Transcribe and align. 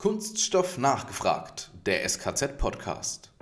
Kunststoff 0.00 0.78
nachgefragt, 0.78 1.72
der 1.84 2.08
SKZ-Podcast. 2.08 3.32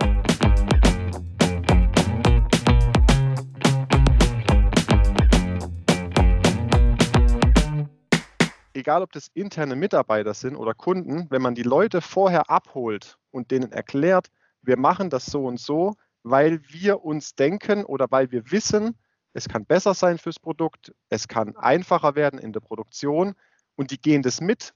Egal, 8.73 9.03
ob 9.03 9.11
das 9.11 9.27
interne 9.35 9.75
Mitarbeiter 9.75 10.33
sind 10.33 10.55
oder 10.55 10.73
Kunden, 10.73 11.27
wenn 11.29 11.43
man 11.43 11.53
die 11.53 11.61
Leute 11.61 12.01
vorher 12.01 12.49
abholt 12.49 13.19
und 13.29 13.51
denen 13.51 13.71
erklärt, 13.71 14.31
wir 14.63 14.77
machen 14.77 15.11
das 15.11 15.27
so 15.27 15.45
und 15.45 15.59
so, 15.59 15.93
weil 16.23 16.59
wir 16.69 17.05
uns 17.05 17.35
denken 17.35 17.85
oder 17.85 18.07
weil 18.09 18.31
wir 18.31 18.49
wissen, 18.49 18.97
es 19.33 19.47
kann 19.47 19.67
besser 19.67 19.93
sein 19.93 20.17
fürs 20.17 20.39
Produkt, 20.39 20.91
es 21.09 21.27
kann 21.27 21.55
einfacher 21.55 22.15
werden 22.15 22.39
in 22.39 22.51
der 22.51 22.61
Produktion 22.61 23.35
und 23.75 23.91
die 23.91 24.01
gehen 24.01 24.23
das 24.23 24.41
mit, 24.41 24.73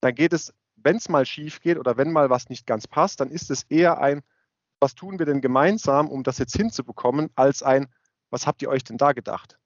dann 0.00 0.14
geht 0.14 0.32
es 0.32 0.54
wenn 0.86 0.98
es 0.98 1.08
mal 1.08 1.26
schief 1.26 1.60
geht 1.62 1.78
oder 1.78 1.96
wenn 1.96 2.12
mal 2.12 2.30
was 2.30 2.48
nicht 2.48 2.64
ganz 2.64 2.86
passt, 2.86 3.18
dann 3.18 3.28
ist 3.28 3.50
es 3.50 3.64
eher 3.64 4.00
ein, 4.00 4.22
was 4.78 4.94
tun 4.94 5.18
wir 5.18 5.26
denn 5.26 5.40
gemeinsam, 5.40 6.08
um 6.08 6.22
das 6.22 6.38
jetzt 6.38 6.56
hinzubekommen, 6.56 7.28
als 7.34 7.64
ein, 7.64 7.88
was 8.30 8.46
habt 8.46 8.62
ihr 8.62 8.68
euch 8.68 8.84
denn 8.84 8.96
da 8.96 9.10
gedacht? 9.10 9.58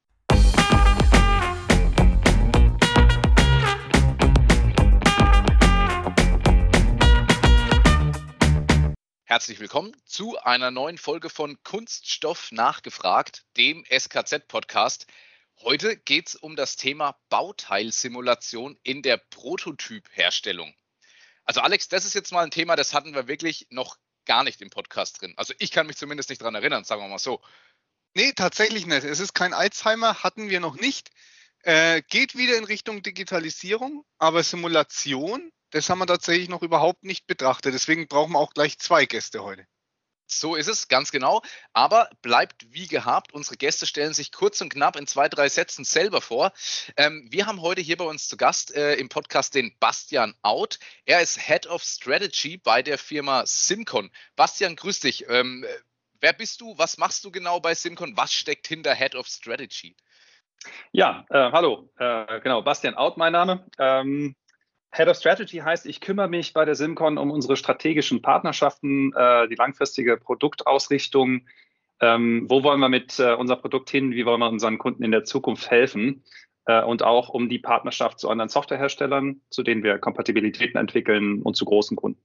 Herzlich 9.25 9.61
willkommen 9.61 9.95
zu 10.07 10.39
einer 10.39 10.71
neuen 10.71 10.97
Folge 10.97 11.29
von 11.29 11.63
Kunststoff 11.65 12.51
nachgefragt, 12.51 13.45
dem 13.59 13.85
SKZ-Podcast. 13.91 15.07
Heute 15.61 15.99
geht 15.99 16.29
es 16.29 16.35
um 16.35 16.57
das 16.57 16.77
Thema 16.77 17.15
Bauteilsimulation 17.29 18.79
in 18.83 19.03
der 19.03 19.19
Prototypherstellung. 19.19 20.73
Also 21.51 21.63
Alex, 21.63 21.89
das 21.89 22.05
ist 22.05 22.15
jetzt 22.15 22.31
mal 22.31 22.45
ein 22.45 22.53
Thema, 22.53 22.77
das 22.77 22.95
hatten 22.95 23.13
wir 23.13 23.27
wirklich 23.27 23.67
noch 23.71 23.97
gar 24.25 24.45
nicht 24.45 24.63
im 24.63 24.71
Podcast 24.71 25.21
drin. 25.21 25.35
Also 25.37 25.53
ich 25.59 25.73
kann 25.73 25.89
mich 25.89 25.97
zumindest 25.97 26.31
nicht 26.31 26.41
daran 26.41 26.55
erinnern, 26.55 26.85
sagen 26.85 27.03
wir 27.03 27.09
mal 27.09 27.19
so. 27.19 27.41
Nee, 28.15 28.35
tatsächlich 28.35 28.87
nicht. 28.87 29.03
Es 29.03 29.19
ist 29.19 29.35
kein 29.35 29.53
Alzheimer, 29.53 30.23
hatten 30.23 30.49
wir 30.49 30.61
noch 30.61 30.77
nicht. 30.77 31.11
Äh, 31.65 32.03
geht 32.03 32.37
wieder 32.37 32.57
in 32.57 32.63
Richtung 32.63 33.03
Digitalisierung, 33.03 34.05
aber 34.19 34.45
Simulation, 34.45 35.51
das 35.71 35.91
haben 35.91 35.99
wir 35.99 36.07
tatsächlich 36.07 36.49
noch 36.49 36.63
überhaupt 36.63 37.03
nicht 37.03 37.27
betrachtet. 37.27 37.75
Deswegen 37.75 38.07
brauchen 38.07 38.35
wir 38.35 38.39
auch 38.39 38.55
gleich 38.55 38.79
zwei 38.79 39.05
Gäste 39.05 39.43
heute. 39.43 39.67
So 40.33 40.55
ist 40.55 40.69
es, 40.69 40.87
ganz 40.87 41.11
genau. 41.11 41.43
Aber 41.73 42.09
bleibt 42.23 42.73
wie 42.73 42.87
gehabt. 42.87 43.33
Unsere 43.35 43.57
Gäste 43.57 43.85
stellen 43.85 44.15
sich 44.15 44.31
kurz 44.31 44.61
und 44.61 44.69
knapp 44.69 44.95
in 44.95 45.09
zwei, 45.09 45.29
drei 45.29 45.49
Sätzen 45.49 45.85
selber 45.85 46.21
vor. 46.21 46.53
Ähm, 46.97 47.27
wir 47.31 47.47
haben 47.47 47.61
heute 47.61 47.81
hier 47.81 47.97
bei 47.97 48.05
uns 48.05 48.29
zu 48.29 48.37
Gast 48.37 48.73
äh, 48.75 48.95
im 48.95 49.09
Podcast 49.09 49.57
den 49.57 49.75
Bastian 49.81 50.35
Out. 50.43 50.79
Er 51.05 51.21
ist 51.21 51.37
Head 51.37 51.67
of 51.67 51.83
Strategy 51.83 52.59
bei 52.59 52.81
der 52.81 52.97
Firma 52.97 53.43
Simcon. 53.45 54.11
Bastian, 54.37 54.77
grüß 54.77 55.01
dich. 55.01 55.29
Ähm, 55.29 55.67
wer 56.21 56.33
bist 56.33 56.61
du? 56.61 56.79
Was 56.79 56.97
machst 56.97 57.25
du 57.25 57.33
genau 57.33 57.59
bei 57.59 57.75
Simcon? 57.75 58.17
Was 58.17 58.33
steckt 58.33 58.69
hinter 58.69 58.95
Head 58.95 59.17
of 59.17 59.27
Strategy? 59.27 59.97
Ja, 60.93 61.25
äh, 61.31 61.51
hallo, 61.51 61.91
äh, 61.99 62.41
genau, 62.41 62.63
Bastian 62.63 62.95
Out 62.95 63.17
mein 63.17 63.33
Name. 63.33 63.67
Ähm, 63.79 64.37
Head 64.93 65.09
of 65.09 65.17
Strategy 65.17 65.59
heißt, 65.59 65.87
ich 65.87 66.01
kümmere 66.01 66.29
mich 66.29 66.53
bei 66.53 66.65
der 66.65 66.75
Simcon 66.75 67.17
um 67.17 67.31
unsere 67.31 67.57
strategischen 67.57 68.23
Partnerschaften, 68.23 69.13
äh, 69.15 69.49
die 69.49 69.55
langfristige 69.55 70.17
Produktausrichtung. 70.17 71.47
Ähm, 72.01 72.47
wo 72.49 72.63
wollen 72.63 72.81
wir 72.81 72.89
mit 72.89 73.19
äh, 73.19 73.35
unserem 73.35 73.61
Produkt 73.61 73.91
hin? 73.91 74.13
Wie 74.13 74.27
wollen 74.27 74.41
wir 74.41 74.49
unseren 74.49 74.79
Kunden 74.79 75.05
in 75.05 75.13
der 75.13 75.25
Zukunft 75.25 75.71
helfen? 75.71 76.25
Äh, 76.65 76.83
und 76.83 77.03
auch 77.03 77.29
um 77.29 77.49
die 77.49 77.59
Partnerschaft 77.59 78.19
zu 78.19 78.29
anderen 78.29 78.49
Softwareherstellern, 78.49 79.41
zu 79.51 79.63
denen 79.63 79.83
wir 79.83 79.99
Kompatibilitäten 79.99 80.79
entwickeln 80.79 81.43
und 81.43 81.57
zu 81.57 81.65
großen 81.65 81.97
Kunden. 81.97 82.21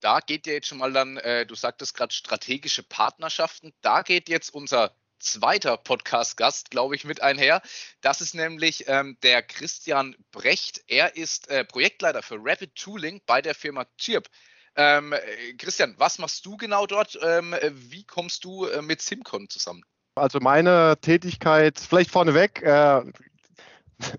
Da 0.00 0.18
geht 0.18 0.48
ja 0.48 0.54
jetzt 0.54 0.66
schon 0.66 0.78
mal 0.78 0.92
dann, 0.92 1.16
äh, 1.18 1.46
du 1.46 1.54
sagtest 1.54 1.96
gerade 1.96 2.12
strategische 2.12 2.82
Partnerschaften, 2.82 3.72
da 3.82 4.02
geht 4.02 4.28
jetzt 4.28 4.52
unser 4.52 4.96
zweiter 5.22 5.76
Podcast-Gast, 5.76 6.70
glaube 6.70 6.96
ich, 6.96 7.04
mit 7.04 7.22
einher. 7.22 7.62
Das 8.00 8.20
ist 8.20 8.34
nämlich 8.34 8.84
ähm, 8.88 9.16
der 9.22 9.42
Christian 9.42 10.16
Brecht. 10.32 10.82
Er 10.88 11.16
ist 11.16 11.48
äh, 11.48 11.64
Projektleiter 11.64 12.22
für 12.22 12.38
Rapid 12.38 12.74
Tooling 12.74 13.22
bei 13.26 13.40
der 13.40 13.54
Firma 13.54 13.86
Chirp. 13.98 14.28
Ähm, 14.76 15.12
äh, 15.12 15.54
Christian, 15.54 15.94
was 15.98 16.18
machst 16.18 16.44
du 16.46 16.56
genau 16.56 16.86
dort? 16.86 17.18
Ähm, 17.22 17.54
wie 17.72 18.04
kommst 18.04 18.44
du 18.44 18.66
äh, 18.66 18.82
mit 18.82 19.02
Simcon 19.02 19.48
zusammen? 19.48 19.82
Also 20.14 20.40
meine 20.40 20.96
Tätigkeit, 21.00 21.78
vielleicht 21.78 22.10
vorneweg, 22.10 22.60
äh, 22.62 23.02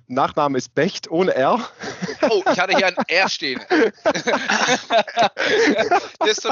Nachname 0.08 0.58
ist 0.58 0.74
Becht 0.76 1.10
ohne 1.10 1.34
R. 1.36 1.60
Oh, 2.30 2.44
ich 2.52 2.60
hatte 2.60 2.76
hier 2.76 2.88
ein 2.88 2.96
R 3.08 3.30
stehen. 3.30 3.62
das, 6.20 6.38
das, 6.38 6.48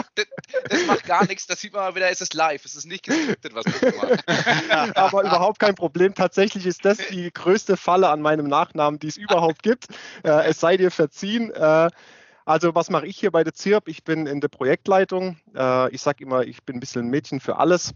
das, 0.69 0.85
macht 0.87 1.05
gar 1.05 1.25
nichts. 1.25 1.47
Das 1.47 1.61
sieht 1.61 1.73
man 1.73 1.83
mal 1.83 1.95
wieder, 1.95 2.09
es 2.09 2.21
ist 2.21 2.33
live. 2.33 2.63
Es 2.65 2.75
ist 2.75 2.85
nicht 2.85 3.03
gescriptet, 3.03 3.53
was 3.53 3.65
ich 3.65 3.81
mache. 3.95 4.95
Aber 4.95 5.21
überhaupt 5.21 5.59
kein 5.59 5.75
Problem. 5.75 6.13
Tatsächlich 6.13 6.65
ist 6.65 6.85
das 6.85 6.97
die 6.97 7.31
größte 7.31 7.77
Falle 7.77 8.09
an 8.09 8.21
meinem 8.21 8.47
Nachnamen, 8.47 8.99
die 8.99 9.07
es 9.07 9.17
überhaupt 9.17 9.63
gibt. 9.63 9.87
Äh, 10.23 10.49
es 10.49 10.59
sei 10.59 10.77
dir 10.77 10.91
verziehen. 10.91 11.51
Äh, 11.51 11.89
also 12.45 12.75
was 12.75 12.89
mache 12.89 13.05
ich 13.05 13.17
hier 13.17 13.31
bei 13.31 13.43
der 13.43 13.53
ZIRP? 13.53 13.87
Ich 13.87 14.03
bin 14.03 14.27
in 14.27 14.41
der 14.41 14.49
Projektleitung. 14.49 15.37
Äh, 15.55 15.93
ich 15.93 16.01
sage 16.01 16.23
immer, 16.23 16.43
ich 16.43 16.63
bin 16.63 16.77
ein 16.77 16.79
bisschen 16.79 17.05
ein 17.05 17.09
Mädchen 17.09 17.39
für 17.39 17.57
alles 17.57 17.93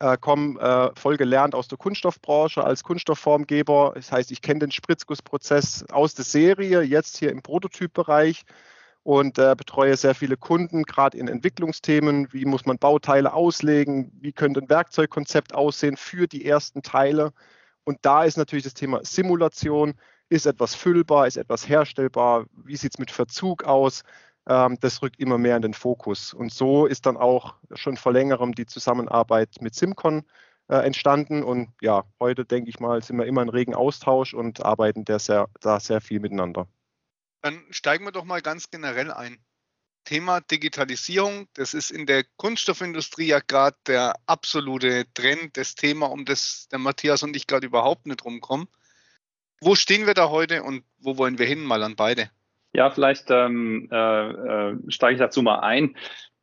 äh, 0.00 0.16
komme 0.18 0.60
äh, 0.60 0.98
voll 0.98 1.16
gelernt 1.16 1.54
aus 1.54 1.68
der 1.68 1.78
Kunststoffbranche 1.78 2.64
als 2.64 2.82
Kunststoffformgeber. 2.82 3.92
Das 3.94 4.12
heißt, 4.12 4.30
ich 4.30 4.42
kenne 4.42 4.60
den 4.60 4.70
Spritzgussprozess 4.72 5.84
aus 5.90 6.14
der 6.14 6.24
Serie, 6.24 6.82
jetzt 6.82 7.18
hier 7.18 7.30
im 7.30 7.42
Prototypbereich 7.42 8.44
und 9.04 9.38
äh, 9.38 9.54
betreue 9.56 9.96
sehr 9.96 10.14
viele 10.14 10.36
Kunden, 10.36 10.82
gerade 10.84 11.18
in 11.18 11.28
Entwicklungsthemen. 11.28 12.32
Wie 12.32 12.46
muss 12.46 12.66
man 12.66 12.78
Bauteile 12.78 13.32
auslegen? 13.34 14.10
Wie 14.20 14.32
könnte 14.32 14.60
ein 14.60 14.68
Werkzeugkonzept 14.68 15.54
aussehen 15.54 15.96
für 15.96 16.26
die 16.26 16.44
ersten 16.44 16.82
Teile? 16.82 17.32
Und 17.84 17.98
da 18.02 18.24
ist 18.24 18.38
natürlich 18.38 18.64
das 18.64 18.74
Thema 18.74 19.04
Simulation. 19.04 19.94
Ist 20.30 20.46
etwas 20.46 20.74
füllbar? 20.74 21.26
Ist 21.26 21.36
etwas 21.36 21.68
herstellbar? 21.68 22.46
Wie 22.64 22.76
sieht 22.76 22.94
es 22.94 22.98
mit 22.98 23.10
Verzug 23.10 23.64
aus? 23.64 24.02
Ähm, 24.46 24.78
das 24.80 25.02
rückt 25.02 25.18
immer 25.18 25.38
mehr 25.38 25.56
in 25.56 25.62
den 25.62 25.74
Fokus. 25.74 26.34
Und 26.34 26.52
so 26.52 26.86
ist 26.86 27.06
dann 27.06 27.16
auch 27.16 27.54
schon 27.74 27.96
vor 27.96 28.12
längerem 28.12 28.54
die 28.54 28.66
Zusammenarbeit 28.66 29.56
mit 29.60 29.74
Simcon 29.74 30.24
äh, 30.68 30.76
entstanden. 30.76 31.42
Und 31.42 31.70
ja, 31.80 32.04
heute 32.20 32.44
denke 32.44 32.70
ich 32.70 32.80
mal, 32.80 33.02
sind 33.02 33.18
wir 33.18 33.26
immer 33.26 33.42
in 33.42 33.48
regen 33.48 33.74
Austausch 33.74 34.34
und 34.34 34.64
arbeiten 34.64 35.04
da 35.04 35.18
sehr, 35.18 35.48
da 35.60 35.80
sehr 35.80 36.00
viel 36.00 36.20
miteinander. 36.20 36.68
Dann 37.42 37.62
steigen 37.70 38.04
wir 38.04 38.12
doch 38.12 38.24
mal 38.24 38.42
ganz 38.42 38.70
generell 38.70 39.10
ein. 39.10 39.38
Thema 40.04 40.40
Digitalisierung, 40.42 41.48
das 41.54 41.72
ist 41.72 41.90
in 41.90 42.04
der 42.04 42.24
Kunststoffindustrie 42.36 43.28
ja 43.28 43.40
gerade 43.40 43.76
der 43.86 44.14
absolute 44.26 45.06
Trend, 45.14 45.56
das 45.56 45.74
Thema, 45.74 46.10
um 46.10 46.26
das 46.26 46.68
der 46.70 46.78
Matthias 46.78 47.22
und 47.22 47.34
ich 47.34 47.46
gerade 47.46 47.66
überhaupt 47.66 48.06
nicht 48.06 48.22
rumkommen. 48.24 48.68
Wo 49.62 49.74
stehen 49.74 50.06
wir 50.06 50.12
da 50.12 50.28
heute 50.28 50.62
und 50.62 50.84
wo 50.98 51.16
wollen 51.16 51.38
wir 51.38 51.46
hin, 51.46 51.64
mal 51.64 51.82
an 51.82 51.96
beide? 51.96 52.30
Ja, 52.74 52.90
vielleicht 52.90 53.30
ähm, 53.30 53.88
äh, 53.90 54.30
äh, 54.30 54.76
steige 54.88 55.14
ich 55.14 55.20
dazu 55.20 55.42
mal 55.42 55.60
ein. 55.60 55.96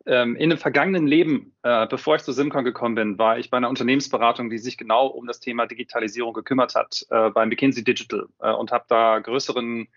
Ähm, 0.05 0.35
in 0.35 0.49
dem 0.49 0.57
vergangenen 0.57 1.05
Leben, 1.05 1.53
äh, 1.61 1.85
bevor 1.87 2.15
ich 2.15 2.23
zu 2.23 2.31
Simcon 2.31 2.63
gekommen 2.63 2.95
bin, 2.95 3.19
war 3.19 3.37
ich 3.37 3.49
bei 3.49 3.57
einer 3.57 3.69
Unternehmensberatung, 3.69 4.49
die 4.49 4.57
sich 4.57 4.77
genau 4.77 5.07
um 5.07 5.27
das 5.27 5.41
Thema 5.41 5.67
Digitalisierung 5.67 6.33
gekümmert 6.33 6.73
hat, 6.73 7.05
äh, 7.09 7.29
bei 7.29 7.45
McKinsey 7.45 7.83
Digital 7.83 8.27
äh, 8.39 8.51
und 8.51 8.71
habe 8.71 8.85
da 8.87 9.19
größeren 9.19 9.89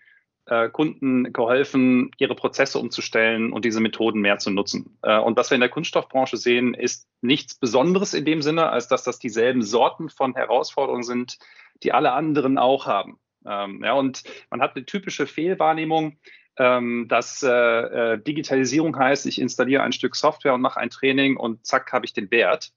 äh, 0.47 0.69
Kunden 0.69 1.31
geholfen, 1.33 2.11
ihre 2.17 2.35
Prozesse 2.35 2.79
umzustellen 2.79 3.51
und 3.51 3.65
diese 3.65 3.79
Methoden 3.79 4.19
mehr 4.19 4.37
zu 4.37 4.51
nutzen. 4.51 4.97
Äh, 5.01 5.17
und 5.17 5.37
was 5.37 5.49
wir 5.49 5.55
in 5.55 5.61
der 5.61 5.69
Kunststoffbranche 5.69 6.37
sehen, 6.37 6.73
ist 6.73 7.07
nichts 7.21 7.55
Besonderes 7.55 8.13
in 8.13 8.25
dem 8.25 8.41
Sinne, 8.41 8.69
als 8.69 8.87
dass 8.87 9.03
das 9.03 9.19
dieselben 9.19 9.63
Sorten 9.63 10.09
von 10.09 10.35
Herausforderungen 10.35 11.03
sind, 11.03 11.37
die 11.81 11.93
alle 11.93 12.11
anderen 12.11 12.57
auch 12.57 12.85
haben. 12.85 13.19
Ähm, 13.47 13.83
ja, 13.83 13.93
und 13.93 14.23
man 14.49 14.61
hat 14.61 14.75
eine 14.75 14.85
typische 14.85 15.27
Fehlwahrnehmung, 15.27 16.17
ähm, 16.57 17.07
dass 17.09 17.43
äh, 17.43 17.49
äh, 17.49 18.17
Digitalisierung 18.17 18.97
heißt, 18.97 19.25
ich 19.25 19.39
installiere 19.39 19.83
ein 19.83 19.91
Stück 19.91 20.15
Software 20.15 20.53
und 20.53 20.61
mache 20.61 20.79
ein 20.79 20.89
Training 20.89 21.37
und 21.37 21.65
zack, 21.65 21.91
habe 21.91 22.05
ich 22.05 22.13
den 22.13 22.31
Wert. 22.31 22.71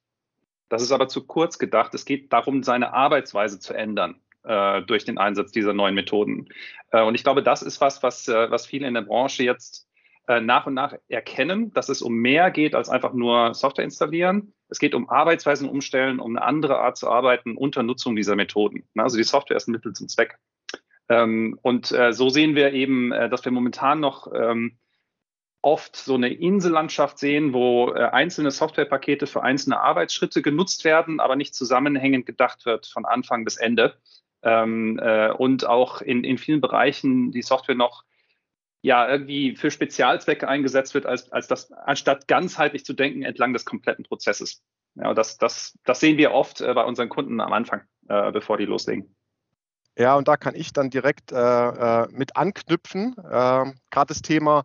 Das 0.68 0.82
ist 0.82 0.92
aber 0.92 1.08
zu 1.08 1.26
kurz 1.26 1.58
gedacht. 1.58 1.94
Es 1.94 2.04
geht 2.04 2.32
darum, 2.32 2.62
seine 2.62 2.92
Arbeitsweise 2.92 3.58
zu 3.58 3.74
ändern 3.74 4.20
äh, 4.44 4.82
durch 4.82 5.04
den 5.04 5.18
Einsatz 5.18 5.52
dieser 5.52 5.72
neuen 5.72 5.94
Methoden. 5.94 6.48
Äh, 6.90 7.02
und 7.02 7.14
ich 7.14 7.22
glaube, 7.22 7.42
das 7.42 7.62
ist 7.62 7.80
was, 7.80 8.02
was, 8.02 8.28
äh, 8.28 8.50
was 8.50 8.66
viele 8.66 8.86
in 8.86 8.94
der 8.94 9.02
Branche 9.02 9.44
jetzt 9.44 9.88
äh, 10.26 10.40
nach 10.40 10.66
und 10.66 10.74
nach 10.74 10.94
erkennen, 11.08 11.72
dass 11.72 11.88
es 11.88 12.02
um 12.02 12.14
mehr 12.14 12.50
geht 12.50 12.74
als 12.74 12.88
einfach 12.88 13.14
nur 13.14 13.54
Software 13.54 13.84
installieren. 13.84 14.52
Es 14.68 14.78
geht 14.78 14.94
um 14.94 15.08
Arbeitsweisen 15.08 15.68
umstellen, 15.68 16.20
um 16.20 16.36
eine 16.36 16.44
andere 16.44 16.78
Art 16.80 16.98
zu 16.98 17.08
arbeiten 17.08 17.56
unter 17.56 17.82
Nutzung 17.82 18.14
dieser 18.14 18.36
Methoden. 18.36 18.86
Also 18.96 19.16
die 19.16 19.24
Software 19.24 19.56
ist 19.56 19.68
ein 19.68 19.72
Mittel 19.72 19.94
zum 19.94 20.08
Zweck. 20.08 20.38
Ähm, 21.08 21.58
und 21.62 21.90
äh, 21.92 22.12
so 22.12 22.28
sehen 22.28 22.54
wir 22.54 22.72
eben, 22.72 23.12
äh, 23.12 23.28
dass 23.28 23.44
wir 23.44 23.52
momentan 23.52 24.00
noch 24.00 24.32
ähm, 24.32 24.78
oft 25.62 25.96
so 25.96 26.14
eine 26.14 26.32
Insellandschaft 26.32 27.18
sehen, 27.18 27.52
wo 27.52 27.92
äh, 27.92 28.04
einzelne 28.04 28.50
Softwarepakete 28.50 29.26
für 29.26 29.42
einzelne 29.42 29.80
Arbeitsschritte 29.80 30.42
genutzt 30.42 30.84
werden, 30.84 31.20
aber 31.20 31.36
nicht 31.36 31.54
zusammenhängend 31.54 32.26
gedacht 32.26 32.66
wird 32.66 32.86
von 32.86 33.04
Anfang 33.04 33.44
bis 33.44 33.56
Ende. 33.56 33.96
Ähm, 34.42 35.00
äh, 35.02 35.32
und 35.32 35.66
auch 35.66 36.00
in, 36.00 36.22
in 36.22 36.38
vielen 36.38 36.60
Bereichen 36.60 37.32
die 37.32 37.42
Software 37.42 37.74
noch 37.74 38.04
ja 38.82 39.08
irgendwie 39.08 39.56
für 39.56 39.72
Spezialzwecke 39.72 40.46
eingesetzt 40.46 40.94
wird, 40.94 41.06
als, 41.06 41.32
als 41.32 41.48
das, 41.48 41.72
anstatt 41.72 42.28
ganzheitlich 42.28 42.84
zu 42.84 42.92
denken 42.92 43.22
entlang 43.22 43.52
des 43.52 43.64
kompletten 43.64 44.04
Prozesses. 44.04 44.62
Ja, 44.94 45.12
das, 45.14 45.38
das, 45.38 45.76
das 45.84 45.98
sehen 45.98 46.18
wir 46.18 46.32
oft 46.32 46.60
äh, 46.60 46.72
bei 46.72 46.84
unseren 46.84 47.08
Kunden 47.08 47.40
am 47.40 47.52
Anfang, 47.52 47.82
äh, 48.08 48.30
bevor 48.30 48.58
die 48.58 48.64
loslegen. 48.64 49.16
Ja, 49.98 50.14
und 50.14 50.28
da 50.28 50.36
kann 50.36 50.54
ich 50.54 50.72
dann 50.72 50.90
direkt 50.90 51.32
äh, 51.32 51.36
äh 51.36 52.08
mit 52.12 52.36
anknüpfen. 52.36 53.16
Ähm, 53.18 53.74
Gerade 53.90 54.08
das 54.08 54.22
Thema, 54.22 54.64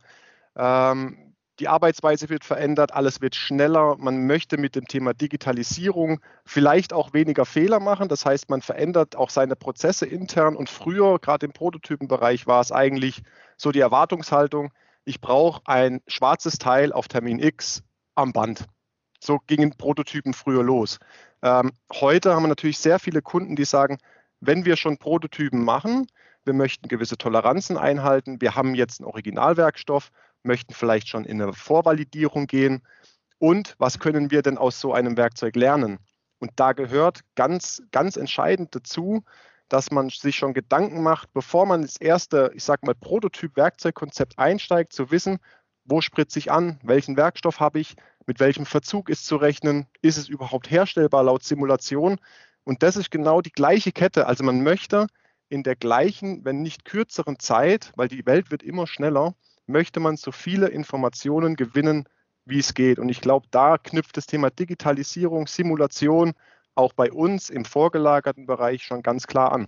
ähm, 0.56 1.33
die 1.59 1.68
Arbeitsweise 1.68 2.30
wird 2.30 2.44
verändert, 2.44 2.94
alles 2.94 3.19
wird 3.19 3.35
schneller. 3.35 3.95
Man 3.97 4.27
möchte 4.27 4.57
mit 4.57 4.75
dem 4.75 4.88
Thema 4.88 5.13
Digitalisierung 5.13 6.19
vielleicht 6.45 6.94
auch 6.94 7.13
weniger 7.13 7.45
Fehler 7.45 7.80
machen. 7.80 8.09
Das 8.09 8.25
heißt, 8.25 8.50
man 8.50 8.62
verändert 8.62 9.15
auch 9.15 9.31
seine 9.31 9.56
Prozesse 9.56 10.06
intern. 10.06 10.56
Und 10.56 10.69
früher, 10.69 11.18
gerade 11.19 11.47
im 11.47 11.53
Prototypenbereich, 11.53 12.45
war 12.45 12.62
es 12.62 12.71
eigentlich 12.71 13.24
so 13.57 13.71
die 13.71 13.80
Erwartungshaltung, 13.80 14.71
ich 15.06 15.19
brauche 15.19 15.62
ein 15.65 16.01
schwarzes 16.07 16.57
Teil 16.59 16.94
auf 16.94 17.07
Termin 17.07 17.39
X 17.39 17.83
am 18.15 18.33
Band. 18.33 18.65
So 19.19 19.39
gingen 19.47 19.71
Prototypen 19.77 20.33
früher 20.33 20.63
los. 20.63 21.00
Ähm, 21.41 21.71
heute 21.91 22.33
haben 22.35 22.44
wir 22.44 22.47
natürlich 22.47 22.77
sehr 22.77 23.00
viele 23.00 23.21
Kunden, 23.21 23.56
die 23.56 23.65
sagen, 23.65 23.97
wenn 24.45 24.66
wir 24.66 24.75
schon 24.75 24.98
Prototypen 24.98 25.63
machen, 25.63 26.07
wir 26.45 26.54
möchten 26.54 26.88
gewisse 26.88 27.18
Toleranzen 27.18 27.78
einhalten, 27.78 28.42
wir 28.42 28.56
haben 28.56 28.75
jetzt 28.75 29.00
einen 29.00 29.07
Originalwerkstoff, 29.07 30.10
möchten 30.44 30.74
vielleicht 30.74 31.07
schon 31.07 31.25
in 31.25 31.42
eine 31.42 31.54
Vorvalidierung 31.54 32.48
gehen 32.48 32.81
und 33.40 33.75
was 33.78 34.00
können 34.00 34.31
wir 34.31 34.42
denn 34.42 34.57
aus 34.57 34.80
so 34.80 34.94
einem 34.94 35.18
Werkzeug 35.18 35.56
lernen? 35.56 36.00
Und 36.40 36.51
da 36.57 36.74
gehört 36.74 37.22
ganz, 37.36 37.81
ganz 37.92 38.18
entscheidend 38.18 38.75
dazu, 38.75 39.24
dass 39.69 39.92
man 39.92 40.10
sich 40.10 40.36
schon 40.36 40.54
Gedanken 40.54 41.01
macht, 41.01 41.34
bevor 41.34 41.66
man 41.66 41.81
das 41.81 41.95
erste, 41.98 42.51
ich 42.54 42.63
sage 42.63 42.86
mal, 42.86 42.95
Prototyp-Werkzeugkonzept 42.95 44.38
einsteigt, 44.38 44.94
zu 44.94 45.10
wissen, 45.10 45.40
wo 45.86 46.01
spritze 46.01 46.40
ich 46.40 46.51
an, 46.51 46.80
welchen 46.84 47.18
Werkstoff 47.18 47.60
habe 47.60 47.80
ich, 47.80 47.95
mit 48.25 48.40
welchem 48.40 48.66
Verzug 48.66 49.10
ist 49.10 49.25
zu 49.25 49.36
rechnen, 49.36 49.88
ist 50.01 50.18
es 50.18 50.28
überhaupt 50.28 50.69
herstellbar 50.69 51.24
laut 51.24 51.44
Simulation. 51.44 52.19
Und 52.63 52.83
das 52.83 52.95
ist 52.95 53.12
genau 53.12 53.42
die 53.42 53.51
gleiche 53.51 53.92
Kette. 53.92 54.27
Also 54.27 54.44
man 54.44 54.63
möchte 54.63 55.07
in 55.50 55.63
der 55.63 55.75
gleichen, 55.75 56.44
wenn 56.45 56.62
nicht 56.62 56.86
kürzeren 56.86 57.39
Zeit, 57.39 57.92
weil 57.95 58.07
die 58.07 58.25
Welt 58.25 58.51
wird 58.51 58.63
immer 58.63 58.88
schneller, 58.88 59.36
möchte 59.68 60.00
man 60.00 60.18
so 60.18 60.31
viele 60.31 60.68
Informationen 60.68 61.56
gewinnen, 61.56 62.07
wie 62.45 62.60
es 62.60 62.74
geht. 62.74 63.00
Und 63.00 63.10
ich 63.10 63.21
glaube, 63.21 63.48
da 63.51 63.77
knüpft 63.77 64.18
das 64.18 64.25
Thema 64.25 64.50
Digitalisierung, 64.50 65.48
Simulation 65.48 66.33
auch 66.75 66.94
bei 66.94 67.12
uns 67.12 67.50
im 67.50 67.65
vorgelagerten 67.65 68.45
Bereich 68.45 68.83
schon 68.83 69.04
ganz 69.04 69.27
klar 69.27 69.51
an. 69.51 69.68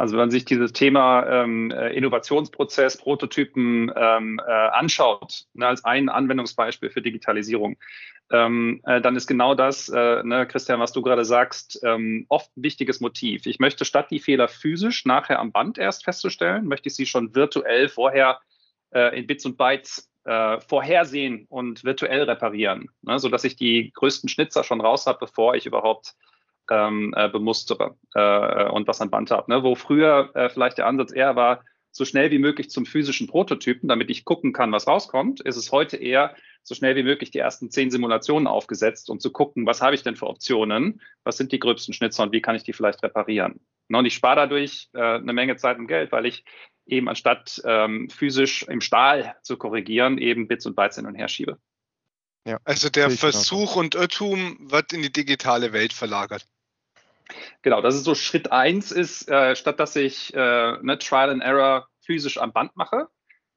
Also 0.00 0.12
wenn 0.12 0.20
man 0.20 0.30
sich 0.30 0.46
dieses 0.46 0.72
Thema 0.72 1.26
ähm, 1.26 1.70
äh, 1.70 1.90
Innovationsprozess, 1.90 2.96
Prototypen 2.96 3.92
ähm, 3.94 4.40
äh, 4.42 4.50
anschaut, 4.50 5.44
ne, 5.52 5.66
als 5.66 5.84
ein 5.84 6.08
Anwendungsbeispiel 6.08 6.88
für 6.88 7.02
Digitalisierung, 7.02 7.76
ähm, 8.32 8.80
äh, 8.86 9.02
dann 9.02 9.14
ist 9.14 9.26
genau 9.26 9.54
das, 9.54 9.90
äh, 9.90 10.22
ne, 10.22 10.46
Christian, 10.46 10.80
was 10.80 10.92
du 10.92 11.02
gerade 11.02 11.26
sagst, 11.26 11.80
ähm, 11.84 12.24
oft 12.30 12.50
ein 12.56 12.62
wichtiges 12.62 13.00
Motiv. 13.00 13.44
Ich 13.44 13.58
möchte 13.58 13.84
statt 13.84 14.10
die 14.10 14.20
Fehler 14.20 14.48
physisch 14.48 15.04
nachher 15.04 15.38
am 15.38 15.52
Band 15.52 15.76
erst 15.76 16.04
festzustellen, 16.04 16.66
möchte 16.66 16.88
ich 16.88 16.94
sie 16.94 17.04
schon 17.04 17.34
virtuell 17.34 17.90
vorher 17.90 18.40
äh, 18.94 19.18
in 19.18 19.26
Bits 19.26 19.44
und 19.44 19.58
Bytes 19.58 20.10
äh, 20.24 20.60
vorhersehen 20.60 21.44
und 21.50 21.84
virtuell 21.84 22.22
reparieren, 22.22 22.88
ne, 23.02 23.18
sodass 23.18 23.44
ich 23.44 23.56
die 23.56 23.92
größten 23.92 24.30
Schnitzer 24.30 24.64
schon 24.64 24.80
raus 24.80 25.04
habe, 25.06 25.18
bevor 25.18 25.56
ich 25.56 25.66
überhaupt 25.66 26.14
ähm, 26.70 27.12
äh, 27.16 27.28
bemustere 27.28 27.96
äh, 28.14 28.68
und 28.70 28.88
was 28.88 29.00
an 29.00 29.10
Band 29.10 29.30
habe. 29.30 29.50
Ne? 29.50 29.62
Wo 29.62 29.74
früher 29.74 30.30
äh, 30.34 30.48
vielleicht 30.48 30.78
der 30.78 30.86
Ansatz 30.86 31.12
eher 31.12 31.36
war, 31.36 31.64
so 31.92 32.04
schnell 32.04 32.30
wie 32.30 32.38
möglich 32.38 32.70
zum 32.70 32.86
physischen 32.86 33.26
Prototypen, 33.26 33.88
damit 33.88 34.10
ich 34.10 34.24
gucken 34.24 34.52
kann, 34.52 34.72
was 34.72 34.86
rauskommt, 34.86 35.40
ist 35.40 35.56
es 35.56 35.72
heute 35.72 35.96
eher 35.96 36.34
so 36.62 36.74
schnell 36.74 36.94
wie 36.94 37.02
möglich 37.02 37.30
die 37.30 37.38
ersten 37.38 37.70
zehn 37.70 37.90
Simulationen 37.90 38.46
aufgesetzt, 38.46 39.10
um 39.10 39.18
zu 39.18 39.32
gucken, 39.32 39.66
was 39.66 39.82
habe 39.82 39.94
ich 39.94 40.02
denn 40.02 40.16
für 40.16 40.26
Optionen, 40.26 41.00
was 41.24 41.36
sind 41.36 41.52
die 41.52 41.58
gröbsten 41.58 41.94
Schnitzer 41.94 42.22
und 42.22 42.32
wie 42.32 42.42
kann 42.42 42.54
ich 42.54 42.62
die 42.62 42.72
vielleicht 42.72 43.02
reparieren. 43.02 43.60
Ne? 43.88 43.98
Und 43.98 44.06
ich 44.06 44.14
spare 44.14 44.36
dadurch 44.36 44.88
äh, 44.92 45.00
eine 45.00 45.32
Menge 45.32 45.56
Zeit 45.56 45.78
und 45.78 45.88
Geld, 45.88 46.12
weil 46.12 46.26
ich 46.26 46.44
eben 46.86 47.08
anstatt 47.08 47.60
ähm, 47.64 48.08
physisch 48.10 48.62
im 48.64 48.80
Stahl 48.80 49.34
zu 49.42 49.56
korrigieren, 49.56 50.18
eben 50.18 50.48
Bits 50.48 50.66
und 50.66 50.76
Bytes 50.76 50.96
hin 50.96 51.06
und 51.06 51.14
her 51.14 51.28
schiebe. 51.28 51.58
Ja, 52.46 52.58
also 52.64 52.88
der 52.88 53.10
Versuch 53.10 53.76
und 53.76 53.94
Irrtum 53.94 54.56
wird 54.70 54.92
in 54.92 55.02
die 55.02 55.12
digitale 55.12 55.72
Welt 55.72 55.92
verlagert. 55.92 56.46
Genau, 57.62 57.80
das 57.80 57.94
ist 57.94 58.04
so 58.04 58.14
Schritt 58.14 58.52
eins 58.52 58.92
ist, 58.92 59.28
äh, 59.28 59.54
statt 59.56 59.80
dass 59.80 59.96
ich 59.96 60.34
äh, 60.34 60.76
ne, 60.82 60.98
Trial 60.98 61.30
and 61.30 61.42
Error 61.42 61.88
physisch 62.00 62.38
am 62.38 62.52
Band 62.52 62.76
mache 62.76 63.08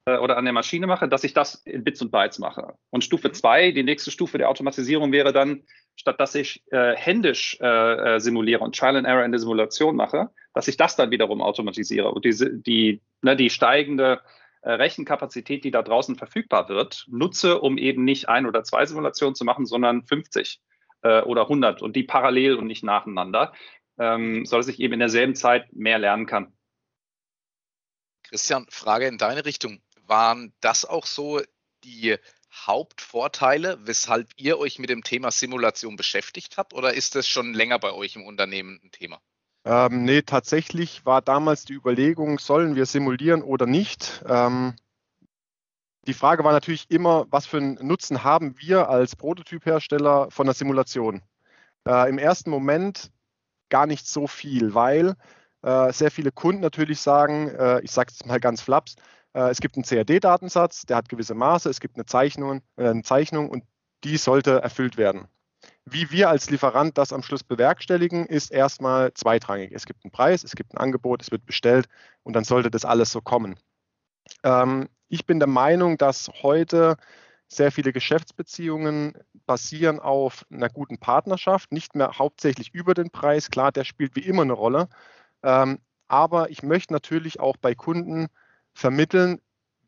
äh, 0.06 0.18
oder 0.18 0.38
an 0.38 0.46
der 0.46 0.54
Maschine 0.54 0.88
mache, 0.88 1.08
dass 1.08 1.24
ich 1.24 1.34
das 1.34 1.56
in 1.66 1.84
Bits 1.84 2.02
und 2.02 2.12
Bytes 2.12 2.40
mache. 2.40 2.74
Und 2.90 3.04
Stufe 3.04 3.30
mhm. 3.30 3.34
zwei, 3.34 3.72
die 3.72 3.84
nächste 3.84 4.12
Stufe 4.12 4.38
der 4.38 4.50
Automatisierung 4.50 5.12
wäre 5.12 5.34
dann, 5.34 5.64
statt 5.96 6.20
dass 6.20 6.36
ich 6.36 6.64
äh, 6.72 6.96
händisch 6.96 7.58
äh, 7.62 8.16
äh, 8.16 8.20
simuliere 8.20 8.64
und 8.64 8.76
Trial 8.76 8.98
and 8.98 9.08
Error 9.08 9.26
in 9.26 9.32
der 9.32 9.40
Simulation 9.40 9.96
mache, 9.96 10.30
dass 10.54 10.68
ich 10.68 10.78
das 10.78 10.96
dann 10.96 11.12
wiederum 11.12 11.42
automatisiere 11.42 12.12
und 12.12 12.26
die, 12.26 12.62
die, 12.62 13.02
ne, 13.22 13.36
die 13.36 13.50
steigende 13.50 14.22
Rechenkapazität, 14.66 15.66
die 15.66 15.72
da 15.72 15.82
draußen 15.82 16.16
verfügbar 16.16 16.70
wird, 16.70 17.06
nutze, 17.10 17.60
um 17.60 17.78
eben 17.78 18.06
nicht 18.06 18.30
ein 18.30 18.46
oder 18.46 18.64
zwei 18.64 18.86
Simulationen 18.86 19.36
zu 19.36 19.44
machen, 19.44 19.66
sondern 19.66 20.04
50 20.04 20.62
äh, 21.04 21.22
oder 21.22 21.44
100 21.44 21.82
und 21.82 21.96
die 21.96 22.04
parallel 22.04 22.56
und 22.56 22.68
nicht 22.68 22.84
nacheinander, 22.84 23.54
ähm, 23.98 24.46
sodass 24.46 24.68
ich 24.68 24.80
eben 24.80 24.94
in 24.94 25.00
derselben 25.00 25.36
Zeit 25.36 25.74
mehr 25.74 26.00
lernen 26.00 26.26
kann. 26.26 26.54
Christian, 28.24 28.66
Frage 28.70 29.08
in 29.08 29.18
deine 29.18 29.46
Richtung. 29.46 29.82
Waren 30.06 30.54
das 30.60 30.86
auch 30.86 31.06
so 31.06 31.42
die 31.84 32.18
Hauptvorteile, 32.52 33.80
weshalb 33.84 34.30
ihr 34.38 34.58
euch 34.58 34.80
mit 34.80 34.90
dem 34.90 35.04
Thema 35.04 35.32
Simulation 35.32 35.96
beschäftigt 35.96 36.58
habt 36.58 36.74
oder 36.74 36.94
ist 36.94 37.16
das 37.16 37.28
schon 37.28 37.54
länger 37.54 37.80
bei 37.80 37.94
euch 37.94 38.16
im 38.16 38.26
Unternehmen 38.26 38.80
ein 38.84 38.92
Thema? 38.92 39.22
Ähm, 39.66 40.04
nee, 40.04 40.22
tatsächlich 40.22 41.06
war 41.06 41.22
damals 41.22 41.66
die 41.66 41.74
Überlegung, 41.74 42.38
sollen 42.38 42.76
wir 42.76 42.86
simulieren 42.86 43.42
oder 43.42 43.66
nicht. 43.66 44.24
Ähm, 44.28 44.76
die 46.08 46.14
Frage 46.14 46.44
war 46.44 46.52
natürlich 46.52 46.90
immer, 46.90 47.26
was 47.30 47.46
für 47.46 47.58
einen 47.58 47.76
Nutzen 47.76 48.24
haben 48.24 48.56
wir 48.60 48.90
als 48.90 49.16
Prototyphersteller 49.16 50.30
von 50.32 50.46
der 50.46 50.54
Simulation? 50.54 51.22
Äh, 51.88 52.10
Im 52.10 52.18
ersten 52.18 52.50
Moment 52.50 53.12
gar 53.70 53.86
nicht 53.86 54.08
so 54.08 54.28
viel, 54.28 54.76
weil 54.76 55.16
äh, 55.62 55.92
sehr 55.94 56.12
viele 56.12 56.32
Kunden 56.32 56.62
natürlich 56.62 57.00
sagen, 57.00 57.50
äh, 57.50 57.82
ich 57.82 57.92
sage 57.92 58.12
es 58.14 58.26
mal 58.26 58.40
ganz 58.40 58.62
flaps, 58.62 58.96
äh, 59.34 59.50
es 59.50 59.60
gibt 59.60 59.76
einen 59.76 59.86
CAD-Datensatz, 59.86 60.86
der 60.86 60.98
hat 60.98 61.10
gewisse 61.10 61.34
Maße, 61.34 61.70
es 61.70 61.80
gibt 61.80 61.96
eine 61.96 62.06
Zeichnung, 62.06 62.62
äh, 62.76 62.90
eine 62.90 63.04
Zeichnung 63.04 63.50
und 63.50 63.64
die 64.04 64.18
sollte 64.18 64.62
erfüllt 64.62 64.98
werden. 64.98 65.28
Wie 65.86 66.12
wir 66.12 66.30
als 66.30 66.50
Lieferant 66.50 66.98
das 66.98 67.14
am 67.14 67.24
Schluss 67.24 67.44
bewerkstelligen, 67.44 68.26
ist 68.26 68.52
erstmal 68.52 69.14
zweitrangig. 69.14 69.72
Es 69.72 69.86
gibt 69.86 70.04
einen 70.04 70.12
Preis, 70.12 70.44
es 70.44 70.56
gibt 70.56 70.74
ein 70.74 70.78
Angebot, 70.78 71.22
es 71.22 71.32
wird 71.32 71.46
bestellt 71.46 71.88
und 72.24 72.34
dann 72.34 72.44
sollte 72.44 72.70
das 72.70 72.86
alles 72.86 73.12
so 73.12 73.22
kommen. 73.22 73.56
Ähm, 74.44 74.90
ich 75.10 75.26
bin 75.26 75.40
der 75.40 75.48
Meinung, 75.48 75.98
dass 75.98 76.30
heute 76.42 76.98
sehr 77.48 77.72
viele 77.72 77.94
Geschäftsbeziehungen 77.94 79.14
basieren 79.46 80.00
auf 80.00 80.46
einer 80.52 80.70
guten 80.70 80.98
Partnerschaft, 80.98 81.72
nicht 81.72 81.96
mehr 81.96 82.18
hauptsächlich 82.18 82.74
über 82.74 82.94
den 82.94 83.10
Preis. 83.12 83.50
Klar, 83.52 83.72
der 83.72 83.84
spielt 83.84 84.16
wie 84.16 84.22
immer 84.22 84.42
eine 84.42 84.54
Rolle. 84.54 84.90
Ähm, 85.44 85.80
aber 86.08 86.50
ich 86.50 86.64
möchte 86.64 86.94
natürlich 86.94 87.40
auch 87.40 87.58
bei 87.58 87.76
Kunden 87.76 88.28
vermitteln, 88.74 89.40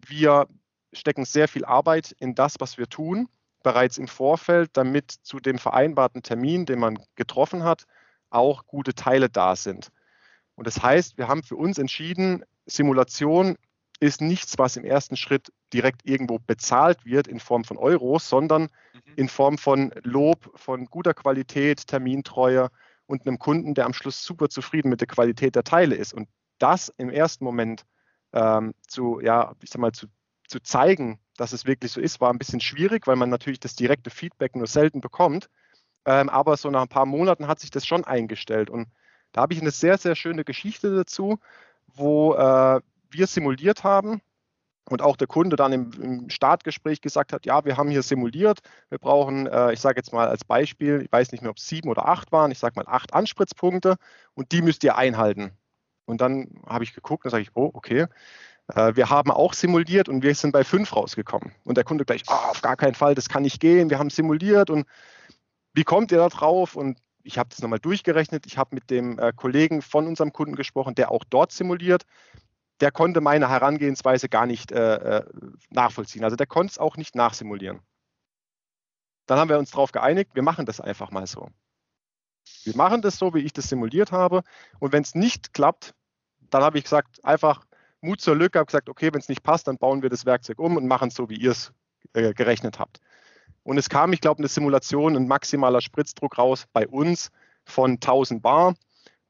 wir 0.08 0.48
stecken 0.94 1.26
sehr 1.26 1.48
viel 1.48 1.66
Arbeit 1.66 2.16
in 2.20 2.36
das, 2.36 2.56
was 2.60 2.78
wir 2.78 2.88
tun, 2.88 3.28
bereits 3.64 3.98
im 3.98 4.08
Vorfeld, 4.08 4.72
damit 4.74 5.12
zu 5.12 5.40
dem 5.40 5.58
vereinbarten 5.58 6.24
Termin, 6.24 6.66
den 6.66 6.80
man 6.80 7.00
getroffen 7.16 7.64
hat, 7.64 7.86
auch 8.30 8.66
gute 8.68 8.94
Teile 8.94 9.30
da 9.30 9.56
sind. 9.56 9.90
Und 10.56 10.68
das 10.68 10.82
heißt, 10.82 11.18
wir 11.18 11.28
haben 11.28 11.44
für 11.44 11.56
uns 11.56 11.78
entschieden, 11.78 12.44
Simulation 12.66 13.58
ist 14.00 14.22
nichts, 14.22 14.58
was 14.58 14.78
im 14.78 14.84
ersten 14.84 15.16
Schritt 15.16 15.52
direkt 15.74 16.02
irgendwo 16.06 16.40
bezahlt 16.40 17.06
wird 17.06 17.28
in 17.28 17.40
Form 17.40 17.64
von 17.64 17.78
Euros, 17.78 18.28
sondern 18.28 18.64
mhm. 18.64 19.14
in 19.16 19.30
Form 19.30 19.58
von 19.58 19.94
Lob, 20.04 20.52
von 20.56 20.86
guter 20.86 21.14
Qualität, 21.14 21.88
Termintreue 21.88 22.70
und 23.08 23.26
einem 23.26 23.40
Kunden, 23.40 23.74
der 23.74 23.86
am 23.86 23.94
Schluss 23.94 24.24
super 24.24 24.50
zufrieden 24.50 24.90
mit 24.90 25.02
der 25.02 25.08
Qualität 25.08 25.56
der 25.56 25.64
Teile 25.64 25.96
ist. 25.96 26.14
Und 26.14 26.28
das 26.58 26.90
im 26.98 27.10
ersten 27.10 27.44
Moment 27.44 27.86
ähm, 28.34 28.74
zu, 28.88 29.20
ja, 29.22 29.54
ich 29.62 29.70
sag 29.70 29.80
mal, 29.80 29.92
zu, 29.92 30.08
zu 30.48 30.60
zeigen, 30.60 31.20
dass 31.38 31.54
es 31.54 31.66
wirklich 31.66 31.92
so 31.92 32.02
ist, 32.02 32.22
war 32.22 32.32
ein 32.32 32.38
bisschen 32.38 32.62
schwierig, 32.62 33.08
weil 33.08 33.16
man 33.16 33.30
natürlich 33.30 33.60
das 33.60 33.76
direkte 33.76 34.10
Feedback 34.10 34.56
nur 34.56 34.68
selten 34.68 35.02
bekommt. 35.02 35.50
Ähm, 36.06 36.30
aber 36.30 36.58
so 36.58 36.70
nach 36.70 36.84
ein 36.84 36.88
paar 36.88 37.06
Monaten 37.06 37.48
hat 37.48 37.60
sich 37.60 37.72
das 37.72 37.86
schon 37.86 38.04
eingestellt. 38.04 38.70
Und 38.70 38.88
da 39.32 39.42
habe 39.42 39.54
ich 39.54 39.62
eine 39.62 39.72
sehr, 39.72 39.98
sehr 39.98 40.16
schöne 40.16 40.44
Geschichte 40.44 40.96
dazu, 40.96 41.40
wo 41.88 42.36
äh, 42.36 42.82
wir 43.16 43.28
simuliert 43.28 43.84
haben 43.84 44.22
und 44.90 45.02
auch 45.02 45.18
der 45.18 45.28
Kunde 45.28 45.56
dann 45.56 45.74
im, 45.74 45.92
im, 46.02 46.30
Startgespräch 46.30 47.02
gesagt 47.02 47.34
hat, 47.34 47.46
ja, 47.46 47.66
wir 47.66 47.78
haben 47.78 47.90
hier 47.90 48.04
simuliert, 48.04 48.60
wir 48.90 49.00
brauchen, 49.00 49.48
äh, 49.48 49.74
ich 49.74 49.80
sage 49.80 49.98
jetzt 49.98 50.14
mal 50.14 50.28
als 50.28 50.44
Beispiel, 50.44 51.02
ich 51.04 51.12
weiß 51.12 51.32
nicht 51.32 51.42
mehr, 51.42 51.52
ob 51.52 51.58
es 51.58 51.68
sieben 51.68 51.90
oder 51.90 52.08
acht 52.08 52.32
waren, 52.32 52.52
ich 52.52 52.60
sage 52.60 52.76
mal 52.76 52.88
acht 52.88 53.14
Anspritzpunkte 53.14 53.96
und 54.36 54.52
die 54.52 54.62
müsst 54.62 54.84
ihr 54.84 54.96
einhalten. 54.96 55.52
Und 56.06 56.22
dann 56.22 56.62
habe 56.68 56.84
ich 56.84 56.94
geguckt 56.94 57.26
und 57.26 57.32
sage 57.32 57.44
ich, 57.44 57.56
oh, 57.56 57.72
okay, 57.74 58.08
Äh, 58.74 58.96
wir 58.96 59.10
haben 59.10 59.32
auch 59.32 59.54
simuliert 59.54 60.10
und 60.10 60.24
wir 60.24 60.34
sind 60.36 60.52
bei 60.52 60.64
fünf 60.64 60.96
rausgekommen. 60.96 61.52
Und 61.66 61.78
der 61.78 61.84
Kunde 61.84 62.06
gleich, 62.06 62.24
oh, 62.28 62.50
auf 62.50 62.62
gar 62.62 62.76
keinen 62.76 62.96
Fall, 62.96 63.16
das 63.16 63.30
kann 63.30 63.44
nicht 63.44 63.60
gehen, 63.60 63.90
wir 63.90 64.00
haben 64.00 64.10
simuliert 64.10 64.70
und 64.70 64.88
wie 65.74 65.84
kommt 65.84 66.12
ihr 66.12 66.18
da 66.18 66.30
drauf? 66.30 66.76
Und 66.76 67.00
ich 67.24 67.38
habe 67.38 67.50
das 67.50 67.62
nochmal 67.62 67.80
durchgerechnet. 67.80 68.46
Ich 68.46 68.58
habe 68.58 68.76
mit 68.76 68.90
dem 68.90 69.20
äh, 69.20 69.34
Kollegen 69.36 69.82
von 69.82 70.08
unserem 70.08 70.32
Kunden 70.32 70.56
gesprochen, 70.56 70.96
der 70.96 71.12
auch 71.12 71.24
dort 71.30 71.52
simuliert. 71.52 72.06
Der 72.82 72.92
konnte 72.92 73.22
meine 73.22 73.50
Herangehensweise 73.50 74.30
gar 74.30 74.46
nicht 74.46 74.72
äh, 74.72 75.20
äh 75.20 75.26
nachvollziehen. 75.70 76.24
Also 76.24 76.36
der 76.36 76.48
konnte 76.48 76.72
es 76.72 76.78
auch 76.78 76.98
nicht 76.98 77.16
nachsimulieren. 77.16 77.82
Dann 79.26 79.40
haben 79.40 79.50
wir 79.50 79.58
uns 79.58 79.72
darauf 79.72 79.92
geeinigt, 79.92 80.32
wir 80.34 80.44
machen 80.44 80.66
das 80.66 80.82
einfach 80.82 81.12
mal 81.12 81.26
so. 81.26 81.50
Wir 82.64 82.76
machen 82.76 83.02
das 83.02 83.18
so, 83.18 83.34
wie 83.34 83.40
ich 83.40 83.54
das 83.54 83.70
simuliert 83.70 84.12
habe. 84.12 84.44
Und 84.80 84.92
wenn 84.92 85.02
es 85.02 85.16
nicht 85.16 85.54
klappt, 85.54 85.96
dann 86.50 86.62
habe 86.62 86.78
ich 86.78 86.84
gesagt, 86.84 87.24
einfach 87.26 87.66
Mut 88.02 88.22
zur 88.22 88.36
Lücke, 88.36 88.60
habe 88.60 88.68
gesagt, 88.68 88.90
okay, 88.90 89.12
wenn 89.12 89.20
es 89.20 89.30
nicht 89.30 89.44
passt, 89.44 89.68
dann 89.68 89.78
bauen 89.78 90.04
wir 90.04 90.10
das 90.10 90.26
Werkzeug 90.26 90.60
um 90.60 90.78
und 90.78 90.88
machen 90.88 91.08
es 91.08 91.16
so, 91.16 91.30
wie 91.30 91.38
ihr 91.38 91.52
es 91.52 91.74
äh, 92.14 92.34
gerechnet 92.34 92.80
habt. 92.80 93.00
Und 93.64 93.80
es 93.80 93.90
kam, 93.90 94.14
ich 94.14 94.22
glaube, 94.22 94.40
eine 94.40 94.48
Simulation, 94.48 95.16
ein 95.16 95.28
maximaler 95.28 95.82
Spritzdruck 95.82 96.38
raus 96.38 96.66
bei 96.72 96.88
uns 96.88 97.32
von 97.64 97.94
1000 97.94 98.44
Bar. 98.44 98.76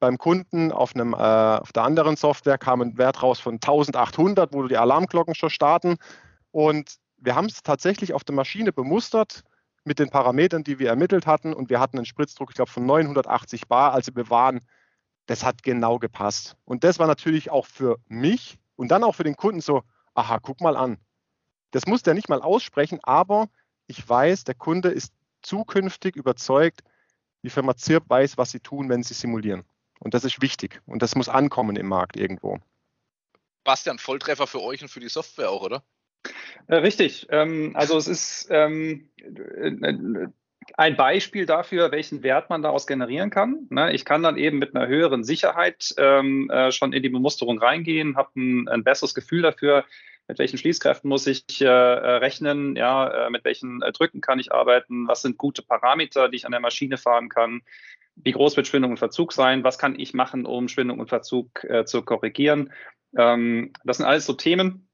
Beim 0.06 0.20
Kunden 0.20 0.72
auf, 0.72 0.94
einem, 0.94 1.14
äh, 1.14 1.18
auf 1.18 1.74
der 1.74 1.82
anderen 1.82 2.16
Software 2.16 2.60
kam 2.60 2.80
ein 2.80 2.96
Wert 2.96 3.24
raus 3.24 3.40
von 3.40 3.56
1800, 3.56 4.54
wo 4.54 4.62
die 4.68 4.78
Alarmglocken 4.78 5.34
schon 5.34 5.50
starten. 5.50 5.96
Und 6.52 6.98
wir 7.18 7.34
haben 7.34 7.48
es 7.48 7.64
tatsächlich 7.64 8.14
auf 8.14 8.24
der 8.24 8.36
Maschine 8.36 8.72
bemustert 8.72 9.42
mit 9.84 9.98
den 9.98 10.12
Parametern, 10.12 10.64
die 10.64 10.78
wir 10.78 10.90
ermittelt 10.90 11.26
hatten. 11.26 11.56
Und 11.56 11.72
wir 11.72 11.80
hatten 11.80 11.98
einen 11.98 12.06
Spritzdruck, 12.06 12.52
ich 12.52 12.56
glaube, 12.56 12.70
von 12.70 12.86
980 12.86 13.68
Bar. 13.68 13.94
Also 13.94 14.16
wir 14.16 14.30
waren, 14.30 14.62
das 15.26 15.44
hat 15.44 15.64
genau 15.64 15.98
gepasst. 15.98 16.56
Und 16.66 16.84
das 16.84 17.00
war 17.00 17.08
natürlich 17.08 17.50
auch 17.50 17.66
für 17.66 17.98
mich 18.08 18.60
und 18.76 18.90
dann 18.90 19.04
auch 19.04 19.16
für 19.16 19.24
den 19.24 19.36
Kunden 19.36 19.60
so, 19.60 19.82
aha, 20.14 20.38
guck 20.40 20.62
mal 20.62 20.78
an. 20.78 21.00
Das 21.72 21.88
muss 21.88 22.04
der 22.04 22.14
nicht 22.14 22.30
mal 22.30 22.44
aussprechen, 22.44 23.00
aber 23.02 23.48
ich 23.88 24.08
weiß, 24.08 24.44
der 24.44 24.54
Kunde 24.54 24.90
ist 24.90 25.16
zukünftig 25.42 26.16
überzeugt, 26.16 26.84
die 27.42 27.50
Firma 27.50 27.76
ZIRP 27.76 28.08
weiß, 28.08 28.38
was 28.38 28.52
sie 28.52 28.60
tun, 28.60 28.88
wenn 28.88 29.02
sie 29.02 29.16
simulieren. 29.16 29.64
Und 30.00 30.14
das 30.14 30.24
ist 30.24 30.42
wichtig. 30.42 30.82
Und 30.86 31.02
das 31.02 31.16
muss 31.16 31.30
ankommen 31.30 31.76
im 31.76 31.88
Markt 31.88 32.18
irgendwo. 32.18 32.60
Bastian, 33.64 34.00
Volltreffer 34.00 34.48
für 34.48 34.62
euch 34.62 34.82
und 34.82 34.90
für 34.90 35.00
die 35.00 35.10
Software 35.10 35.50
auch, 35.50 35.64
oder? 35.64 35.84
Äh, 36.68 36.76
richtig. 36.76 37.28
Ähm, 37.30 37.72
also 37.76 37.98
es 37.98 38.08
ist 38.08 38.48
ähm, 38.50 39.10
äh, 39.18 40.28
ein 40.78 40.96
Beispiel 40.96 41.46
dafür, 41.46 41.92
welchen 41.92 42.24
Wert 42.24 42.50
man 42.50 42.62
daraus 42.62 42.88
generieren 42.88 43.30
kann. 43.30 43.68
Ne? 43.70 43.94
Ich 43.94 44.06
kann 44.06 44.24
dann 44.24 44.38
eben 44.38 44.58
mit 44.58 44.76
einer 44.76 44.88
höheren 44.88 45.24
Sicherheit 45.24 45.94
ähm, 45.98 46.50
äh, 46.50 46.72
schon 46.72 46.94
in 46.94 47.04
die 47.04 47.10
Bemusterung 47.10 47.60
reingehen, 47.60 48.18
habe 48.18 48.32
ein, 48.36 48.84
besseres 48.84 49.14
Gefühl 49.14 49.44
dafür, 49.44 49.86
mit 50.28 50.40
welchen 50.40 50.58
Schließkräften 50.58 51.08
muss 51.08 51.28
ich 51.28 51.46
rechnen, 51.62 52.76
ja, 52.76 53.30
mit 53.30 53.46
welchen 53.46 53.82
Drücken 53.82 54.22
kann 54.22 54.40
ich 54.40 54.52
arbeiten, 54.52 55.08
was 55.08 55.22
sind 55.22 55.38
gute 55.38 55.62
Parameter, 55.62 56.30
die 56.30 56.38
ich 56.38 56.48
an 56.48 56.52
der 56.52 56.62
Maschine 56.62 56.98
fahren 56.98 57.30
kann, 57.30 57.62
wie 58.16 58.32
groß 58.32 58.56
wird 58.58 58.68
Schwindung 58.68 58.92
und 58.92 58.98
Verzug 58.98 59.34
sein, 59.34 59.64
was 59.64 59.78
kann 59.78 60.00
ich 60.00 60.14
machen, 60.14 60.46
um 60.46 60.68
Schwindung 60.68 61.00
und 61.00 61.10
Verzug 61.10 61.64
äh, 61.66 61.86
zu 61.86 62.02
korrigieren. 62.02 62.72
Ähm, 63.18 63.74
das 63.84 63.98
sind 63.98 64.06
alles 64.06 64.26
so 64.26 64.34
Themen, 64.34 64.86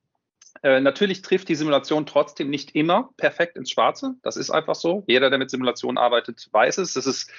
äh, 0.63 0.79
natürlich 0.79 1.21
trifft 1.21 1.49
die 1.49 1.55
Simulation 1.55 2.05
trotzdem 2.05 2.49
nicht 2.49 2.75
immer 2.75 3.09
perfekt 3.17 3.57
ins 3.57 3.71
Schwarze. 3.71 4.15
Das 4.21 4.37
ist 4.37 4.51
einfach 4.51 4.75
so. 4.75 5.03
Jeder, 5.07 5.29
der 5.29 5.39
mit 5.39 5.49
Simulationen 5.49 5.97
arbeitet, 5.97 6.47
weiß 6.51 6.77
es. 6.77 6.95
Es 6.95 7.07
ist, 7.07 7.31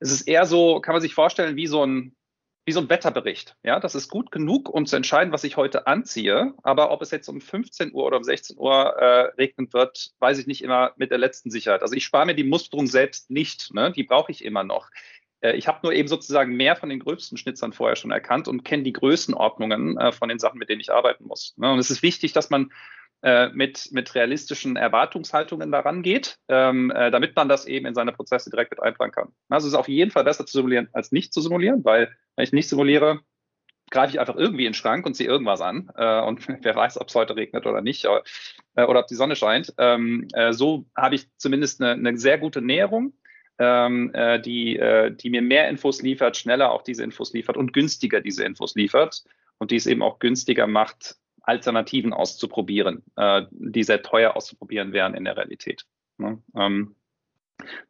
es 0.00 0.12
ist 0.12 0.28
eher 0.28 0.46
so, 0.46 0.80
kann 0.80 0.94
man 0.94 1.02
sich 1.02 1.14
vorstellen, 1.14 1.56
wie 1.56 1.66
so 1.66 1.84
ein, 1.84 2.14
wie 2.66 2.72
so 2.72 2.80
ein 2.80 2.90
Wetterbericht. 2.90 3.56
Ja, 3.64 3.80
das 3.80 3.94
ist 3.94 4.08
gut 4.08 4.30
genug, 4.30 4.68
um 4.68 4.86
zu 4.86 4.94
entscheiden, 4.94 5.32
was 5.32 5.42
ich 5.42 5.56
heute 5.56 5.86
anziehe. 5.86 6.52
Aber 6.62 6.90
ob 6.90 7.02
es 7.02 7.10
jetzt 7.10 7.28
um 7.28 7.40
15 7.40 7.92
Uhr 7.92 8.04
oder 8.04 8.18
um 8.18 8.24
16 8.24 8.58
Uhr 8.58 8.72
äh, 8.72 9.32
regnen 9.38 9.72
wird, 9.72 10.12
weiß 10.20 10.38
ich 10.38 10.46
nicht 10.46 10.62
immer 10.62 10.92
mit 10.96 11.10
der 11.10 11.18
letzten 11.18 11.50
Sicherheit. 11.50 11.82
Also 11.82 11.94
ich 11.94 12.04
spare 12.04 12.26
mir 12.26 12.34
die 12.34 12.44
Musterung 12.44 12.86
selbst 12.86 13.30
nicht. 13.30 13.74
Ne? 13.74 13.90
Die 13.90 14.04
brauche 14.04 14.30
ich 14.30 14.44
immer 14.44 14.62
noch. 14.62 14.90
Äh, 15.40 15.56
ich 15.56 15.68
habe 15.68 15.80
nur 15.82 15.92
eben 15.92 16.08
sozusagen 16.08 16.56
mehr 16.56 16.76
von 16.76 16.88
den 16.88 17.00
gröbsten 17.00 17.38
Schnitzern 17.38 17.72
vorher 17.72 17.96
schon 17.96 18.10
erkannt 18.10 18.48
und 18.48 18.64
kenne 18.64 18.82
die 18.82 18.92
Größenordnungen 18.92 19.98
äh, 19.98 20.12
von 20.12 20.28
den 20.28 20.38
Sachen, 20.38 20.58
mit 20.58 20.68
denen 20.68 20.80
ich 20.80 20.92
arbeiten 20.92 21.26
muss. 21.26 21.54
Ne? 21.56 21.72
Und 21.72 21.78
es 21.78 21.90
ist 21.90 22.02
wichtig, 22.02 22.32
dass 22.32 22.50
man 22.50 22.72
äh, 23.22 23.48
mit, 23.48 23.88
mit 23.90 24.14
realistischen 24.14 24.76
Erwartungshaltungen 24.76 25.72
daran 25.72 26.02
geht, 26.02 26.38
ähm, 26.48 26.90
äh, 26.90 27.10
damit 27.10 27.34
man 27.34 27.48
das 27.48 27.66
eben 27.66 27.86
in 27.86 27.94
seine 27.94 28.12
Prozesse 28.12 28.50
direkt 28.50 28.70
mit 28.70 28.82
einplanen 28.82 29.12
kann. 29.12 29.28
Also 29.48 29.66
es 29.66 29.72
ist 29.72 29.78
auf 29.78 29.88
jeden 29.88 30.10
Fall 30.10 30.24
besser 30.24 30.46
zu 30.46 30.58
simulieren, 30.58 30.88
als 30.92 31.10
nicht 31.10 31.32
zu 31.32 31.40
simulieren, 31.40 31.84
weil 31.84 32.14
wenn 32.36 32.44
ich 32.44 32.52
nicht 32.52 32.68
simuliere, 32.68 33.20
greife 33.90 34.12
ich 34.12 34.20
einfach 34.20 34.36
irgendwie 34.36 34.66
in 34.66 34.72
den 34.72 34.74
Schrank 34.74 35.06
und 35.06 35.14
ziehe 35.14 35.28
irgendwas 35.28 35.62
an. 35.62 35.88
Und 35.88 36.46
wer 36.62 36.76
weiß, 36.76 37.00
ob 37.00 37.08
es 37.08 37.14
heute 37.14 37.36
regnet 37.36 37.66
oder 37.66 37.80
nicht 37.80 38.06
oder 38.06 39.00
ob 39.00 39.06
die 39.06 39.14
Sonne 39.14 39.34
scheint. 39.34 39.72
Ähm, 39.78 40.28
äh, 40.34 40.52
so 40.52 40.84
habe 40.94 41.14
ich 41.14 41.26
zumindest 41.38 41.82
eine, 41.82 41.92
eine 41.92 42.18
sehr 42.18 42.38
gute 42.38 42.60
Näherung 42.60 43.14
ähm, 43.58 44.12
äh, 44.14 44.40
die, 44.40 44.76
äh, 44.76 45.10
die 45.10 45.30
mir 45.30 45.42
mehr 45.42 45.68
Infos 45.68 46.02
liefert, 46.02 46.36
schneller 46.36 46.70
auch 46.70 46.82
diese 46.82 47.02
Infos 47.02 47.32
liefert 47.32 47.56
und 47.56 47.72
günstiger 47.72 48.20
diese 48.20 48.44
Infos 48.44 48.74
liefert 48.74 49.24
und 49.58 49.70
die 49.70 49.76
es 49.76 49.86
eben 49.86 50.02
auch 50.02 50.18
günstiger 50.18 50.66
macht, 50.66 51.16
Alternativen 51.42 52.12
auszuprobieren, 52.12 53.02
äh, 53.16 53.42
die 53.50 53.82
sehr 53.82 54.02
teuer 54.02 54.36
auszuprobieren 54.36 54.92
wären 54.92 55.14
in 55.14 55.24
der 55.24 55.36
Realität. 55.36 55.86
Ne? 56.18 56.42
Ähm, 56.54 56.94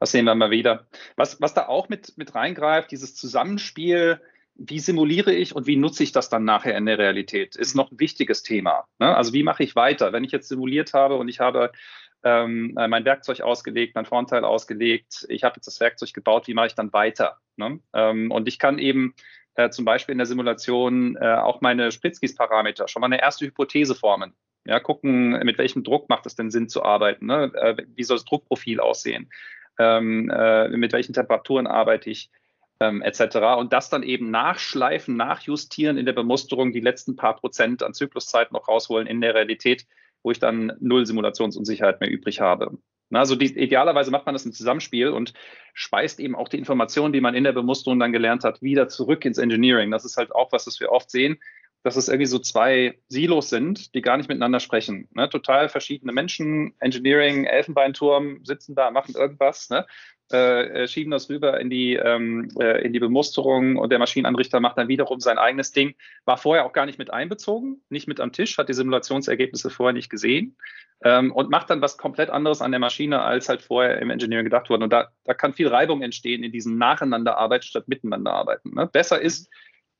das 0.00 0.12
sehen 0.12 0.24
wir 0.24 0.34
mal 0.34 0.50
wieder. 0.50 0.86
Was, 1.16 1.40
was 1.40 1.54
da 1.54 1.66
auch 1.66 1.88
mit, 1.88 2.16
mit 2.16 2.34
reingreift, 2.34 2.90
dieses 2.90 3.14
Zusammenspiel, 3.14 4.20
wie 4.54 4.78
simuliere 4.78 5.32
ich 5.32 5.54
und 5.54 5.66
wie 5.66 5.76
nutze 5.76 6.02
ich 6.02 6.12
das 6.12 6.28
dann 6.28 6.44
nachher 6.44 6.76
in 6.76 6.86
der 6.86 6.98
Realität, 6.98 7.54
ist 7.56 7.74
noch 7.74 7.90
ein 7.90 8.00
wichtiges 8.00 8.42
Thema. 8.42 8.86
Ne? 8.98 9.14
Also 9.14 9.32
wie 9.32 9.42
mache 9.42 9.62
ich 9.62 9.76
weiter? 9.76 10.12
Wenn 10.12 10.24
ich 10.24 10.32
jetzt 10.32 10.48
simuliert 10.48 10.94
habe 10.94 11.16
und 11.16 11.28
ich 11.28 11.40
habe 11.40 11.72
ähm, 12.24 12.76
äh, 12.76 12.88
mein 12.88 13.04
Werkzeug 13.04 13.40
ausgelegt, 13.40 13.94
mein 13.94 14.04
Vorteil 14.04 14.44
ausgelegt, 14.44 15.26
ich 15.28 15.44
habe 15.44 15.56
jetzt 15.56 15.66
das 15.66 15.80
Werkzeug 15.80 16.12
gebaut, 16.12 16.48
wie 16.48 16.54
mache 16.54 16.68
ich 16.68 16.74
dann 16.74 16.92
weiter? 16.92 17.38
Ne? 17.56 17.80
Ähm, 17.92 18.30
und 18.30 18.48
ich 18.48 18.58
kann 18.58 18.78
eben 18.78 19.14
äh, 19.54 19.70
zum 19.70 19.84
Beispiel 19.84 20.12
in 20.12 20.18
der 20.18 20.26
Simulation 20.26 21.16
äh, 21.16 21.34
auch 21.34 21.60
meine 21.60 21.90
Spritzgieß-Parameter 21.92 22.88
schon 22.88 23.00
mal 23.00 23.06
eine 23.06 23.20
erste 23.20 23.46
Hypothese 23.46 23.94
formen. 23.94 24.34
Ja, 24.64 24.80
gucken, 24.80 25.30
mit 25.44 25.58
welchem 25.58 25.82
Druck 25.82 26.08
macht 26.08 26.26
es 26.26 26.36
denn 26.36 26.50
Sinn 26.50 26.68
zu 26.68 26.82
arbeiten? 26.82 27.26
Ne? 27.26 27.52
Äh, 27.54 27.76
wie 27.94 28.04
soll 28.04 28.18
das 28.18 28.24
Druckprofil 28.24 28.80
aussehen? 28.80 29.30
Ähm, 29.78 30.30
äh, 30.30 30.68
mit 30.68 30.92
welchen 30.92 31.14
Temperaturen 31.14 31.66
arbeite 31.66 32.10
ich? 32.10 32.30
Ähm, 32.80 33.02
etc. 33.02 33.36
Und 33.58 33.72
das 33.72 33.90
dann 33.90 34.02
eben 34.02 34.30
nachschleifen, 34.30 35.16
nachjustieren 35.16 35.96
in 35.96 36.06
der 36.06 36.12
Bemusterung, 36.12 36.72
die 36.72 36.80
letzten 36.80 37.16
paar 37.16 37.36
Prozent 37.36 37.82
an 37.82 37.94
Zykluszeit 37.94 38.52
noch 38.52 38.68
rausholen 38.68 39.06
in 39.06 39.20
der 39.20 39.34
Realität, 39.34 39.86
wo 40.22 40.30
ich 40.30 40.38
dann 40.38 40.72
null 40.80 41.06
Simulationsunsicherheit 41.06 42.00
mehr 42.00 42.10
übrig 42.10 42.40
habe. 42.40 42.78
Also 43.10 43.36
die, 43.36 43.56
idealerweise 43.56 44.10
macht 44.10 44.26
man 44.26 44.34
das 44.34 44.44
im 44.44 44.52
Zusammenspiel 44.52 45.08
und 45.08 45.32
speist 45.72 46.20
eben 46.20 46.36
auch 46.36 46.48
die 46.48 46.58
Informationen, 46.58 47.12
die 47.12 47.20
man 47.20 47.34
in 47.34 47.44
der 47.44 47.52
Bemusterung 47.52 47.98
dann 47.98 48.12
gelernt 48.12 48.44
hat, 48.44 48.60
wieder 48.60 48.88
zurück 48.88 49.24
ins 49.24 49.38
Engineering. 49.38 49.90
Das 49.90 50.04
ist 50.04 50.16
halt 50.16 50.34
auch 50.34 50.52
was, 50.52 50.66
das 50.66 50.78
wir 50.80 50.92
oft 50.92 51.10
sehen, 51.10 51.38
dass 51.82 51.96
es 51.96 52.08
irgendwie 52.08 52.26
so 52.26 52.38
zwei 52.38 52.98
Silos 53.08 53.48
sind, 53.48 53.94
die 53.94 54.02
gar 54.02 54.16
nicht 54.16 54.28
miteinander 54.28 54.60
sprechen. 54.60 55.08
Ne? 55.14 55.28
Total 55.30 55.68
verschiedene 55.68 56.12
Menschen, 56.12 56.74
Engineering, 56.80 57.44
Elfenbeinturm, 57.44 58.44
sitzen 58.44 58.74
da, 58.74 58.90
machen 58.90 59.14
irgendwas. 59.14 59.70
Ne? 59.70 59.86
Äh, 60.30 60.82
äh, 60.82 60.88
schieben 60.88 61.10
das 61.10 61.30
rüber 61.30 61.58
in 61.58 61.70
die, 61.70 61.94
ähm, 61.94 62.50
äh, 62.60 62.84
in 62.84 62.92
die 62.92 63.00
Bemusterung 63.00 63.76
und 63.76 63.90
der 63.90 63.98
Maschinenanrichter 63.98 64.60
macht 64.60 64.76
dann 64.76 64.88
wiederum 64.88 65.20
sein 65.20 65.38
eigenes 65.38 65.72
Ding. 65.72 65.94
War 66.26 66.36
vorher 66.36 66.66
auch 66.66 66.74
gar 66.74 66.84
nicht 66.84 66.98
mit 66.98 67.10
einbezogen, 67.10 67.82
nicht 67.88 68.08
mit 68.08 68.20
am 68.20 68.32
Tisch, 68.32 68.58
hat 68.58 68.68
die 68.68 68.74
Simulationsergebnisse 68.74 69.70
vorher 69.70 69.94
nicht 69.94 70.10
gesehen 70.10 70.58
ähm, 71.02 71.32
und 71.32 71.48
macht 71.48 71.70
dann 71.70 71.80
was 71.80 71.96
komplett 71.96 72.28
anderes 72.28 72.60
an 72.60 72.72
der 72.72 72.78
Maschine, 72.78 73.22
als 73.22 73.48
halt 73.48 73.62
vorher 73.62 74.02
im 74.02 74.10
Engineering 74.10 74.44
gedacht 74.44 74.68
wurde. 74.68 74.84
Und 74.84 74.92
da, 74.92 75.08
da 75.24 75.32
kann 75.32 75.54
viel 75.54 75.68
Reibung 75.68 76.02
entstehen 76.02 76.42
in 76.42 76.52
diesem 76.52 76.76
Nacheinanderarbeit 76.76 77.64
statt 77.64 77.88
Miteinanderarbeiten. 77.88 78.74
Ne? 78.74 78.86
Besser 78.86 79.22
ist, 79.22 79.48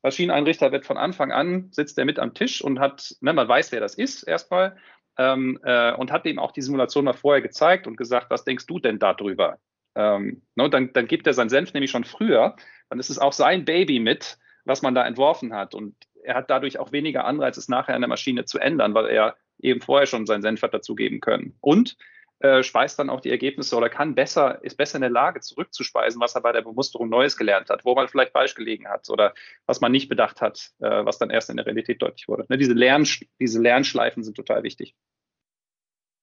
Maschineneinrichter 0.02 0.72
wird 0.72 0.84
von 0.84 0.98
Anfang 0.98 1.32
an, 1.32 1.70
sitzt 1.72 1.98
er 1.98 2.04
mit 2.04 2.18
am 2.18 2.34
Tisch 2.34 2.62
und 2.62 2.80
hat, 2.80 3.16
ne, 3.20 3.32
man 3.32 3.48
weiß, 3.48 3.72
wer 3.72 3.80
das 3.80 3.94
ist 3.94 4.24
erstmal, 4.24 4.76
ähm, 5.16 5.58
äh, 5.64 5.94
und 5.94 6.12
hat 6.12 6.26
ihm 6.26 6.38
auch 6.38 6.52
die 6.52 6.62
Simulation 6.62 7.06
mal 7.06 7.14
vorher 7.14 7.40
gezeigt 7.40 7.86
und 7.86 7.96
gesagt, 7.96 8.30
was 8.30 8.44
denkst 8.44 8.66
du 8.66 8.78
denn 8.78 8.98
darüber? 8.98 9.58
Ähm, 9.98 10.42
ne, 10.54 10.70
dann, 10.70 10.92
dann 10.92 11.08
gibt 11.08 11.26
er 11.26 11.34
seinen 11.34 11.48
Senf 11.48 11.74
nämlich 11.74 11.90
schon 11.90 12.04
früher. 12.04 12.54
Dann 12.88 13.00
ist 13.00 13.10
es 13.10 13.18
auch 13.18 13.32
sein 13.32 13.64
Baby 13.64 13.98
mit, 13.98 14.38
was 14.64 14.80
man 14.80 14.94
da 14.94 15.04
entworfen 15.04 15.52
hat. 15.52 15.74
Und 15.74 15.96
er 16.22 16.36
hat 16.36 16.48
dadurch 16.50 16.78
auch 16.78 16.92
weniger 16.92 17.24
Anreiz, 17.24 17.56
es 17.56 17.68
nachher 17.68 17.96
an 17.96 18.00
der 18.00 18.08
Maschine 18.08 18.44
zu 18.44 18.60
ändern, 18.60 18.94
weil 18.94 19.06
er 19.06 19.36
eben 19.58 19.80
vorher 19.80 20.06
schon 20.06 20.24
seinen 20.24 20.42
Senf 20.42 20.62
hat 20.62 20.72
dazugeben 20.72 21.20
können. 21.20 21.56
Und 21.60 21.96
äh, 22.38 22.62
speist 22.62 23.00
dann 23.00 23.10
auch 23.10 23.20
die 23.20 23.30
Ergebnisse 23.30 23.76
oder 23.76 23.88
kann 23.88 24.14
besser, 24.14 24.62
ist 24.62 24.76
besser 24.76 24.96
in 24.96 25.02
der 25.02 25.10
Lage, 25.10 25.40
zurückzuspeisen, 25.40 26.20
was 26.20 26.36
er 26.36 26.40
bei 26.40 26.52
der 26.52 26.62
Bemusterung 26.62 27.08
Neues 27.08 27.36
gelernt 27.36 27.68
hat, 27.68 27.84
wo 27.84 27.96
man 27.96 28.06
vielleicht 28.06 28.30
falsch 28.30 28.54
gelegen 28.54 28.86
hat 28.86 29.10
oder 29.10 29.34
was 29.66 29.80
man 29.80 29.90
nicht 29.90 30.08
bedacht 30.08 30.40
hat, 30.40 30.70
äh, 30.78 31.04
was 31.04 31.18
dann 31.18 31.30
erst 31.30 31.50
in 31.50 31.56
der 31.56 31.66
Realität 31.66 32.00
deutlich 32.00 32.28
wurde. 32.28 32.46
Ne, 32.48 32.56
diese, 32.56 32.74
Lern, 32.74 33.04
diese 33.40 33.60
Lernschleifen 33.60 34.22
sind 34.22 34.36
total 34.36 34.62
wichtig. 34.62 34.94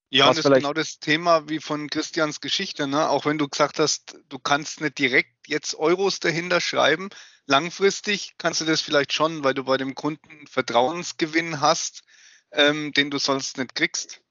Ja, 0.09 0.29
und 0.29 0.37
das 0.37 0.45
ist 0.45 0.53
genau 0.53 0.73
das 0.73 0.99
Thema 0.99 1.49
wie 1.49 1.59
von 1.59 1.89
Christians 1.89 2.39
Geschichte, 2.39 2.87
ne? 2.87 3.09
Auch 3.09 3.25
wenn 3.25 3.37
du 3.37 3.47
gesagt 3.47 3.79
hast, 3.79 4.17
du 4.29 4.39
kannst 4.39 4.81
nicht 4.81 4.97
direkt 4.99 5.47
jetzt 5.47 5.75
Euros 5.75 6.19
dahinter 6.19 6.61
schreiben, 6.61 7.09
langfristig 7.47 8.35
kannst 8.37 8.61
du 8.61 8.65
das 8.65 8.81
vielleicht 8.81 9.13
schon, 9.13 9.43
weil 9.43 9.53
du 9.53 9.63
bei 9.63 9.77
dem 9.77 9.95
Kunden 9.95 10.47
Vertrauensgewinn 10.47 11.59
hast, 11.59 12.03
ähm, 12.51 12.93
den 12.93 13.09
du 13.09 13.17
sonst 13.17 13.57
nicht 13.57 13.75
kriegst. 13.75 14.21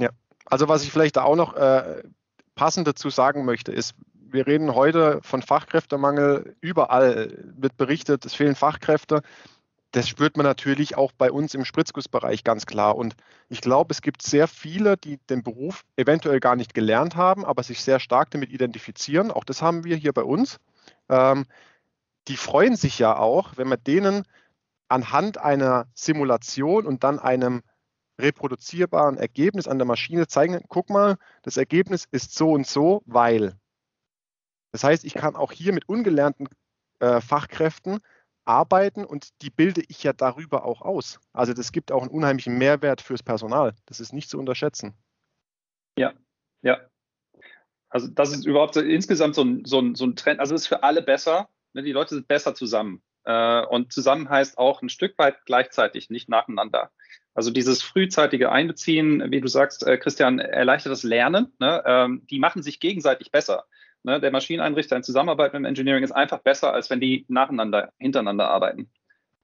Ja, 0.00 0.10
also 0.46 0.68
was 0.68 0.82
ich 0.82 0.90
vielleicht 0.90 1.16
da 1.16 1.22
auch 1.22 1.36
noch 1.36 1.54
äh, 1.54 2.02
passend 2.54 2.88
dazu 2.88 3.10
sagen 3.10 3.44
möchte, 3.44 3.72
ist, 3.72 3.94
wir 4.30 4.46
reden 4.46 4.74
heute 4.74 5.20
von 5.22 5.42
Fachkräftemangel. 5.42 6.56
Überall 6.60 7.32
wird 7.56 7.76
berichtet, 7.76 8.26
es 8.26 8.34
fehlen 8.34 8.56
Fachkräfte. 8.56 9.22
Das 9.92 10.06
spürt 10.06 10.36
man 10.36 10.44
natürlich 10.44 10.96
auch 10.96 11.12
bei 11.12 11.32
uns 11.32 11.54
im 11.54 11.64
Spritzgussbereich 11.64 12.44
ganz 12.44 12.66
klar. 12.66 12.96
Und 12.96 13.14
ich 13.48 13.62
glaube, 13.62 13.92
es 13.92 14.02
gibt 14.02 14.20
sehr 14.22 14.46
viele, 14.46 14.98
die 14.98 15.16
den 15.30 15.42
Beruf 15.42 15.84
eventuell 15.96 16.40
gar 16.40 16.56
nicht 16.56 16.74
gelernt 16.74 17.16
haben, 17.16 17.44
aber 17.44 17.62
sich 17.62 17.82
sehr 17.82 17.98
stark 17.98 18.30
damit 18.30 18.50
identifizieren. 18.50 19.30
Auch 19.30 19.44
das 19.44 19.62
haben 19.62 19.84
wir 19.84 19.96
hier 19.96 20.12
bei 20.12 20.22
uns. 20.22 20.58
Ähm, 21.08 21.46
die 22.28 22.36
freuen 22.36 22.76
sich 22.76 22.98
ja 22.98 23.16
auch, 23.16 23.56
wenn 23.56 23.68
man 23.68 23.82
denen 23.82 24.24
anhand 24.88 25.38
einer 25.38 25.86
Simulation 25.94 26.86
und 26.86 27.02
dann 27.02 27.18
einem 27.18 27.62
reproduzierbaren 28.20 29.16
Ergebnis 29.16 29.68
an 29.68 29.78
der 29.78 29.86
Maschine 29.86 30.26
zeigen, 30.26 30.60
guck 30.68 30.90
mal, 30.90 31.16
das 31.42 31.56
Ergebnis 31.56 32.06
ist 32.10 32.34
so 32.34 32.52
und 32.52 32.66
so, 32.66 33.02
weil. 33.06 33.54
Das 34.72 34.84
heißt, 34.84 35.04
ich 35.04 35.14
kann 35.14 35.34
auch 35.34 35.52
hier 35.52 35.72
mit 35.72 35.88
ungelernten 35.88 36.48
äh, 37.00 37.22
Fachkräften 37.22 38.00
arbeiten 38.48 39.04
und 39.04 39.28
die 39.42 39.50
bilde 39.50 39.82
ich 39.88 40.02
ja 40.02 40.12
darüber 40.12 40.64
auch 40.64 40.82
aus. 40.82 41.20
Also 41.32 41.52
das 41.52 41.70
gibt 41.70 41.92
auch 41.92 42.02
einen 42.02 42.10
unheimlichen 42.10 42.56
Mehrwert 42.56 43.00
fürs 43.00 43.22
Personal. 43.22 43.74
Das 43.86 44.00
ist 44.00 44.12
nicht 44.12 44.30
zu 44.30 44.38
unterschätzen. 44.38 44.94
Ja, 45.98 46.14
ja. 46.62 46.80
Also 47.90 48.08
das 48.08 48.32
ist 48.32 48.46
überhaupt 48.46 48.74
so, 48.74 48.80
insgesamt 48.80 49.34
so 49.34 49.42
ein, 49.42 49.64
so, 49.64 49.80
ein, 49.80 49.94
so 49.94 50.06
ein 50.06 50.16
Trend. 50.16 50.40
Also 50.40 50.54
es 50.54 50.62
ist 50.62 50.66
für 50.68 50.82
alle 50.82 51.02
besser. 51.02 51.48
Ne? 51.74 51.82
Die 51.82 51.92
Leute 51.92 52.14
sind 52.14 52.28
besser 52.28 52.54
zusammen. 52.54 53.02
Äh, 53.24 53.64
und 53.66 53.92
zusammen 53.92 54.28
heißt 54.28 54.58
auch 54.58 54.82
ein 54.82 54.88
Stück 54.88 55.18
weit 55.18 55.44
gleichzeitig, 55.44 56.08
nicht 56.10 56.28
nacheinander. 56.28 56.90
Also 57.34 57.50
dieses 57.50 57.82
frühzeitige 57.82 58.50
Einbeziehen, 58.50 59.30
wie 59.30 59.40
du 59.40 59.48
sagst, 59.48 59.86
äh, 59.86 59.98
Christian, 59.98 60.38
erleichtert 60.38 60.92
das 60.92 61.02
Lernen. 61.02 61.52
Ne? 61.58 61.82
Ähm, 61.86 62.26
die 62.30 62.38
machen 62.38 62.62
sich 62.62 62.80
gegenseitig 62.80 63.30
besser. 63.30 63.66
Ne? 64.02 64.20
Der 64.20 64.30
Maschineneinrichter 64.30 64.96
in 64.96 65.02
Zusammenarbeit 65.02 65.52
mit 65.52 65.60
dem 65.60 65.64
Engineering 65.66 66.04
ist 66.04 66.12
einfach 66.12 66.38
besser, 66.38 66.72
als 66.72 66.90
wenn 66.90 67.00
die 67.00 67.24
nacheinander, 67.28 67.92
hintereinander 67.98 68.48
arbeiten. 68.48 68.90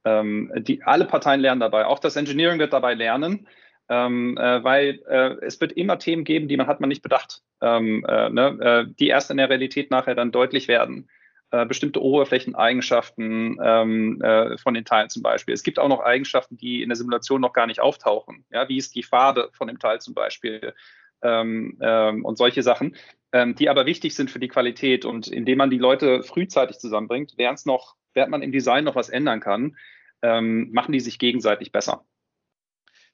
Ähm, 0.03 0.51
die, 0.55 0.83
alle 0.83 1.05
Parteien 1.05 1.41
lernen 1.41 1.61
dabei. 1.61 1.85
Auch 1.85 1.99
das 1.99 2.15
Engineering 2.15 2.59
wird 2.59 2.73
dabei 2.73 2.93
lernen. 2.93 3.47
Ähm, 3.87 4.35
äh, 4.37 4.63
weil 4.63 4.99
äh, 5.07 5.45
es 5.45 5.61
wird 5.61 5.73
immer 5.73 5.99
Themen 5.99 6.23
geben, 6.23 6.47
die 6.47 6.57
man 6.57 6.65
hat 6.65 6.79
man 6.79 6.89
nicht 6.89 7.03
bedacht, 7.03 7.43
ähm, 7.61 8.03
äh, 8.09 8.31
ne? 8.31 8.57
Äh, 8.59 8.93
die 8.97 9.09
erst 9.09 9.29
in 9.29 9.37
der 9.37 9.47
Realität 9.47 9.91
nachher 9.91 10.15
dann 10.15 10.31
deutlich 10.31 10.67
werden 10.67 11.07
äh, 11.51 11.65
bestimmte 11.65 12.01
Oberflächeneigenschaften 12.01 13.59
ähm, 13.63 14.21
äh, 14.21 14.57
von 14.57 14.73
den 14.73 14.85
Teilen 14.85 15.09
zum 15.09 15.21
Beispiel. 15.21 15.53
Es 15.53 15.63
gibt 15.63 15.79
auch 15.79 15.87
noch 15.87 16.01
Eigenschaften, 16.01 16.57
die 16.57 16.81
in 16.81 16.89
der 16.89 16.95
Simulation 16.95 17.41
noch 17.41 17.53
gar 17.53 17.67
nicht 17.67 17.79
auftauchen. 17.79 18.45
Ja, 18.51 18.67
wie 18.67 18.77
ist 18.77 18.95
die 18.95 19.03
Farbe 19.03 19.49
von 19.53 19.67
dem 19.67 19.79
Teil 19.79 20.01
zum 20.01 20.13
Beispiel? 20.13 20.73
Ähm, 21.21 21.77
ähm, 21.81 22.25
und 22.25 22.37
solche 22.37 22.61
Sachen, 22.61 22.95
die 23.43 23.69
aber 23.69 23.85
wichtig 23.85 24.15
sind 24.15 24.31
für 24.31 24.39
die 24.39 24.47
Qualität. 24.47 25.05
Und 25.05 25.27
indem 25.27 25.57
man 25.57 25.69
die 25.69 25.77
Leute 25.77 26.23
frühzeitig 26.23 26.77
zusammenbringt, 26.77 27.33
während 27.37 27.65
noch, 27.65 27.95
während 28.13 28.31
man 28.31 28.41
im 28.41 28.51
Design 28.51 28.83
noch 28.85 28.95
was 28.95 29.09
ändern 29.09 29.39
kann, 29.39 29.75
ähm, 30.21 30.71
machen 30.71 30.91
die 30.93 30.99
sich 30.99 31.19
gegenseitig 31.19 31.71
besser. 31.71 32.05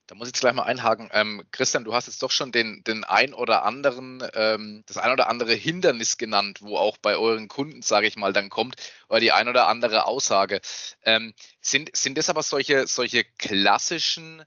Da 0.08 0.16
muss 0.16 0.28
ich 0.28 0.34
jetzt 0.34 0.42
gleich 0.42 0.54
mal 0.54 0.64
einhaken. 0.64 1.10
Ähm, 1.14 1.44
Christian, 1.52 1.86
du 1.86 1.94
hast 1.94 2.08
jetzt 2.08 2.22
doch 2.22 2.32
schon 2.32 2.52
den, 2.52 2.84
den 2.84 3.06
ein 3.06 3.34
oder 3.34 3.64
anderen, 3.64 4.22
ähm, 4.34 4.84
das 4.86 4.98
ein 4.98 5.12
oder 5.12 5.30
andere 5.30 5.54
Hindernis 5.54 6.18
genannt, 6.18 6.62
wo 6.62 6.76
auch 6.76 6.98
bei 6.98 7.16
euren 7.16 7.48
Kunden, 7.48 7.82
sage 7.82 8.08
ich 8.08 8.18
mal, 8.18 8.34
dann 8.34 8.50
kommt, 8.50 8.76
oder 9.08 9.22
die 9.22 9.32
ein 9.32 9.48
oder 9.48 9.70
andere 9.70 10.06
Aussage. 10.06 10.60
Ähm, 11.04 11.34
sind, 11.62 11.96
sind 11.96 12.18
das 12.18 12.30
aber 12.30 12.44
solche, 12.44 12.88
solche 12.88 13.24
klassischen, 13.24 14.44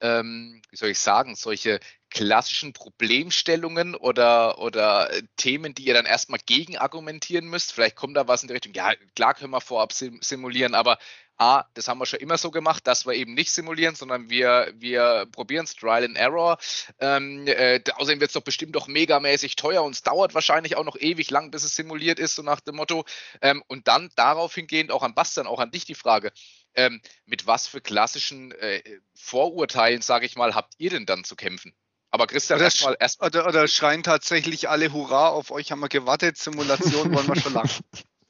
ähm, 0.00 0.62
wie 0.70 0.76
soll 0.76 0.88
ich 0.88 0.98
sagen, 0.98 1.34
solche 1.34 1.78
klassischen 2.12 2.72
Problemstellungen 2.72 3.94
oder, 3.94 4.58
oder 4.58 5.10
Themen, 5.36 5.74
die 5.74 5.84
ihr 5.84 5.94
dann 5.94 6.06
erstmal 6.06 6.40
gegen 6.44 6.76
argumentieren 6.78 7.46
müsst? 7.46 7.72
Vielleicht 7.72 7.96
kommt 7.96 8.16
da 8.16 8.28
was 8.28 8.42
in 8.42 8.48
die 8.48 8.54
Richtung, 8.54 8.74
ja, 8.74 8.92
klar 9.16 9.34
können 9.34 9.50
wir 9.50 9.60
vorab 9.60 9.92
simulieren, 9.92 10.74
aber 10.74 10.98
A, 11.38 11.64
das 11.74 11.88
haben 11.88 11.98
wir 11.98 12.06
schon 12.06 12.20
immer 12.20 12.38
so 12.38 12.50
gemacht, 12.52 12.86
dass 12.86 13.04
wir 13.04 13.14
eben 13.14 13.34
nicht 13.34 13.50
simulieren, 13.50 13.96
sondern 13.96 14.30
wir, 14.30 14.72
wir 14.76 15.26
probieren 15.32 15.64
es 15.64 15.74
Trial 15.74 16.04
and 16.04 16.16
Error. 16.16 16.58
Ähm, 17.00 17.46
äh, 17.48 17.80
außerdem 17.96 18.20
wird 18.20 18.30
es 18.30 18.34
doch 18.34 18.42
bestimmt 18.42 18.76
doch 18.76 18.86
megamäßig 18.86 19.56
teuer 19.56 19.82
und 19.82 19.92
es 19.94 20.02
dauert 20.02 20.34
wahrscheinlich 20.34 20.76
auch 20.76 20.84
noch 20.84 20.96
ewig 20.96 21.30
lang, 21.30 21.50
bis 21.50 21.64
es 21.64 21.74
simuliert 21.74 22.20
ist, 22.20 22.36
so 22.36 22.42
nach 22.42 22.60
dem 22.60 22.76
Motto. 22.76 23.04
Ähm, 23.40 23.64
und 23.66 23.88
dann 23.88 24.10
darauf 24.14 24.54
hingehend 24.54 24.92
auch 24.92 25.02
an 25.02 25.14
Bastian, 25.14 25.48
auch 25.48 25.58
an 25.58 25.72
dich 25.72 25.84
die 25.84 25.96
Frage, 25.96 26.32
ähm, 26.74 27.00
mit 27.26 27.46
was 27.46 27.66
für 27.66 27.80
klassischen 27.80 28.52
äh, 28.52 28.82
Vorurteilen, 29.14 30.02
sage 30.02 30.26
ich 30.26 30.36
mal, 30.36 30.54
habt 30.54 30.74
ihr 30.78 30.90
denn 30.90 31.06
dann 31.06 31.24
zu 31.24 31.34
kämpfen? 31.34 31.74
Aber 32.12 32.26
Christian, 32.26 32.60
erstmal 32.60 32.94
erst 33.00 33.22
oder, 33.22 33.46
oder 33.46 33.66
schreien 33.66 34.02
tatsächlich 34.02 34.68
alle 34.68 34.92
Hurra, 34.92 35.28
auf 35.28 35.50
euch 35.50 35.72
haben 35.72 35.80
wir 35.80 35.88
gewartet, 35.88 36.36
Simulation 36.36 37.12
wollen 37.14 37.26
wir 37.26 37.36
schon 37.36 37.54
lange. 37.54 37.70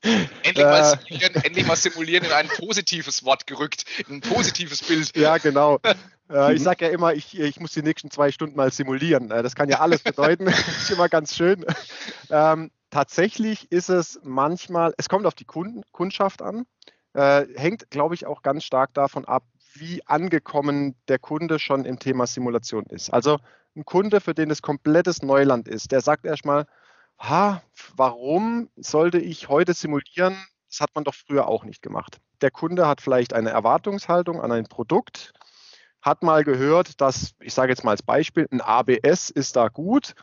Endlich 0.43 0.65
mal, 0.65 0.81
äh. 0.81 0.97
simulieren, 0.97 1.35
endlich 1.45 1.67
mal 1.67 1.77
simulieren 1.77 2.25
in 2.25 2.33
ein 2.33 2.49
positives 2.49 3.25
Wort 3.25 3.47
gerückt, 3.47 3.85
in 4.09 4.17
ein 4.17 4.21
positives 4.21 4.83
Bild. 4.83 5.17
Ja, 5.17 5.39
genau. 5.39 5.79
Äh, 6.31 6.55
ich 6.55 6.63
sage 6.63 6.87
ja 6.87 6.91
immer, 6.91 7.13
ich, 7.13 7.39
ich 7.39 7.61
muss 7.61 7.73
die 7.73 7.83
nächsten 7.83 8.11
zwei 8.11 8.33
Stunden 8.33 8.57
mal 8.57 8.73
simulieren. 8.73 9.31
Äh, 9.31 9.43
das 9.43 9.55
kann 9.55 9.69
ja 9.69 9.81
alles 9.81 10.03
bedeuten. 10.03 10.47
das 10.47 10.67
ist 10.83 10.91
immer 10.91 11.11
ganz 11.11 11.37
schön. 11.37 11.67
Ähm, 12.31 12.71
tatsächlich 12.89 13.71
ist 13.71 13.91
es 13.91 14.19
manchmal, 14.23 14.95
es 14.97 15.11
kommt 15.11 15.27
auf 15.27 15.35
die 15.35 15.45
Kunden, 15.45 15.83
Kundschaft 15.93 16.41
an, 16.41 16.65
äh, 17.13 17.45
hängt, 17.57 17.91
glaube 17.91 18.15
ich, 18.15 18.25
auch 18.25 18.41
ganz 18.41 18.65
stark 18.65 18.95
davon 18.95 19.27
ab, 19.27 19.45
wie 19.75 20.07
angekommen 20.07 20.95
der 21.09 21.19
Kunde 21.19 21.59
schon 21.59 21.85
im 21.85 21.99
Thema 21.99 22.27
Simulation 22.27 22.87
ist. 22.87 23.11
Also 23.11 23.39
ein 23.77 23.85
Kunde, 23.85 24.21
für 24.21 24.35
den 24.35 24.51
es 24.51 24.63
komplettes 24.63 25.23
Neuland 25.23 25.69
ist, 25.69 25.93
der 25.93 26.01
sagt 26.01 26.25
erstmal, 26.25 26.67
ha, 27.19 27.63
warum 27.97 28.69
sollte 28.77 29.19
ich 29.19 29.49
heute 29.49 29.75
simulieren? 29.75 30.37
Das 30.69 30.81
hat 30.81 30.91
man 30.95 31.05
doch 31.05 31.15
früher 31.15 31.47
auch 31.49 31.65
nicht 31.65 31.83
gemacht. 31.83 32.21
Der 32.41 32.51
Kunde 32.51 32.87
hat 32.87 33.01
vielleicht 33.01 33.33
eine 33.33 33.51
Erwartungshaltung 33.51 34.41
an 34.41 34.53
ein 34.53 34.65
Produkt, 34.65 35.33
hat 36.01 36.23
mal 36.23 36.45
gehört, 36.45 37.01
dass, 37.01 37.35
ich 37.41 37.55
sage 37.55 37.71
jetzt 37.71 37.85
mal 37.85 37.93
als 37.93 38.03
Beispiel, 38.03 38.49
ein 38.51 38.61
ABS 38.61 39.31
ist 39.31 39.57
da 39.57 39.69
gut. 39.69 40.15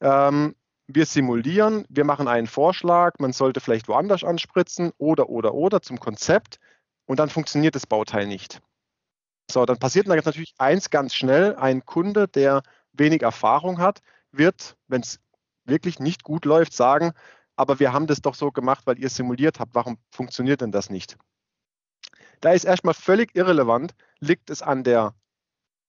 Ähm, 0.00 0.54
wir 0.86 1.06
simulieren, 1.06 1.86
wir 1.88 2.04
machen 2.04 2.28
einen 2.28 2.46
Vorschlag, 2.46 3.14
man 3.18 3.32
sollte 3.32 3.60
vielleicht 3.60 3.88
woanders 3.88 4.24
anspritzen 4.24 4.92
oder, 4.98 5.28
oder, 5.28 5.54
oder 5.54 5.80
zum 5.80 5.98
Konzept 5.98 6.58
und 7.06 7.18
dann 7.18 7.30
funktioniert 7.30 7.74
das 7.74 7.86
Bauteil 7.86 8.26
nicht. 8.26 8.60
So, 9.50 9.64
dann 9.64 9.78
passiert 9.78 10.06
natürlich 10.06 10.54
eins 10.58 10.90
ganz 10.90 11.14
schnell. 11.14 11.56
Ein 11.56 11.84
Kunde, 11.84 12.28
der 12.28 12.62
wenig 12.92 13.22
Erfahrung 13.22 13.78
hat, 13.78 14.02
wird, 14.30 14.76
wenn 14.88 15.02
es 15.02 15.20
wirklich 15.64 15.98
nicht 15.98 16.22
gut 16.22 16.44
läuft, 16.44 16.72
sagen, 16.72 17.12
aber 17.56 17.78
wir 17.78 17.92
haben 17.92 18.06
das 18.06 18.22
doch 18.22 18.34
so 18.34 18.50
gemacht, 18.50 18.86
weil 18.86 18.98
ihr 18.98 19.08
simuliert 19.08 19.60
habt. 19.60 19.74
Warum 19.74 19.98
funktioniert 20.10 20.60
denn 20.60 20.72
das 20.72 20.90
nicht? 20.90 21.16
Da 22.40 22.52
ist 22.52 22.64
erstmal 22.64 22.94
völlig 22.94 23.36
irrelevant, 23.36 23.94
liegt 24.18 24.50
es 24.50 24.62
an 24.62 24.82
der 24.82 25.14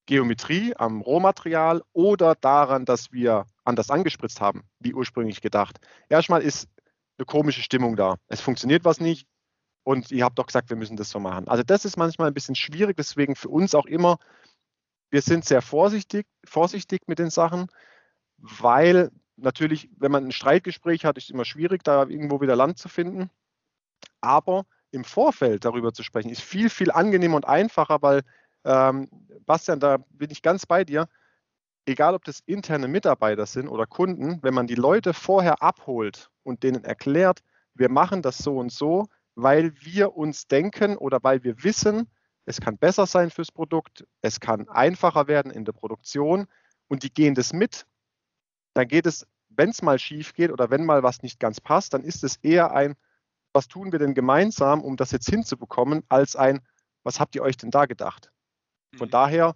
Geometrie, 0.06 0.76
am 0.76 1.02
Rohmaterial 1.02 1.82
oder 1.94 2.36
daran, 2.36 2.86
dass 2.86 3.12
wir 3.12 3.48
anders 3.64 3.90
angespritzt 3.90 4.42
haben, 4.42 4.64
wie 4.80 4.94
ursprünglich 4.94 5.42
gedacht. 5.42 5.80
Erstmal 6.10 6.42
ist 6.42 6.68
eine 7.18 7.26
komische 7.26 7.62
Stimmung 7.62 7.96
da. 7.96 8.18
Es 8.28 8.42
funktioniert 8.42 8.84
was 8.84 9.00
nicht 9.00 9.28
und 9.84 10.12
ihr 10.12 10.26
habt 10.26 10.38
doch 10.38 10.48
gesagt, 10.48 10.70
wir 10.70 10.78
müssen 10.78 10.98
das 10.98 11.10
so 11.10 11.20
machen. 11.20 11.48
Also 11.48 11.64
das 11.64 11.86
ist 11.86 11.98
manchmal 11.98 12.28
ein 12.28 12.34
bisschen 12.34 12.56
schwierig, 12.56 12.98
deswegen 12.98 13.36
für 13.36 13.50
uns 13.50 13.74
auch 13.74 13.86
immer, 13.86 14.18
wir 15.14 15.22
sind 15.22 15.46
sehr 15.46 15.62
vorsichtig, 15.62 16.26
vorsichtig 16.44 17.04
mit 17.06 17.20
den 17.20 17.30
Sachen, 17.30 17.68
weil 18.38 19.12
natürlich, 19.36 19.88
wenn 19.96 20.12
man 20.12 20.26
ein 20.26 20.32
Streitgespräch 20.32 21.06
hat, 21.06 21.20
ist 21.20 21.26
es 21.26 21.30
immer 21.30 21.46
schwierig, 21.46 21.84
da 21.84 22.08
irgendwo 22.08 22.42
wieder 22.42 22.56
Land 22.56 22.80
zu 22.80 22.90
finden. 22.90 23.30
Aber 24.22 24.66
im 24.90 25.04
Vorfeld 25.04 25.66
darüber 25.66 25.94
zu 25.94 26.02
sprechen, 26.02 26.32
ist 26.32 26.42
viel, 26.42 26.68
viel 26.68 26.90
angenehmer 26.90 27.36
und 27.36 27.46
einfacher, 27.46 28.02
weil, 28.02 28.24
ähm, 28.66 29.08
Bastian, 29.46 29.80
da 29.80 29.98
bin 30.10 30.32
ich 30.32 30.42
ganz 30.42 30.66
bei 30.66 30.84
dir. 30.84 31.08
Egal, 31.86 32.16
ob 32.16 32.24
das 32.24 32.40
interne 32.48 32.88
Mitarbeiter 32.88 33.46
sind 33.46 33.68
oder 33.68 33.86
Kunden, 33.86 34.40
wenn 34.42 34.56
man 34.56 34.66
die 34.66 34.74
Leute 34.74 35.14
vorher 35.14 35.62
abholt 35.62 36.32
und 36.42 36.64
denen 36.64 36.86
erklärt, 36.86 37.44
wir 37.76 37.90
machen 37.90 38.24
das 38.24 38.40
so 38.40 38.58
und 38.58 38.72
so, 38.72 39.06
weil 39.36 39.80
wir 39.80 40.18
uns 40.18 40.48
denken 40.48 40.98
oder 40.98 41.20
weil 41.22 41.44
wir 41.44 41.64
wissen, 41.64 42.10
es 42.46 42.60
kann 42.60 42.78
besser 42.78 43.06
sein 43.06 43.30
fürs 43.30 43.52
Produkt, 43.52 44.06
es 44.22 44.40
kann 44.40 44.68
einfacher 44.70 45.28
werden 45.28 45.52
in 45.52 45.66
der 45.66 45.74
Produktion 45.74 46.48
und 46.88 47.04
die 47.04 47.14
gehen 47.14 47.36
das 47.36 47.54
mit 47.54 47.86
dann 48.74 48.88
geht 48.88 49.06
es, 49.06 49.26
wenn 49.50 49.70
es 49.70 49.82
mal 49.82 50.00
schief 50.00 50.34
geht 50.34 50.52
oder 50.52 50.70
wenn 50.70 50.86
mal 50.86 51.04
was 51.04 51.22
nicht 51.22 51.40
ganz 51.40 51.62
passt, 51.62 51.94
dann 51.94 52.04
ist 52.04 52.24
es 52.24 52.38
eher 52.38 52.74
ein, 52.74 52.96
was 53.54 53.68
tun 53.68 53.92
wir 53.92 54.00
denn 54.00 54.16
gemeinsam, 54.16 54.82
um 54.82 54.98
das 54.98 55.12
jetzt 55.12 55.30
hinzubekommen, 55.30 56.04
als 56.10 56.36
ein, 56.36 56.60
was 57.04 57.20
habt 57.20 57.36
ihr 57.36 57.44
euch 57.44 57.58
denn 57.58 57.70
da 57.70 57.86
gedacht? 57.86 58.32
Von 58.96 59.08
mhm. 59.08 59.12
daher, 59.12 59.56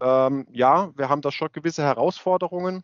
ähm, 0.00 0.46
ja, 0.50 0.90
wir 0.96 1.08
haben 1.08 1.22
da 1.22 1.32
schon 1.32 1.50
gewisse 1.52 1.82
Herausforderungen 1.82 2.82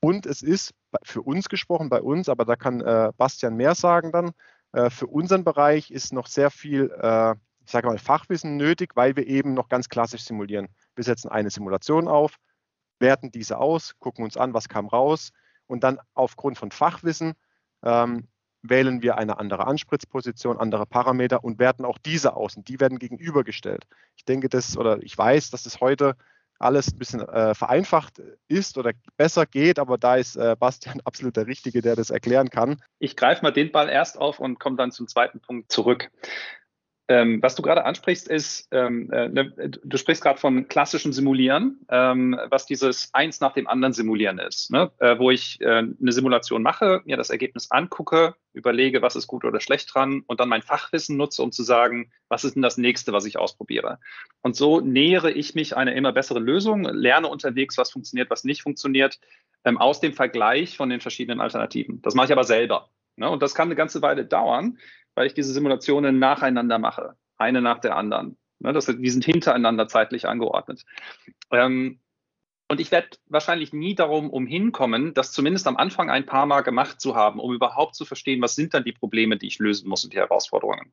und 0.00 0.24
es 0.26 0.42
ist 0.42 0.72
für 1.02 1.22
uns 1.22 1.48
gesprochen, 1.48 1.90
bei 1.90 2.00
uns, 2.00 2.28
aber 2.28 2.44
da 2.44 2.56
kann 2.56 2.80
äh, 2.80 3.12
Bastian 3.16 3.56
mehr 3.56 3.74
sagen 3.74 4.12
dann. 4.12 4.32
Äh, 4.72 4.90
für 4.90 5.06
unseren 5.06 5.44
Bereich 5.44 5.90
ist 5.90 6.12
noch 6.12 6.26
sehr 6.26 6.50
viel, 6.50 6.90
äh, 6.90 7.34
ich 7.68 7.72
sage 7.72 7.86
mal, 7.86 7.98
Fachwissen 7.98 8.56
nötig, 8.56 8.96
weil 8.96 9.14
wir 9.14 9.26
eben 9.26 9.52
noch 9.52 9.68
ganz 9.68 9.90
klassisch 9.90 10.22
simulieren. 10.24 10.68
Wir 10.94 11.04
setzen 11.04 11.28
eine 11.28 11.50
Simulation 11.50 12.08
auf, 12.08 12.36
werten 12.98 13.30
diese 13.30 13.58
aus, 13.58 13.92
gucken 13.98 14.24
uns 14.24 14.38
an, 14.38 14.54
was 14.54 14.70
kam 14.70 14.86
raus 14.86 15.32
und 15.66 15.84
dann 15.84 16.00
aufgrund 16.14 16.56
von 16.56 16.70
Fachwissen 16.70 17.34
ähm, 17.82 18.26
wählen 18.62 19.02
wir 19.02 19.18
eine 19.18 19.38
andere 19.38 19.66
Anspritzposition, 19.66 20.56
andere 20.56 20.86
Parameter 20.86 21.44
und 21.44 21.58
werten 21.58 21.84
auch 21.84 21.98
diese 21.98 22.36
aus 22.36 22.56
und 22.56 22.68
die 22.68 22.80
werden 22.80 22.98
gegenübergestellt. 22.98 23.84
Ich 24.16 24.24
denke, 24.24 24.48
das 24.48 24.78
oder 24.78 25.02
ich 25.02 25.18
weiß, 25.18 25.50
dass 25.50 25.66
es 25.66 25.78
heute 25.78 26.16
alles 26.58 26.92
ein 26.92 26.98
bisschen 26.98 27.20
äh, 27.20 27.54
vereinfacht 27.54 28.22
ist 28.48 28.78
oder 28.78 28.92
besser 29.18 29.46
geht, 29.46 29.78
aber 29.78 29.98
da 29.98 30.16
ist 30.16 30.36
äh, 30.36 30.56
Bastian 30.58 31.00
absolut 31.04 31.36
der 31.36 31.46
Richtige, 31.46 31.82
der 31.82 31.96
das 31.96 32.08
erklären 32.08 32.48
kann. 32.48 32.82
Ich 32.98 33.14
greife 33.14 33.42
mal 33.42 33.52
den 33.52 33.72
Ball 33.72 33.88
erst 33.88 34.18
auf 34.18 34.40
und 34.40 34.58
komme 34.58 34.76
dann 34.76 34.90
zum 34.90 35.06
zweiten 35.06 35.40
Punkt 35.40 35.70
zurück. 35.70 36.10
Ähm, 37.10 37.42
was 37.42 37.54
du 37.54 37.62
gerade 37.62 37.86
ansprichst, 37.86 38.28
ist, 38.28 38.68
ähm, 38.70 39.10
äh, 39.10 39.28
ne, 39.28 39.50
du 39.82 39.96
sprichst 39.96 40.22
gerade 40.22 40.38
von 40.38 40.68
klassischem 40.68 41.14
Simulieren, 41.14 41.80
ähm, 41.88 42.38
was 42.50 42.66
dieses 42.66 43.08
eins 43.14 43.40
nach 43.40 43.54
dem 43.54 43.66
anderen 43.66 43.94
Simulieren 43.94 44.38
ist, 44.38 44.70
ne? 44.70 44.90
äh, 44.98 45.18
wo 45.18 45.30
ich 45.30 45.58
äh, 45.62 45.78
eine 45.78 46.12
Simulation 46.12 46.62
mache, 46.62 47.00
mir 47.06 47.16
das 47.16 47.30
Ergebnis 47.30 47.70
angucke, 47.70 48.34
überlege, 48.52 49.00
was 49.00 49.16
ist 49.16 49.26
gut 49.26 49.46
oder 49.46 49.58
schlecht 49.60 49.94
dran 49.94 50.22
und 50.26 50.38
dann 50.38 50.50
mein 50.50 50.60
Fachwissen 50.60 51.16
nutze, 51.16 51.42
um 51.42 51.50
zu 51.50 51.62
sagen, 51.62 52.10
was 52.28 52.44
ist 52.44 52.56
denn 52.56 52.62
das 52.62 52.76
nächste, 52.76 53.14
was 53.14 53.24
ich 53.24 53.38
ausprobiere. 53.38 54.00
Und 54.42 54.54
so 54.54 54.80
nähere 54.80 55.30
ich 55.30 55.54
mich 55.54 55.76
einer 55.76 55.94
immer 55.94 56.12
besseren 56.12 56.44
Lösung, 56.44 56.84
lerne 56.84 57.28
unterwegs, 57.28 57.78
was 57.78 57.90
funktioniert, 57.90 58.28
was 58.28 58.44
nicht 58.44 58.60
funktioniert, 58.60 59.18
ähm, 59.64 59.78
aus 59.78 60.00
dem 60.00 60.12
Vergleich 60.12 60.76
von 60.76 60.90
den 60.90 61.00
verschiedenen 61.00 61.40
Alternativen. 61.40 62.02
Das 62.02 62.14
mache 62.14 62.26
ich 62.26 62.32
aber 62.32 62.44
selber. 62.44 62.90
Ne? 63.18 63.28
Und 63.28 63.42
das 63.42 63.54
kann 63.54 63.68
eine 63.68 63.74
ganze 63.74 64.02
Weile 64.02 64.24
dauern, 64.24 64.78
weil 65.18 65.26
ich 65.26 65.34
diese 65.34 65.52
Simulationen 65.52 66.20
nacheinander 66.20 66.78
mache, 66.78 67.16
eine 67.38 67.60
nach 67.60 67.80
der 67.80 67.96
anderen. 67.96 68.38
Ne, 68.60 68.72
das, 68.72 68.86
die 68.86 69.10
sind 69.10 69.24
hintereinander 69.24 69.88
zeitlich 69.88 70.28
angeordnet. 70.28 70.84
Ähm, 71.50 71.98
und 72.68 72.78
ich 72.78 72.92
werde 72.92 73.08
wahrscheinlich 73.26 73.72
nie 73.72 73.96
darum 73.96 74.30
umhinkommen, 74.30 75.14
das 75.14 75.32
zumindest 75.32 75.66
am 75.66 75.76
Anfang 75.76 76.08
ein 76.08 76.24
paar 76.24 76.46
Mal 76.46 76.60
gemacht 76.60 77.00
zu 77.00 77.16
haben, 77.16 77.40
um 77.40 77.52
überhaupt 77.52 77.96
zu 77.96 78.04
verstehen, 78.04 78.40
was 78.42 78.54
sind 78.54 78.74
dann 78.74 78.84
die 78.84 78.92
Probleme, 78.92 79.36
die 79.38 79.48
ich 79.48 79.58
lösen 79.58 79.88
muss 79.88 80.04
und 80.04 80.12
die 80.12 80.18
Herausforderungen. 80.18 80.92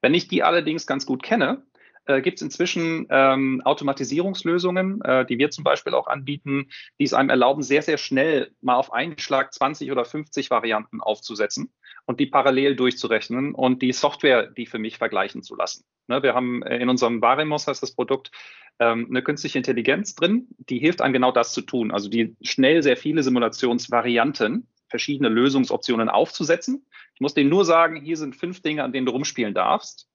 Wenn 0.00 0.14
ich 0.14 0.28
die 0.28 0.44
allerdings 0.44 0.86
ganz 0.86 1.04
gut 1.04 1.24
kenne, 1.24 1.64
äh, 2.04 2.20
gibt 2.20 2.38
es 2.38 2.42
inzwischen 2.42 3.08
ähm, 3.10 3.62
Automatisierungslösungen, 3.64 5.02
äh, 5.02 5.26
die 5.26 5.38
wir 5.38 5.50
zum 5.50 5.64
Beispiel 5.64 5.94
auch 5.94 6.06
anbieten, 6.06 6.70
die 7.00 7.04
es 7.04 7.14
einem 7.14 7.30
erlauben, 7.30 7.62
sehr, 7.64 7.82
sehr 7.82 7.98
schnell 7.98 8.54
mal 8.60 8.76
auf 8.76 8.92
einen 8.92 9.18
Schlag 9.18 9.52
20 9.52 9.90
oder 9.90 10.04
50 10.04 10.50
Varianten 10.50 11.00
aufzusetzen 11.00 11.72
und 12.10 12.18
die 12.18 12.26
parallel 12.26 12.74
durchzurechnen 12.74 13.54
und 13.54 13.82
die 13.82 13.92
Software, 13.92 14.48
die 14.48 14.66
für 14.66 14.80
mich 14.80 14.98
vergleichen 14.98 15.44
zu 15.44 15.54
lassen. 15.54 15.84
Ne, 16.08 16.24
wir 16.24 16.34
haben 16.34 16.64
äh, 16.64 16.78
in 16.78 16.88
unserem 16.88 17.20
Baremos, 17.20 17.68
heißt 17.68 17.84
das 17.84 17.94
Produkt, 17.94 18.32
ähm, 18.80 19.06
eine 19.08 19.22
künstliche 19.22 19.58
Intelligenz 19.58 20.16
drin, 20.16 20.48
die 20.58 20.80
hilft 20.80 21.02
einem 21.02 21.12
genau 21.12 21.30
das 21.30 21.52
zu 21.52 21.60
tun. 21.60 21.92
Also 21.92 22.08
die 22.08 22.34
schnell 22.42 22.82
sehr 22.82 22.96
viele 22.96 23.22
Simulationsvarianten, 23.22 24.66
verschiedene 24.88 25.28
Lösungsoptionen 25.28 26.08
aufzusetzen. 26.08 26.84
Ich 27.14 27.20
muss 27.20 27.34
denen 27.34 27.48
nur 27.48 27.64
sagen, 27.64 28.02
hier 28.02 28.16
sind 28.16 28.34
fünf 28.34 28.60
Dinge, 28.60 28.82
an 28.82 28.92
denen 28.92 29.06
du 29.06 29.12
rumspielen 29.12 29.54
darfst. 29.54 30.08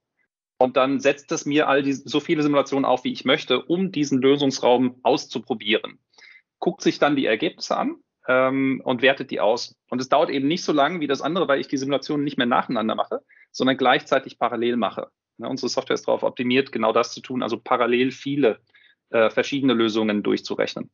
Und 0.58 0.76
dann 0.76 1.00
setzt 1.00 1.32
es 1.32 1.46
mir 1.46 1.70
all 1.70 1.82
die, 1.82 1.94
so 1.94 2.20
viele 2.20 2.44
Simulationen 2.44 2.84
auf, 2.84 3.06
wie 3.06 3.14
ich 3.14 3.24
möchte, 3.24 3.62
um 3.62 3.94
diesen 3.94 4.22
Lösungsraum 4.22 5.00
auszuprobieren. 5.02 5.98
Guckt 6.60 6.82
sich 6.82 7.00
dann 7.00 7.16
die 7.16 7.26
Ergebnisse 7.26 7.78
an 7.78 7.96
ähm, 8.28 8.82
und 8.84 9.02
wertet 9.02 9.32
die 9.32 9.40
aus. 9.40 9.76
Und 9.90 10.02
es 10.02 10.10
dauert 10.10 10.30
eben 10.30 10.48
nicht 10.48 10.64
so 10.64 10.74
lange 10.74 11.00
wie 11.00 11.08
das 11.08 11.22
andere, 11.22 11.48
weil 11.48 11.60
ich 11.60 11.68
die 11.68 11.78
Simulationen 11.78 12.24
nicht 12.24 12.38
mehr 12.38 12.48
nacheinander 12.48 12.96
mache, 12.96 13.22
sondern 13.52 13.78
gleichzeitig 13.78 14.40
parallel 14.40 14.78
mache. 14.78 15.10
Ja, 15.38 15.48
unsere 15.48 15.70
Software 15.70 15.96
ist 15.96 16.08
darauf 16.08 16.24
optimiert, 16.24 16.72
genau 16.72 16.94
das 16.94 17.12
zu 17.12 17.22
tun, 17.22 17.44
also 17.44 17.60
parallel 17.60 18.12
viele 18.12 18.60
äh, 19.10 19.30
verschiedene 19.30 19.74
Lösungen 19.74 20.24
durchzurechnen. 20.24 20.90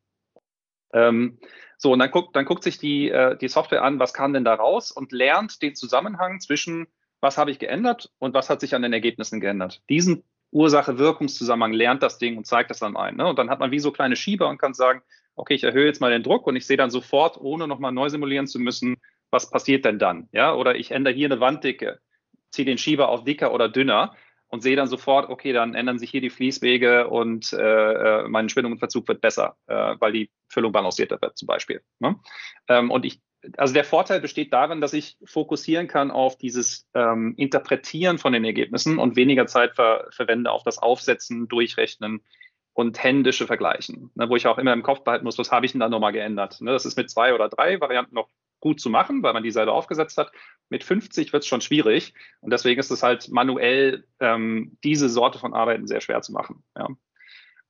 Ähm, 0.93 1.39
so, 1.77 1.93
und 1.93 1.99
dann 1.99 2.11
guckt, 2.11 2.35
dann 2.35 2.45
guckt 2.45 2.63
sich 2.63 2.77
die, 2.77 3.09
äh, 3.09 3.37
die 3.37 3.47
Software 3.47 3.83
an, 3.83 3.99
was 3.99 4.13
kam 4.13 4.33
denn 4.33 4.43
da 4.43 4.53
raus 4.53 4.91
und 4.91 5.11
lernt 5.11 5.61
den 5.61 5.75
Zusammenhang 5.75 6.39
zwischen, 6.39 6.87
was 7.21 7.37
habe 7.37 7.51
ich 7.51 7.59
geändert 7.59 8.11
und 8.19 8.33
was 8.33 8.49
hat 8.49 8.59
sich 8.61 8.75
an 8.75 8.81
den 8.81 8.93
Ergebnissen 8.93 9.39
geändert. 9.39 9.81
Diesen 9.89 10.23
Ursache-Wirkungszusammenhang 10.51 11.73
lernt 11.73 12.03
das 12.03 12.17
Ding 12.17 12.37
und 12.37 12.45
zeigt 12.45 12.69
das 12.69 12.79
dann 12.79 12.97
ein. 12.97 13.15
Ne? 13.15 13.27
Und 13.27 13.39
dann 13.39 13.49
hat 13.49 13.59
man 13.59 13.71
wie 13.71 13.79
so 13.79 13.91
kleine 13.91 14.15
Schieber 14.15 14.49
und 14.49 14.57
kann 14.57 14.73
sagen, 14.73 15.01
okay, 15.41 15.55
ich 15.55 15.63
erhöhe 15.63 15.87
jetzt 15.87 15.99
mal 15.99 16.11
den 16.11 16.21
Druck 16.21 16.45
und 16.45 16.55
ich 16.55 16.67
sehe 16.67 16.77
dann 16.77 16.91
sofort, 16.91 17.37
ohne 17.41 17.67
nochmal 17.67 17.91
neu 17.91 18.09
simulieren 18.09 18.45
zu 18.45 18.59
müssen, 18.59 18.97
was 19.31 19.49
passiert 19.49 19.85
denn 19.85 19.97
dann? 19.97 20.29
Ja, 20.31 20.53
oder 20.53 20.75
ich 20.75 20.91
ändere 20.91 21.15
hier 21.15 21.27
eine 21.27 21.39
Wanddicke, 21.39 21.99
ziehe 22.51 22.65
den 22.65 22.77
Schieber 22.77 23.09
auf 23.09 23.23
dicker 23.23 23.51
oder 23.51 23.67
dünner 23.67 24.15
und 24.49 24.61
sehe 24.61 24.75
dann 24.75 24.87
sofort, 24.87 25.29
okay, 25.29 25.51
dann 25.51 25.73
ändern 25.73 25.97
sich 25.97 26.11
hier 26.11 26.21
die 26.21 26.29
Fließwege 26.29 27.07
und 27.07 27.53
äh, 27.53 27.57
äh 27.93 28.27
mein 28.27 28.49
Schwindung 28.49 28.73
und 28.73 28.79
Verzug 28.79 29.07
wird 29.07 29.21
besser, 29.21 29.55
äh, 29.65 29.95
weil 29.99 30.11
die 30.11 30.29
Füllung 30.47 30.71
balancierter 30.71 31.19
wird 31.19 31.37
zum 31.37 31.47
Beispiel. 31.47 31.81
Ne? 31.99 32.17
Ähm, 32.67 32.91
und 32.91 33.03
ich, 33.03 33.19
also 33.57 33.73
der 33.73 33.85
Vorteil 33.85 34.21
besteht 34.21 34.53
darin, 34.53 34.79
dass 34.79 34.93
ich 34.93 35.17
fokussieren 35.25 35.87
kann 35.87 36.11
auf 36.11 36.37
dieses 36.37 36.87
ähm, 36.93 37.33
Interpretieren 37.37 38.19
von 38.19 38.33
den 38.33 38.45
Ergebnissen 38.45 38.99
und 38.99 39.15
weniger 39.15 39.47
Zeit 39.47 39.73
ver 39.73 40.07
verwende 40.11 40.51
auf 40.51 40.61
das 40.61 40.77
Aufsetzen, 40.77 41.47
Durchrechnen, 41.47 42.21
und 42.73 43.01
händische 43.03 43.47
Vergleichen, 43.47 44.11
ne, 44.15 44.29
wo 44.29 44.35
ich 44.35 44.47
auch 44.47 44.57
immer 44.57 44.73
im 44.73 44.83
Kopf 44.83 45.03
behalten 45.03 45.25
muss, 45.25 45.37
was 45.37 45.51
habe 45.51 45.65
ich 45.65 45.73
denn 45.73 45.81
da 45.81 45.89
nochmal 45.89 46.13
geändert. 46.13 46.61
Ne, 46.61 46.71
das 46.71 46.85
ist 46.85 46.97
mit 46.97 47.09
zwei 47.09 47.33
oder 47.33 47.49
drei 47.49 47.79
Varianten 47.81 48.15
noch 48.15 48.29
gut 48.59 48.79
zu 48.79 48.89
machen, 48.89 49.23
weil 49.23 49.33
man 49.33 49.43
die 49.43 49.51
selber 49.51 49.73
aufgesetzt 49.73 50.17
hat. 50.17 50.31
Mit 50.69 50.83
50 50.83 51.33
wird 51.33 51.43
es 51.43 51.47
schon 51.47 51.61
schwierig 51.61 52.13
und 52.39 52.51
deswegen 52.51 52.79
ist 52.79 52.91
es 52.91 53.03
halt 53.03 53.29
manuell 53.29 54.05
ähm, 54.19 54.77
diese 54.83 55.09
Sorte 55.09 55.39
von 55.39 55.53
Arbeiten 55.53 55.87
sehr 55.87 56.01
schwer 56.01 56.21
zu 56.21 56.31
machen. 56.31 56.63
Ja. 56.77 56.87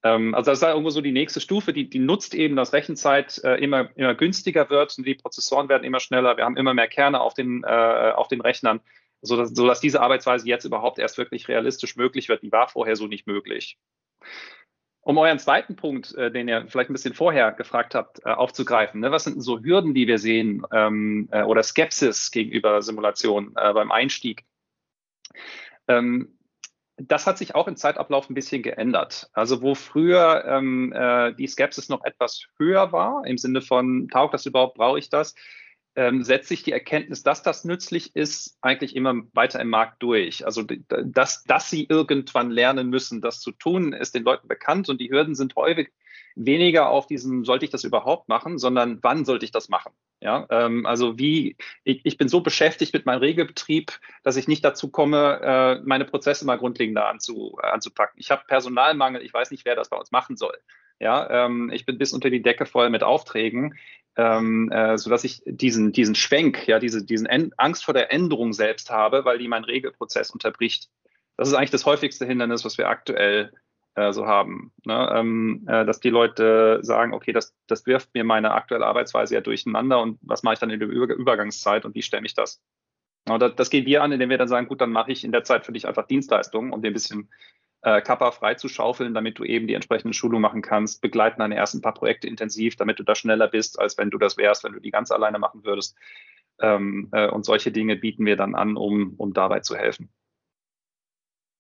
Ähm, 0.04 0.36
also 0.36 0.52
das 0.52 0.60
ist 0.60 0.64
halt 0.64 0.74
irgendwo 0.74 0.90
so 0.90 1.02
die 1.02 1.12
nächste 1.12 1.42
Stufe, 1.42 1.74
die, 1.74 1.90
die 1.90 2.00
nutzt 2.00 2.34
eben, 2.34 2.56
dass 2.56 2.74
Rechenzeit 2.74 3.40
äh, 3.44 3.56
immer, 3.56 3.90
immer 3.96 4.16
günstiger 4.16 4.70
wird 4.70 4.98
und 4.98 5.06
die 5.06 5.16
Prozessoren 5.16 5.70
werden 5.70 5.84
immer 5.84 6.00
schneller. 6.00 6.38
Wir 6.38 6.46
haben 6.46 6.58
immer 6.58 6.74
mehr 6.74 6.88
Kerne 6.88 7.22
auf 7.22 7.34
den, 7.34 7.64
äh, 7.64 8.12
auf 8.16 8.28
den 8.28 8.42
Rechnern, 8.42 8.82
sodass, 9.22 9.52
sodass 9.52 9.80
diese 9.80 10.02
Arbeitsweise 10.02 10.48
jetzt 10.48 10.66
überhaupt 10.66 11.00
erst 11.00 11.18
wirklich 11.18 11.48
realistisch 11.48 11.96
möglich 11.96 12.30
wird. 12.30 12.44
Die 12.44 12.52
war 12.52 12.68
vorher 12.68 12.96
so 12.96 13.08
nicht 13.08 13.28
möglich. 13.28 13.78
Um 15.04 15.18
euren 15.18 15.40
zweiten 15.40 15.76
Punkt, 15.76 16.14
äh, 16.16 16.32
den 16.32 16.48
ihr 16.48 16.68
vielleicht 16.68 16.90
ein 16.90 16.94
bisschen 16.94 17.16
vorher 17.16 17.52
gefragt 17.52 17.96
habt, 17.96 18.24
äh, 18.24 18.30
aufzugreifen, 18.30 19.02
ne? 19.02 19.12
was 19.12 19.24
sind 19.24 19.36
denn 19.36 19.42
so 19.42 19.60
Hürden, 19.60 19.96
die 19.96 20.08
wir 20.08 20.20
sehen 20.20 20.64
ähm, 20.72 21.28
äh, 21.32 21.42
oder 21.42 21.64
Skepsis 21.64 22.30
gegenüber 22.30 22.82
Simulation 22.84 23.54
äh, 23.56 23.74
beim 23.74 23.92
Einstieg? 23.92 24.46
Ähm, 25.88 26.38
das 26.98 27.26
hat 27.26 27.40
sich 27.40 27.56
auch 27.56 27.68
im 27.68 27.78
Zeitablauf 27.78 28.30
ein 28.30 28.36
bisschen 28.36 28.62
geändert. 28.62 29.30
Also 29.34 29.64
wo 29.64 29.74
früher 29.74 30.46
ähm, 30.46 30.94
äh, 30.94 31.34
die 31.34 31.48
Skepsis 31.48 31.90
noch 31.90 32.04
etwas 32.04 32.46
höher 32.58 32.92
war, 32.92 33.26
im 33.26 33.40
Sinne 33.40 33.62
von, 33.62 34.08
taugt 34.08 34.36
das 34.36 34.46
überhaupt, 34.46 34.76
brauche 34.76 35.00
ich 35.00 35.10
das, 35.10 35.34
ähm, 35.96 36.24
setzt 36.24 36.48
sich 36.50 36.64
die 36.64 36.72
Erkenntnis, 36.72 37.24
dass 37.24 37.44
das 37.44 37.66
nützlich 37.66 38.16
ist, 38.16 38.58
eigentlich 38.62 38.96
immer 38.96 39.16
weiter 39.34 39.60
im 39.60 39.70
Markt 39.70 40.02
durch. 40.02 40.46
Also 40.46 40.64
dass, 40.64 41.44
dass 41.44 41.70
sie 41.70 41.86
irgendwann 41.90 42.50
lernen 42.50 42.90
müssen, 42.90 43.22
das 43.22 43.42
zu 43.42 43.52
tun, 43.52 43.94
ist 43.94 44.16
den 44.16 44.24
Leuten 44.24 44.48
bekannt 44.48 44.90
und 44.90 45.02
die 45.02 45.12
Hürden 45.12 45.36
sind 45.36 45.56
häufig 45.56 45.92
weniger 46.36 46.90
auf 46.90 47.08
diesem, 47.08 47.44
sollte 47.44 47.66
ich 47.66 47.72
das 47.72 47.84
überhaupt 47.84 48.30
machen, 48.30 48.58
sondern 48.58 49.00
wann 49.02 49.26
sollte 49.26 49.46
ich 49.46 49.52
das 49.52 49.70
machen? 49.70 49.92
Ja, 50.22 50.46
ähm, 50.50 50.86
also 50.86 51.18
wie, 51.18 51.58
ich, 51.84 52.02
ich 52.06 52.18
bin 52.18 52.30
so 52.30 52.42
beschäftigt 52.42 52.94
mit 52.94 53.06
meinem 53.06 53.20
Regelbetrieb, 53.20 54.00
dass 54.24 54.38
ich 54.38 54.48
nicht 54.48 54.64
dazu 54.64 54.90
komme, 54.90 55.42
äh, 55.42 55.82
meine 55.84 56.06
Prozesse 56.06 56.46
mal 56.46 56.58
grundlegender 56.58 57.10
anzu, 57.10 57.58
anzupacken. 57.62 58.20
Ich 58.20 58.32
habe 58.32 58.44
Personalmangel, 58.48 59.24
ich 59.24 59.34
weiß 59.34 59.52
nicht, 59.52 59.66
wer 59.66 59.76
das 59.76 59.90
bei 59.90 59.98
uns 59.98 60.12
machen 60.12 60.38
soll. 60.38 60.58
Ja, 61.00 61.46
ähm, 61.46 61.72
ich 61.74 61.88
bin 61.88 61.98
bis 61.98 62.14
unter 62.14 62.30
die 62.30 62.44
Decke 62.44 62.68
voll 62.68 62.92
mit 62.92 63.02
Aufträgen 63.02 63.76
ähm, 64.18 64.72
äh, 64.72 64.98
so 64.98 65.10
dass 65.10 65.24
ich 65.24 65.42
diesen, 65.46 65.92
diesen 65.92 66.16
Schwenk, 66.16 66.68
ja, 66.68 66.80
diese, 66.80 67.06
diesen 67.06 67.28
en 67.28 67.54
Angst 67.58 67.86
vor 67.86 67.94
der 67.94 68.12
Änderung 68.12 68.54
selbst 68.54 68.90
habe, 68.90 69.26
weil 69.26 69.38
die 69.38 69.48
meinen 69.48 69.66
Regelprozess 69.66 70.32
unterbricht. 70.32 70.90
Das 71.38 71.48
ist 71.48 71.54
eigentlich 71.54 71.72
das 71.72 71.86
häufigste 71.86 72.26
Hindernis, 72.26 72.66
was 72.66 72.78
wir 72.78 72.90
aktuell 72.90 73.52
äh, 73.96 74.14
so 74.14 74.28
haben. 74.28 74.72
Ne? 74.86 75.14
Ähm, 75.16 75.66
äh, 75.68 75.86
dass 75.86 76.00
die 76.00 76.10
Leute 76.10 76.80
sagen, 76.82 77.14
okay, 77.14 77.32
das, 77.32 77.56
das 77.68 77.86
wirft 77.86 78.14
mir 78.14 78.24
meine 78.24 78.52
aktuelle 78.52 78.86
Arbeitsweise 78.86 79.36
ja 79.36 79.42
durcheinander 79.42 80.02
und 80.02 80.20
was 80.22 80.44
mache 80.44 80.54
ich 80.54 80.60
dann 80.60 80.70
in 80.70 80.80
der 80.80 80.90
Über 80.90 81.14
Übergangszeit 81.14 81.86
und 81.86 81.96
wie 81.96 82.02
stelle 82.02 82.26
ich 82.26 82.34
das? 82.34 82.62
Und 83.30 83.42
das, 83.42 83.56
das 83.56 83.70
gehen 83.70 83.86
wir 83.86 84.02
an, 84.02 84.12
indem 84.12 84.30
wir 84.30 84.38
dann 84.38 84.48
sagen, 84.48 84.68
gut, 84.68 84.82
dann 84.82 84.92
mache 84.92 85.12
ich 85.12 85.24
in 85.24 85.32
der 85.32 85.44
Zeit 85.44 85.66
für 85.66 85.72
dich 85.72 85.88
einfach 85.88 86.08
Dienstleistungen, 86.08 86.74
um 86.74 86.82
dir 86.82 86.90
ein 86.90 86.94
bisschen 86.94 87.30
äh, 87.84 88.02
Kappa 88.02 88.32
freizuschaufeln, 88.32 89.14
damit 89.14 89.40
du 89.40 89.44
eben 89.44 89.68
die 89.68 89.74
entsprechende 89.74 90.14
Schulung 90.14 90.42
machen 90.42 90.62
kannst, 90.62 91.02
begleiten 91.02 91.40
deine 91.40 91.56
ersten 91.56 91.82
paar 91.82 91.94
Projekte 91.94 92.28
intensiv, 92.28 92.76
damit 92.76 93.00
du 93.00 93.04
da 93.04 93.16
schneller 93.16 93.48
bist, 93.48 93.80
als 93.80 93.98
wenn 93.98 94.10
du 94.10 94.18
das 94.18 94.38
wärst, 94.38 94.64
wenn 94.64 94.74
du 94.74 94.80
die 94.80 94.92
ganz 94.92 95.12
alleine 95.12 95.40
machen 95.40 95.64
würdest. 95.64 95.96
Ähm, 96.60 97.10
äh, 97.12 97.28
und 97.28 97.44
solche 97.44 97.72
Dinge 97.72 97.96
bieten 97.96 98.26
wir 98.26 98.36
dann 98.36 98.54
an, 98.56 98.78
um, 98.78 99.16
um 99.18 99.34
dabei 99.34 99.62
zu 99.62 99.76
helfen. 99.76 100.10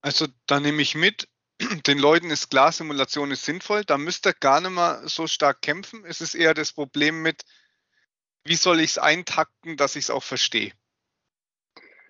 Also 0.02 0.28
da 0.46 0.60
nehme 0.60 0.82
ich 0.82 0.96
mit, 0.96 1.28
den 1.88 1.98
Leuten 1.98 2.30
ist 2.30 2.50
klar, 2.50 2.72
Simulation 2.72 3.32
ist 3.32 3.46
sinnvoll, 3.46 3.84
da 3.84 3.98
müsst 3.98 4.28
ihr 4.28 4.34
gar 4.34 4.62
nicht 4.62 4.72
mal 4.72 5.08
so 5.08 5.26
stark 5.28 5.62
kämpfen. 5.62 6.06
Es 6.06 6.22
ist 6.22 6.36
eher 6.36 6.54
das 6.54 6.72
Problem 6.72 7.24
mit, 7.24 7.44
wie 8.44 8.56
soll 8.56 8.80
ich 8.80 8.92
es 8.92 8.98
eintakten, 8.98 9.78
dass 9.78 9.96
ich 9.96 10.06
es 10.06 10.10
auch 10.12 10.24
verstehe 10.24 10.72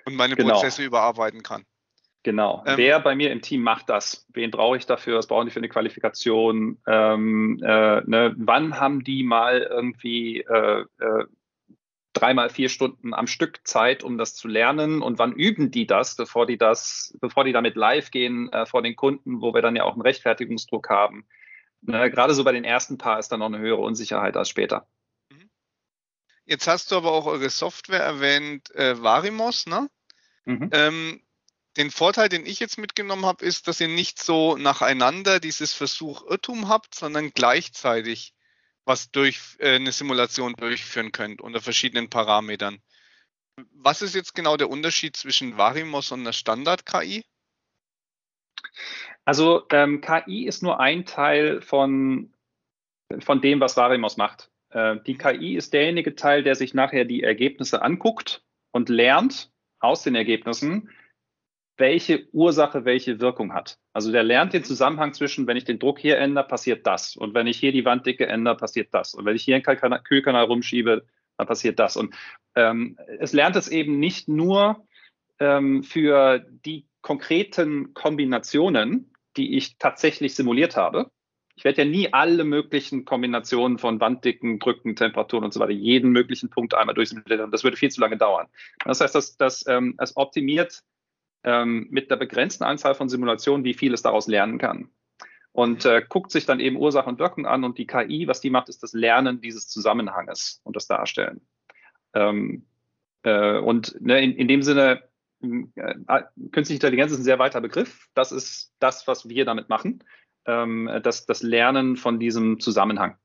und 0.05 0.15
meine 0.15 0.35
genau. 0.35 0.53
Prozesse 0.53 0.83
überarbeiten 0.83 1.43
kann. 1.43 1.65
Genau. 2.23 2.63
Ähm, 2.67 2.77
Wer 2.77 2.99
bei 2.99 3.15
mir 3.15 3.31
im 3.31 3.41
Team 3.41 3.61
macht 3.63 3.89
das? 3.89 4.27
Wen 4.33 4.51
brauche 4.51 4.77
ich 4.77 4.85
dafür? 4.85 5.17
Was 5.17 5.27
brauchen 5.27 5.47
die 5.47 5.51
für 5.51 5.59
eine 5.59 5.69
Qualifikation? 5.69 6.77
Ähm, 6.85 7.59
äh, 7.63 8.01
ne? 8.01 8.35
Wann 8.37 8.79
haben 8.79 9.03
die 9.03 9.23
mal 9.23 9.61
irgendwie 9.61 10.41
äh, 10.41 10.85
äh, 10.99 11.25
dreimal 12.13 12.49
vier 12.49 12.69
Stunden 12.69 13.13
am 13.15 13.25
Stück 13.25 13.61
Zeit, 13.63 14.03
um 14.03 14.19
das 14.19 14.35
zu 14.35 14.47
lernen? 14.47 15.01
Und 15.01 15.17
wann 15.17 15.33
üben 15.33 15.71
die 15.71 15.87
das, 15.87 16.15
bevor 16.15 16.45
die 16.45 16.59
das, 16.59 17.17
bevor 17.21 17.43
die 17.43 17.53
damit 17.53 17.75
live 17.75 18.11
gehen 18.11 18.51
äh, 18.51 18.67
vor 18.67 18.83
den 18.83 18.95
Kunden, 18.95 19.41
wo 19.41 19.55
wir 19.55 19.63
dann 19.63 19.75
ja 19.75 19.83
auch 19.83 19.93
einen 19.93 20.03
Rechtfertigungsdruck 20.03 20.89
haben? 20.89 21.25
Ne? 21.81 22.11
Gerade 22.11 22.35
so 22.35 22.43
bei 22.43 22.51
den 22.51 22.63
ersten 22.63 22.99
paar 22.99 23.17
ist 23.17 23.31
dann 23.31 23.39
noch 23.39 23.47
eine 23.47 23.57
höhere 23.57 23.81
Unsicherheit 23.81 24.37
als 24.37 24.49
später. 24.49 24.85
Mhm. 25.31 25.49
Jetzt 26.45 26.67
hast 26.67 26.91
du 26.91 26.97
aber 26.97 27.11
auch 27.11 27.25
eure 27.25 27.49
Software 27.49 28.03
erwähnt, 28.03 28.69
äh, 28.75 29.01
Varimos, 29.01 29.65
ne? 29.65 29.89
Mhm. 30.45 30.69
Ähm, 30.71 31.21
den 31.77 31.91
Vorteil, 31.91 32.29
den 32.29 32.45
ich 32.45 32.59
jetzt 32.59 32.77
mitgenommen 32.77 33.25
habe, 33.25 33.45
ist, 33.45 33.67
dass 33.67 33.79
ihr 33.79 33.87
nicht 33.87 34.21
so 34.21 34.57
nacheinander 34.57 35.39
dieses 35.39 35.73
Versuch-Irrtum 35.73 36.67
habt, 36.67 36.95
sondern 36.95 37.31
gleichzeitig 37.31 38.33
was 38.85 39.11
durch 39.11 39.39
äh, 39.59 39.75
eine 39.75 39.91
Simulation 39.91 40.53
durchführen 40.53 41.11
könnt 41.11 41.41
unter 41.41 41.61
verschiedenen 41.61 42.09
Parametern. 42.09 42.81
Was 43.73 44.01
ist 44.01 44.15
jetzt 44.15 44.33
genau 44.33 44.57
der 44.57 44.69
Unterschied 44.69 45.15
zwischen 45.15 45.57
Varimos 45.57 46.11
und 46.11 46.21
einer 46.21 46.33
Standard-KI? 46.33 47.23
Also 49.23 49.65
ähm, 49.71 50.01
KI 50.01 50.45
ist 50.45 50.63
nur 50.63 50.79
ein 50.79 51.05
Teil 51.05 51.61
von, 51.61 52.33
von 53.19 53.41
dem, 53.41 53.59
was 53.59 53.77
Varimos 53.77 54.17
macht. 54.17 54.49
Äh, 54.69 54.97
die 55.05 55.17
KI 55.17 55.55
ist 55.55 55.73
derjenige 55.73 56.15
Teil, 56.15 56.43
der 56.43 56.55
sich 56.55 56.73
nachher 56.73 57.05
die 57.05 57.23
Ergebnisse 57.23 57.81
anguckt 57.81 58.43
und 58.71 58.89
lernt 58.89 59.51
aus 59.79 60.03
den 60.03 60.15
Ergebnissen, 60.15 60.89
welche 61.77 62.27
Ursache 62.31 62.85
welche 62.85 63.19
Wirkung 63.19 63.53
hat. 63.53 63.77
Also 63.93 64.11
der 64.11 64.23
lernt 64.23 64.53
den 64.53 64.61
mhm. 64.61 64.65
Zusammenhang 64.65 65.13
zwischen, 65.13 65.47
wenn 65.47 65.57
ich 65.57 65.63
den 65.63 65.79
Druck 65.79 65.99
hier 65.99 66.17
ändere, 66.17 66.47
passiert 66.47 66.85
das. 66.85 67.15
Und 67.15 67.33
wenn 67.33 67.47
ich 67.47 67.57
hier 67.57 67.71
die 67.71 67.85
Wanddicke 67.85 68.27
ändere, 68.27 68.57
passiert 68.57 68.93
das. 68.93 69.13
Und 69.13 69.25
wenn 69.25 69.35
ich 69.35 69.43
hier 69.43 69.55
einen 69.55 70.03
Kühlkanal 70.03 70.45
rumschiebe, 70.45 71.05
dann 71.37 71.47
passiert 71.47 71.79
das. 71.79 71.97
Und 71.97 72.13
ähm, 72.55 72.97
es 73.19 73.33
lernt 73.33 73.55
es 73.55 73.67
eben 73.67 73.99
nicht 73.99 74.27
nur 74.27 74.85
ähm, 75.39 75.83
für 75.83 76.45
die 76.65 76.85
konkreten 77.01 77.93
Kombinationen, 77.93 79.13
die 79.37 79.57
ich 79.57 79.77
tatsächlich 79.77 80.35
simuliert 80.35 80.75
habe. 80.75 81.09
Ich 81.55 81.63
werde 81.63 81.83
ja 81.83 81.87
nie 81.87 82.11
alle 82.13 82.43
möglichen 82.43 83.05
Kombinationen 83.05 83.77
von 83.77 83.99
Wanddicken, 83.99 84.59
Drücken, 84.59 84.95
Temperaturen 84.95 85.43
und 85.43 85.53
so 85.53 85.59
weiter, 85.59 85.71
jeden 85.71 86.11
möglichen 86.11 86.49
Punkt 86.49 86.73
einmal 86.73 86.95
durchsimulieren. 86.95 87.51
Das 87.51 87.63
würde 87.63 87.77
viel 87.77 87.91
zu 87.91 88.01
lange 88.01 88.17
dauern. 88.17 88.47
Das 88.85 89.01
heißt, 89.01 89.13
dass, 89.13 89.37
dass 89.37 89.65
ähm, 89.67 89.95
es 89.99 90.15
optimiert 90.15 90.83
ähm, 91.43 91.87
mit 91.89 92.11
der 92.11 92.17
begrenzten 92.17 92.63
Anzahl 92.63 92.95
von 92.95 93.09
Simulationen, 93.09 93.63
wie 93.63 93.73
viel 93.73 93.93
es 93.93 94.01
daraus 94.01 94.27
lernen 94.27 94.57
kann. 94.57 94.89
Und 95.53 95.85
äh, 95.85 96.01
guckt 96.07 96.31
sich 96.31 96.45
dann 96.45 96.59
eben 96.59 96.77
Ursache 96.77 97.09
und 97.09 97.19
Wirkung 97.19 97.45
an 97.45 97.63
und 97.63 97.77
die 97.77 97.87
KI, 97.87 98.27
was 98.27 98.39
die 98.39 98.49
macht, 98.49 98.69
ist 98.69 98.83
das 98.83 98.93
Lernen 98.93 99.41
dieses 99.41 99.67
Zusammenhanges 99.67 100.61
und 100.63 100.75
das 100.75 100.87
Darstellen. 100.87 101.41
Ähm, 102.13 102.65
äh, 103.23 103.57
und 103.57 103.99
ne, 104.01 104.21
in, 104.21 104.33
in 104.33 104.47
dem 104.47 104.63
Sinne, 104.63 105.03
äh, 105.41 106.23
künstliche 106.51 106.75
Intelligenz 106.75 107.11
ist 107.11 107.19
ein 107.19 107.23
sehr 107.23 107.39
weiter 107.39 107.59
Begriff. 107.59 108.07
Das 108.13 108.31
ist 108.31 108.73
das, 108.79 109.07
was 109.07 109.27
wir 109.27 109.43
damit 109.43 109.67
machen. 109.67 110.03
Ähm, 110.45 110.89
das, 111.03 111.25
das 111.25 111.41
Lernen 111.41 111.97
von 111.97 112.19
diesem 112.19 112.59
Zusammenhang. 112.59 113.17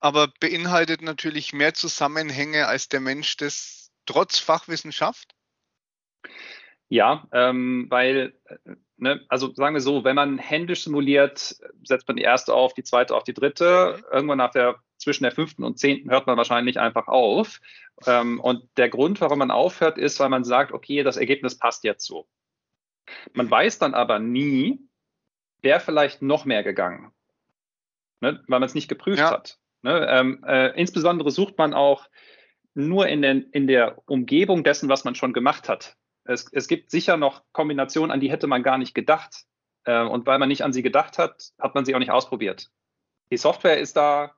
Aber 0.00 0.28
beinhaltet 0.40 1.02
natürlich 1.02 1.52
mehr 1.52 1.74
Zusammenhänge, 1.74 2.66
als 2.66 2.88
der 2.88 3.00
Mensch 3.00 3.36
das 3.36 3.92
trotz 4.06 4.38
Fachwissen 4.38 4.92
schafft? 4.92 5.34
Ja, 6.90 7.28
ähm, 7.32 7.86
weil, 7.88 8.34
äh, 8.46 8.56
ne, 8.96 9.24
also 9.28 9.54
sagen 9.54 9.74
wir 9.74 9.80
so, 9.80 10.02
wenn 10.02 10.16
man 10.16 10.38
händisch 10.38 10.82
simuliert, 10.82 11.56
setzt 11.84 12.08
man 12.08 12.16
die 12.16 12.24
erste 12.24 12.52
auf, 12.52 12.74
die 12.74 12.82
zweite 12.82 13.14
auf 13.14 13.22
die 13.22 13.32
dritte. 13.32 14.02
Irgendwann 14.10 14.38
nach 14.38 14.50
der, 14.50 14.80
zwischen 14.98 15.22
der 15.22 15.30
fünften 15.30 15.62
und 15.62 15.78
zehnten 15.78 16.10
hört 16.10 16.26
man 16.26 16.36
wahrscheinlich 16.36 16.80
einfach 16.80 17.06
auf. 17.06 17.60
Ähm, 18.06 18.40
und 18.40 18.68
der 18.76 18.88
Grund, 18.88 19.20
warum 19.20 19.38
man 19.38 19.52
aufhört, 19.52 19.98
ist, 19.98 20.18
weil 20.18 20.30
man 20.30 20.42
sagt, 20.42 20.72
okay, 20.72 21.04
das 21.04 21.16
Ergebnis 21.16 21.56
passt 21.56 21.84
jetzt 21.84 22.04
so. 22.04 22.26
Man 23.34 23.48
weiß 23.48 23.78
dann 23.78 23.94
aber 23.94 24.18
nie, 24.18 24.80
wer 25.62 25.78
vielleicht 25.78 26.22
noch 26.22 26.44
mehr 26.44 26.64
gegangen, 26.64 27.12
ne, 28.20 28.42
weil 28.48 28.58
man 28.58 28.66
es 28.66 28.74
nicht 28.74 28.88
geprüft 28.88 29.20
ja. 29.20 29.30
hat. 29.30 29.58
Ne? 29.82 30.08
Ähm, 30.10 30.44
äh, 30.44 30.78
insbesondere 30.78 31.30
sucht 31.30 31.56
man 31.56 31.72
auch 31.72 32.08
nur 32.74 33.06
in, 33.06 33.22
den, 33.22 33.42
in 33.52 33.68
der 33.68 34.02
Umgebung 34.06 34.64
dessen, 34.64 34.88
was 34.88 35.04
man 35.04 35.14
schon 35.14 35.32
gemacht 35.32 35.68
hat, 35.68 35.96
es, 36.30 36.46
es 36.52 36.68
gibt 36.68 36.90
sicher 36.90 37.16
noch 37.16 37.42
Kombinationen, 37.52 38.10
an 38.10 38.20
die 38.20 38.30
hätte 38.30 38.46
man 38.46 38.62
gar 38.62 38.78
nicht 38.78 38.94
gedacht. 38.94 39.44
Äh, 39.84 40.02
und 40.02 40.26
weil 40.26 40.38
man 40.38 40.48
nicht 40.48 40.62
an 40.62 40.72
sie 40.72 40.82
gedacht 40.82 41.18
hat, 41.18 41.50
hat 41.58 41.74
man 41.74 41.84
sie 41.84 41.94
auch 41.94 41.98
nicht 41.98 42.10
ausprobiert. 42.10 42.70
Die 43.32 43.36
Software 43.36 43.78
ist 43.78 43.96
da 43.96 44.34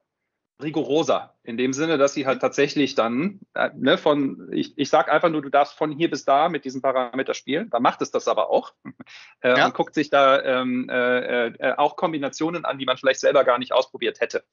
rigoroser, 0.62 1.34
in 1.42 1.56
dem 1.56 1.72
Sinne, 1.72 1.98
dass 1.98 2.14
sie 2.14 2.26
halt 2.26 2.40
tatsächlich 2.40 2.94
dann 2.94 3.40
äh, 3.54 3.70
ne, 3.74 3.98
von, 3.98 4.48
ich, 4.52 4.78
ich 4.78 4.90
sage 4.90 5.10
einfach 5.10 5.28
nur, 5.28 5.42
du 5.42 5.48
darfst 5.48 5.74
von 5.74 5.90
hier 5.90 6.08
bis 6.08 6.24
da 6.24 6.48
mit 6.48 6.64
diesem 6.64 6.82
Parameter 6.82 7.34
spielen, 7.34 7.68
dann 7.70 7.82
macht 7.82 8.00
es 8.00 8.12
das 8.12 8.28
aber 8.28 8.48
auch 8.50 8.72
äh, 9.40 9.58
ja. 9.58 9.66
und 9.66 9.74
guckt 9.74 9.94
sich 9.94 10.08
da 10.08 10.40
ähm, 10.42 10.88
äh, 10.88 11.46
äh, 11.48 11.74
auch 11.76 11.96
Kombinationen 11.96 12.64
an, 12.64 12.78
die 12.78 12.84
man 12.84 12.96
vielleicht 12.96 13.20
selber 13.20 13.42
gar 13.44 13.58
nicht 13.58 13.72
ausprobiert 13.72 14.20
hätte 14.20 14.44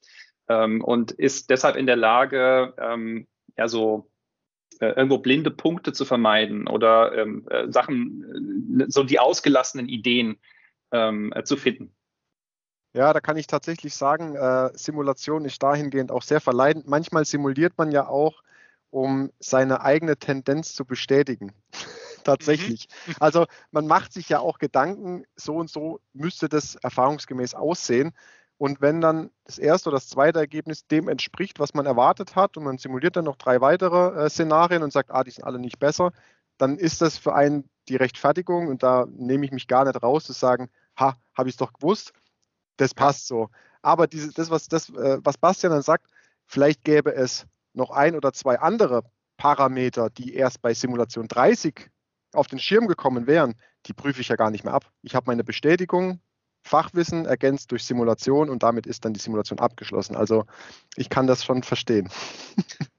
ähm, 0.47 0.83
und 0.83 1.11
ist 1.11 1.51
deshalb 1.51 1.75
in 1.75 1.85
der 1.85 1.97
Lage, 1.97 2.73
ähm, 2.79 3.27
ja 3.55 3.67
so 3.67 4.08
äh, 4.79 4.87
irgendwo 4.87 5.19
blinde 5.19 5.51
Punkte 5.51 5.93
zu 5.93 6.05
vermeiden 6.05 6.67
oder 6.67 7.17
ähm, 7.17 7.45
äh, 7.49 7.71
Sachen, 7.71 8.81
äh, 8.81 8.85
so 8.87 9.03
die 9.03 9.19
ausgelassenen 9.19 9.87
Ideen 9.87 10.37
ähm, 10.91 11.33
äh, 11.35 11.43
zu 11.43 11.57
finden. 11.57 11.93
Ja, 12.93 13.13
da 13.13 13.19
kann 13.19 13.37
ich 13.37 13.47
tatsächlich 13.47 13.93
sagen, 13.93 14.35
äh, 14.35 14.71
Simulation 14.73 15.45
ist 15.45 15.61
dahingehend 15.61 16.11
auch 16.11 16.23
sehr 16.23 16.41
verleidend. 16.41 16.87
Manchmal 16.87 17.25
simuliert 17.25 17.77
man 17.77 17.91
ja 17.91 18.07
auch, 18.07 18.41
um 18.89 19.31
seine 19.39 19.81
eigene 19.81 20.17
Tendenz 20.17 20.73
zu 20.73 20.85
bestätigen. 20.85 21.53
tatsächlich. 22.23 22.87
Mhm. 23.07 23.15
Also 23.19 23.45
man 23.71 23.87
macht 23.87 24.13
sich 24.13 24.29
ja 24.29 24.39
auch 24.39 24.59
Gedanken, 24.59 25.25
so 25.35 25.55
und 25.55 25.69
so 25.69 25.99
müsste 26.13 26.49
das 26.49 26.75
erfahrungsgemäß 26.75 27.55
aussehen. 27.55 28.13
Und 28.59 28.81
wenn 28.81 28.99
dann 28.99 29.31
das 29.45 29.57
erste 29.57 29.87
oder 29.87 29.95
das 29.95 30.09
zweite 30.09 30.37
Ergebnis 30.37 30.85
dem 30.85 31.07
entspricht, 31.07 31.59
was 31.59 31.73
man 31.73 31.85
erwartet 31.85 32.35
hat, 32.35 32.57
und 32.57 32.65
man 32.65 32.77
simuliert 32.77 33.15
dann 33.15 33.23
noch 33.23 33.37
drei 33.37 33.61
weitere 33.61 34.25
äh, 34.25 34.29
Szenarien 34.29 34.83
und 34.83 34.91
sagt, 34.91 35.11
ah, 35.11 35.23
die 35.23 35.31
sind 35.31 35.45
alle 35.45 35.59
nicht 35.59 35.79
besser, 35.79 36.11
dann 36.57 36.77
ist 36.77 37.01
das 37.01 37.17
für 37.17 37.33
einen 37.33 37.69
die 37.87 37.95
Rechtfertigung, 37.95 38.67
und 38.67 38.83
da 38.83 39.07
nehme 39.11 39.45
ich 39.45 39.53
mich 39.53 39.67
gar 39.67 39.85
nicht 39.85 40.03
raus, 40.03 40.25
zu 40.25 40.33
sagen, 40.33 40.69
ha, 40.99 41.15
habe 41.33 41.47
ich 41.47 41.53
es 41.53 41.57
doch 41.57 41.71
gewusst, 41.71 42.11
das 42.75 42.93
passt 42.93 43.27
so. 43.27 43.49
Aber 43.81 44.07
diese, 44.07 44.33
das, 44.33 44.49
was, 44.49 44.67
das, 44.67 44.89
äh, 44.89 45.19
was 45.23 45.37
Bastian 45.37 45.71
dann 45.71 45.81
sagt, 45.81 46.07
vielleicht 46.45 46.83
gäbe 46.83 47.15
es 47.15 47.47
noch 47.73 47.91
ein 47.91 48.13
oder 48.13 48.33
zwei 48.33 48.59
andere 48.59 49.03
Parameter, 49.37 50.09
die 50.09 50.33
erst 50.33 50.61
bei 50.61 50.73
Simulation 50.73 51.29
30 51.29 51.89
auf 52.33 52.47
den 52.47 52.59
Schirm 52.59 52.87
gekommen 52.87 53.25
wären, 53.25 53.55
die 53.85 53.93
prüfe 53.93 54.19
ich 54.19 54.27
ja 54.27 54.35
gar 54.35 54.51
nicht 54.51 54.65
mehr 54.65 54.73
ab. 54.73 54.91
Ich 55.01 55.15
habe 55.15 55.27
meine 55.27 55.45
Bestätigung, 55.45 56.19
Fachwissen 56.69 57.25
ergänzt 57.25 57.71
durch 57.71 57.83
Simulation 57.83 58.49
und 58.49 58.61
damit 58.61 58.85
ist 58.85 59.03
dann 59.03 59.13
die 59.13 59.19
Simulation 59.19 59.59
abgeschlossen. 59.59 60.15
Also 60.15 60.45
ich 60.95 61.09
kann 61.09 61.25
das 61.25 61.43
schon 61.43 61.63
verstehen. 61.63 62.09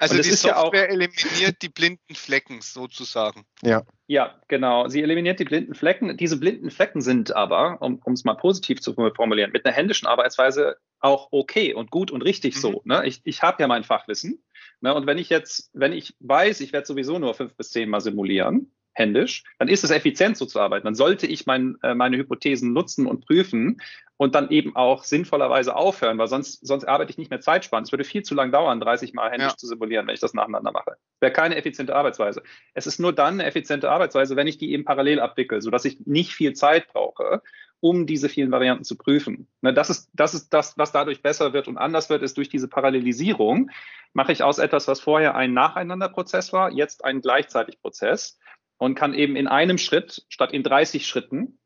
Also 0.00 0.16
die 0.16 0.22
Software 0.24 0.50
ja 0.50 0.56
auch, 0.64 0.74
eliminiert 0.74 1.62
die 1.62 1.68
blinden 1.68 2.16
Flecken 2.16 2.60
sozusagen. 2.60 3.44
Ja. 3.62 3.84
Ja, 4.08 4.40
genau. 4.48 4.88
Sie 4.88 5.00
eliminiert 5.00 5.38
die 5.38 5.44
blinden 5.44 5.74
Flecken. 5.74 6.16
Diese 6.16 6.40
blinden 6.40 6.72
Flecken 6.72 7.02
sind 7.02 7.36
aber, 7.36 7.80
um 7.80 8.00
es 8.12 8.24
mal 8.24 8.34
positiv 8.34 8.80
zu 8.80 8.94
formulieren, 8.94 9.52
mit 9.52 9.64
einer 9.64 9.72
händischen 9.72 10.08
Arbeitsweise 10.08 10.76
auch 10.98 11.28
okay 11.30 11.72
und 11.72 11.92
gut 11.92 12.10
und 12.10 12.22
richtig 12.22 12.56
mhm. 12.56 12.60
so. 12.60 12.82
Ne? 12.84 13.06
Ich, 13.06 13.20
ich 13.22 13.42
habe 13.42 13.62
ja 13.62 13.68
mein 13.68 13.84
Fachwissen. 13.84 14.42
Ne? 14.80 14.92
Und 14.92 15.06
wenn 15.06 15.18
ich 15.18 15.28
jetzt, 15.28 15.70
wenn 15.72 15.92
ich 15.92 16.16
weiß, 16.18 16.60
ich 16.62 16.72
werde 16.72 16.88
sowieso 16.88 17.20
nur 17.20 17.34
fünf 17.34 17.54
bis 17.54 17.70
zehn 17.70 17.88
Mal 17.88 18.00
simulieren, 18.00 18.72
händisch, 19.00 19.42
dann 19.58 19.68
ist 19.68 19.82
es 19.82 19.90
effizient 19.90 20.36
so 20.36 20.46
zu 20.46 20.60
arbeiten. 20.60 20.84
Dann 20.84 20.94
sollte 20.94 21.26
ich 21.26 21.46
mein, 21.46 21.76
äh, 21.82 21.94
meine 21.94 22.16
Hypothesen 22.16 22.72
nutzen 22.72 23.06
und 23.06 23.26
prüfen 23.26 23.80
und 24.16 24.34
dann 24.34 24.50
eben 24.50 24.76
auch 24.76 25.02
sinnvollerweise 25.04 25.74
aufhören, 25.74 26.18
weil 26.18 26.28
sonst, 26.28 26.64
sonst 26.64 26.84
arbeite 26.84 27.10
ich 27.10 27.18
nicht 27.18 27.30
mehr 27.30 27.40
zeitsparend. 27.40 27.86
Es 27.86 27.92
würde 27.92 28.04
viel 28.04 28.22
zu 28.22 28.34
lang 28.34 28.52
dauern, 28.52 28.78
30 28.78 29.14
Mal 29.14 29.30
händisch 29.30 29.52
ja. 29.52 29.56
zu 29.56 29.66
simulieren, 29.66 30.06
wenn 30.06 30.14
ich 30.14 30.20
das 30.20 30.34
nacheinander 30.34 30.72
mache. 30.72 30.96
Wäre 31.20 31.32
keine 31.32 31.56
effiziente 31.56 31.96
Arbeitsweise. 31.96 32.42
Es 32.74 32.86
ist 32.86 33.00
nur 33.00 33.14
dann 33.14 33.34
eine 33.34 33.46
effiziente 33.46 33.90
Arbeitsweise, 33.90 34.36
wenn 34.36 34.46
ich 34.46 34.58
die 34.58 34.72
eben 34.72 34.84
parallel 34.84 35.20
abwickle, 35.20 35.62
sodass 35.62 35.86
ich 35.86 36.06
nicht 36.06 36.34
viel 36.34 36.52
Zeit 36.52 36.88
brauche, 36.88 37.42
um 37.80 38.06
diese 38.06 38.28
vielen 38.28 38.50
Varianten 38.50 38.84
zu 38.84 38.96
prüfen. 38.96 39.48
Ne, 39.62 39.72
das, 39.72 39.88
ist, 39.88 40.10
das 40.12 40.34
ist 40.34 40.50
das, 40.52 40.76
was 40.76 40.92
dadurch 40.92 41.22
besser 41.22 41.54
wird 41.54 41.66
und 41.66 41.78
anders 41.78 42.10
wird, 42.10 42.22
ist 42.22 42.36
durch 42.36 42.50
diese 42.50 42.68
Parallelisierung 42.68 43.70
mache 44.12 44.32
ich 44.32 44.42
aus 44.42 44.58
etwas, 44.58 44.88
was 44.88 45.00
vorher 45.00 45.34
ein 45.34 45.52
Nacheinanderprozess 45.52 46.52
war, 46.52 46.72
jetzt 46.72 47.04
einen 47.04 47.22
gleichzeitig 47.22 47.80
Prozess 47.80 48.38
und 48.80 48.94
kann 48.94 49.14
eben 49.14 49.36
in 49.36 49.46
einem 49.46 49.78
Schritt 49.78 50.24
statt 50.30 50.52
in 50.52 50.62
30 50.62 51.06
Schritten 51.06 51.58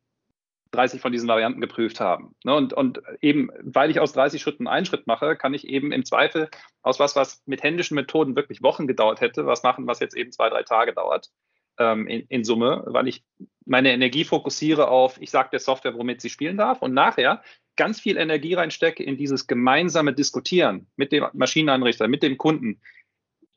30 0.72 1.00
von 1.00 1.12
diesen 1.12 1.28
Varianten 1.28 1.60
geprüft 1.60 2.00
haben. 2.00 2.34
Ne, 2.44 2.52
und, 2.54 2.72
und 2.72 3.00
eben, 3.20 3.48
weil 3.62 3.90
ich 3.92 4.00
aus 4.00 4.12
30 4.12 4.42
Schritten 4.42 4.66
einen 4.66 4.86
Schritt 4.86 5.06
mache, 5.06 5.36
kann 5.36 5.54
ich 5.54 5.68
eben 5.68 5.92
im 5.92 6.04
Zweifel 6.04 6.48
aus 6.82 6.98
was, 6.98 7.14
was 7.14 7.42
mit 7.46 7.62
händischen 7.62 7.94
Methoden 7.94 8.34
wirklich 8.34 8.60
Wochen 8.60 8.88
gedauert 8.88 9.20
hätte, 9.20 9.46
was 9.46 9.62
machen, 9.62 9.86
was 9.86 10.00
jetzt 10.00 10.16
eben 10.16 10.32
zwei, 10.32 10.48
drei 10.50 10.64
Tage 10.64 10.92
dauert 10.92 11.30
ähm, 11.78 12.08
in, 12.08 12.22
in 12.28 12.42
Summe, 12.42 12.82
weil 12.86 13.06
ich 13.06 13.22
meine 13.64 13.92
Energie 13.92 14.24
fokussiere 14.24 14.88
auf, 14.88 15.20
ich 15.20 15.30
sage 15.30 15.50
der 15.52 15.60
Software, 15.60 15.94
womit 15.94 16.20
sie 16.20 16.30
spielen 16.30 16.56
darf 16.56 16.82
und 16.82 16.92
nachher 16.92 17.42
ganz 17.76 18.00
viel 18.00 18.16
Energie 18.16 18.54
reinstecke 18.54 19.04
in 19.04 19.16
dieses 19.16 19.46
gemeinsame 19.46 20.12
Diskutieren 20.12 20.88
mit 20.96 21.12
dem 21.12 21.24
Maschinenanrichter, 21.32 22.08
mit 22.08 22.24
dem 22.24 22.36
Kunden. 22.36 22.80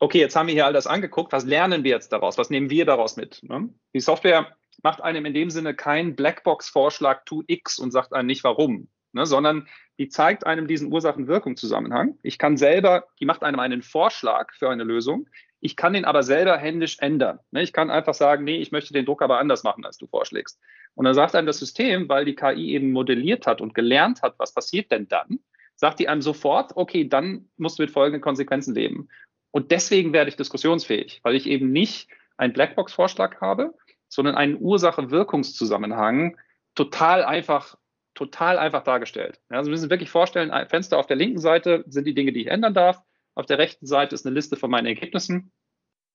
Okay, 0.00 0.20
jetzt 0.20 0.36
haben 0.36 0.46
wir 0.46 0.54
hier 0.54 0.66
all 0.66 0.72
das 0.72 0.86
angeguckt. 0.86 1.32
Was 1.32 1.44
lernen 1.44 1.82
wir 1.82 1.90
jetzt 1.90 2.12
daraus? 2.12 2.38
Was 2.38 2.50
nehmen 2.50 2.70
wir 2.70 2.84
daraus 2.84 3.16
mit? 3.16 3.40
Ne? 3.42 3.68
Die 3.94 4.00
Software 4.00 4.56
macht 4.82 5.02
einem 5.02 5.26
in 5.26 5.34
dem 5.34 5.50
Sinne 5.50 5.74
keinen 5.74 6.14
Blackbox-Vorschlag, 6.14 7.24
tu 7.24 7.42
X 7.48 7.80
und 7.80 7.90
sagt 7.90 8.12
einem 8.12 8.26
nicht 8.26 8.44
warum, 8.44 8.88
ne? 9.12 9.26
sondern 9.26 9.66
die 9.98 10.08
zeigt 10.08 10.46
einem 10.46 10.68
diesen 10.68 10.92
Ursachen-Wirkung-Zusammenhang. 10.92 12.16
Ich 12.22 12.38
kann 12.38 12.56
selber, 12.56 13.06
die 13.18 13.24
macht 13.24 13.42
einem 13.42 13.58
einen 13.58 13.82
Vorschlag 13.82 14.52
für 14.54 14.70
eine 14.70 14.84
Lösung. 14.84 15.28
Ich 15.60 15.74
kann 15.74 15.94
den 15.94 16.04
aber 16.04 16.22
selber 16.22 16.56
händisch 16.56 16.98
ändern. 17.00 17.40
Ne? 17.50 17.62
Ich 17.62 17.72
kann 17.72 17.90
einfach 17.90 18.14
sagen, 18.14 18.44
nee, 18.44 18.58
ich 18.58 18.70
möchte 18.70 18.92
den 18.92 19.04
Druck 19.04 19.20
aber 19.20 19.40
anders 19.40 19.64
machen, 19.64 19.84
als 19.84 19.98
du 19.98 20.06
vorschlägst. 20.06 20.60
Und 20.94 21.06
dann 21.06 21.14
sagt 21.14 21.34
einem 21.34 21.48
das 21.48 21.58
System, 21.58 22.08
weil 22.08 22.24
die 22.24 22.36
KI 22.36 22.70
eben 22.70 22.92
modelliert 22.92 23.48
hat 23.48 23.60
und 23.60 23.74
gelernt 23.74 24.22
hat, 24.22 24.36
was 24.38 24.54
passiert 24.54 24.92
denn 24.92 25.08
dann, 25.08 25.40
sagt 25.74 25.98
die 25.98 26.08
einem 26.08 26.22
sofort, 26.22 26.76
okay, 26.76 27.08
dann 27.08 27.48
musst 27.56 27.78
du 27.78 27.82
mit 27.82 27.90
folgenden 27.90 28.20
Konsequenzen 28.20 28.74
leben. 28.74 29.08
Und 29.50 29.70
deswegen 29.70 30.12
werde 30.12 30.28
ich 30.28 30.36
diskussionsfähig, 30.36 31.20
weil 31.22 31.34
ich 31.34 31.46
eben 31.46 31.70
nicht 31.70 32.08
einen 32.36 32.52
Blackbox-Vorschlag 32.52 33.40
habe, 33.40 33.74
sondern 34.08 34.34
einen 34.34 34.60
Ursache-Wirkungszusammenhang 34.60 36.36
total 36.74 37.24
einfach, 37.24 37.76
total 38.14 38.58
einfach 38.58 38.84
dargestellt. 38.84 39.40
also 39.48 39.68
wir 39.68 39.72
müssen 39.72 39.90
wirklich 39.90 40.10
vorstellen, 40.10 40.50
ein 40.50 40.68
Fenster 40.68 40.98
auf 40.98 41.06
der 41.06 41.16
linken 41.16 41.40
Seite 41.40 41.84
sind 41.88 42.06
die 42.06 42.14
Dinge, 42.14 42.32
die 42.32 42.42
ich 42.42 42.46
ändern 42.48 42.74
darf. 42.74 43.02
Auf 43.34 43.46
der 43.46 43.58
rechten 43.58 43.86
Seite 43.86 44.14
ist 44.14 44.26
eine 44.26 44.34
Liste 44.34 44.56
von 44.56 44.70
meinen 44.70 44.86
Ergebnissen. 44.86 45.52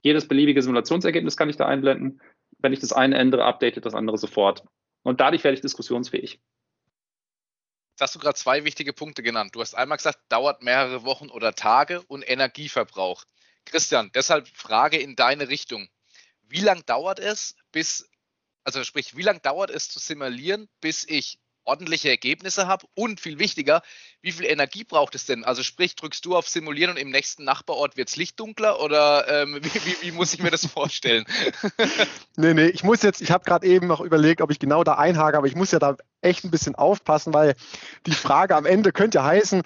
Jedes 0.02 0.28
beliebige 0.28 0.62
Simulationsergebnis 0.62 1.38
kann 1.38 1.50
ich 1.50 1.56
da 1.56 1.65
einblenden. 1.65 2.22
Wenn 2.60 2.74
ich 2.74 2.80
das 2.80 2.93
eine 2.93 3.17
ändere, 3.17 3.46
updatet 3.46 3.86
das 3.86 3.96
andere 3.96 4.17
sofort. 4.17 4.63
Und 5.04 5.22
dadurch 5.22 5.43
werde 5.43 5.56
ich 5.56 5.62
diskussionsfähig. 5.62 6.41
Jetzt 7.93 8.01
hast 8.01 8.15
du 8.15 8.19
gerade 8.19 8.36
zwei 8.36 8.63
wichtige 8.63 8.91
Punkte 8.91 9.21
genannt. 9.21 9.53
Du 9.53 9.62
hast 9.62 9.75
einmal 9.75 9.97
gesagt, 9.97 10.17
dauert 10.29 10.63
mehrere 10.63 11.03
Wochen 11.03 11.29
oder 11.29 11.53
Tage 11.53 12.01
und 12.01 12.27
Energieverbrauch. 12.27 13.23
Christian, 13.65 14.12
deshalb 14.15 14.47
Frage 14.47 14.97
in 14.97 15.15
deine 15.15 15.47
Richtung. 15.47 15.88
Wie 16.41 16.62
lange 16.62 16.82
dauert 16.82 17.19
es, 17.19 17.56
bis, 17.71 18.10
also 18.63 18.84
sprich, 18.84 19.15
wie 19.15 19.21
lange 19.21 19.41
dauert 19.41 19.69
es 19.69 19.89
zu 19.89 19.99
simulieren, 19.99 20.69
bis 20.82 21.08
ich 21.08 21.39
ordentliche 21.65 22.10
Ergebnisse 22.10 22.67
habe 22.67 22.86
und 22.95 23.19
viel 23.19 23.39
wichtiger, 23.39 23.82
wie 24.21 24.32
viel 24.32 24.45
Energie 24.45 24.84
braucht 24.84 25.15
es 25.15 25.26
denn? 25.26 25.43
Also 25.43 25.63
sprich, 25.63 25.95
drückst 25.95 26.26
du 26.26 26.36
auf 26.36 26.47
Simulieren 26.47 26.91
und 26.91 26.97
im 26.97 27.10
nächsten 27.10 27.43
Nachbarort 27.43 27.97
wird 27.97 28.10
es 28.10 28.15
lichtdunkler 28.15 28.80
oder 28.80 29.28
ähm, 29.28 29.56
wie, 29.62 29.86
wie, 29.86 29.95
wie, 30.02 30.12
muss 30.12 30.34
ich 30.34 30.41
mir 30.41 30.52
das 30.52 30.65
vorstellen? 30.65 31.26
nee, 32.38 32.54
nee, 32.54 32.67
ich 32.67 32.84
muss 32.84 33.02
jetzt, 33.02 33.21
ich 33.21 33.32
habe 33.32 33.43
gerade 33.43 33.67
eben 33.67 33.88
noch 33.88 34.02
überlegt, 34.02 34.41
ob 34.41 34.52
ich 34.52 34.60
genau 34.60 34.84
da 34.84 34.93
einhake, 34.93 35.38
aber 35.38 35.47
ich 35.47 35.56
muss 35.56 35.71
ja 35.71 35.80
da 35.80 35.97
echt 36.21 36.43
ein 36.43 36.52
bisschen 36.52 36.76
aufpassen, 36.76 37.34
weil 37.34 37.56
die 38.06 38.13
Frage 38.13 38.56
am 38.56 38.65
Ende 38.65 38.91
könnte 38.91 39.19
ja 39.19 39.23
heißen, 39.23 39.63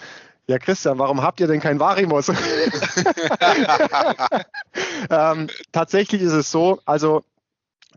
ja, 0.49 0.59
Christian, 0.59 0.97
warum 0.97 1.23
habt 1.23 1.41
ihr 1.41 1.47
denn 1.47 1.59
kein 1.59 1.77
Varimos? 1.77 2.29
ähm, 5.09 5.49
tatsächlich 5.73 6.21
ist 6.21 6.31
es 6.31 6.49
so, 6.49 6.79
also 6.85 7.25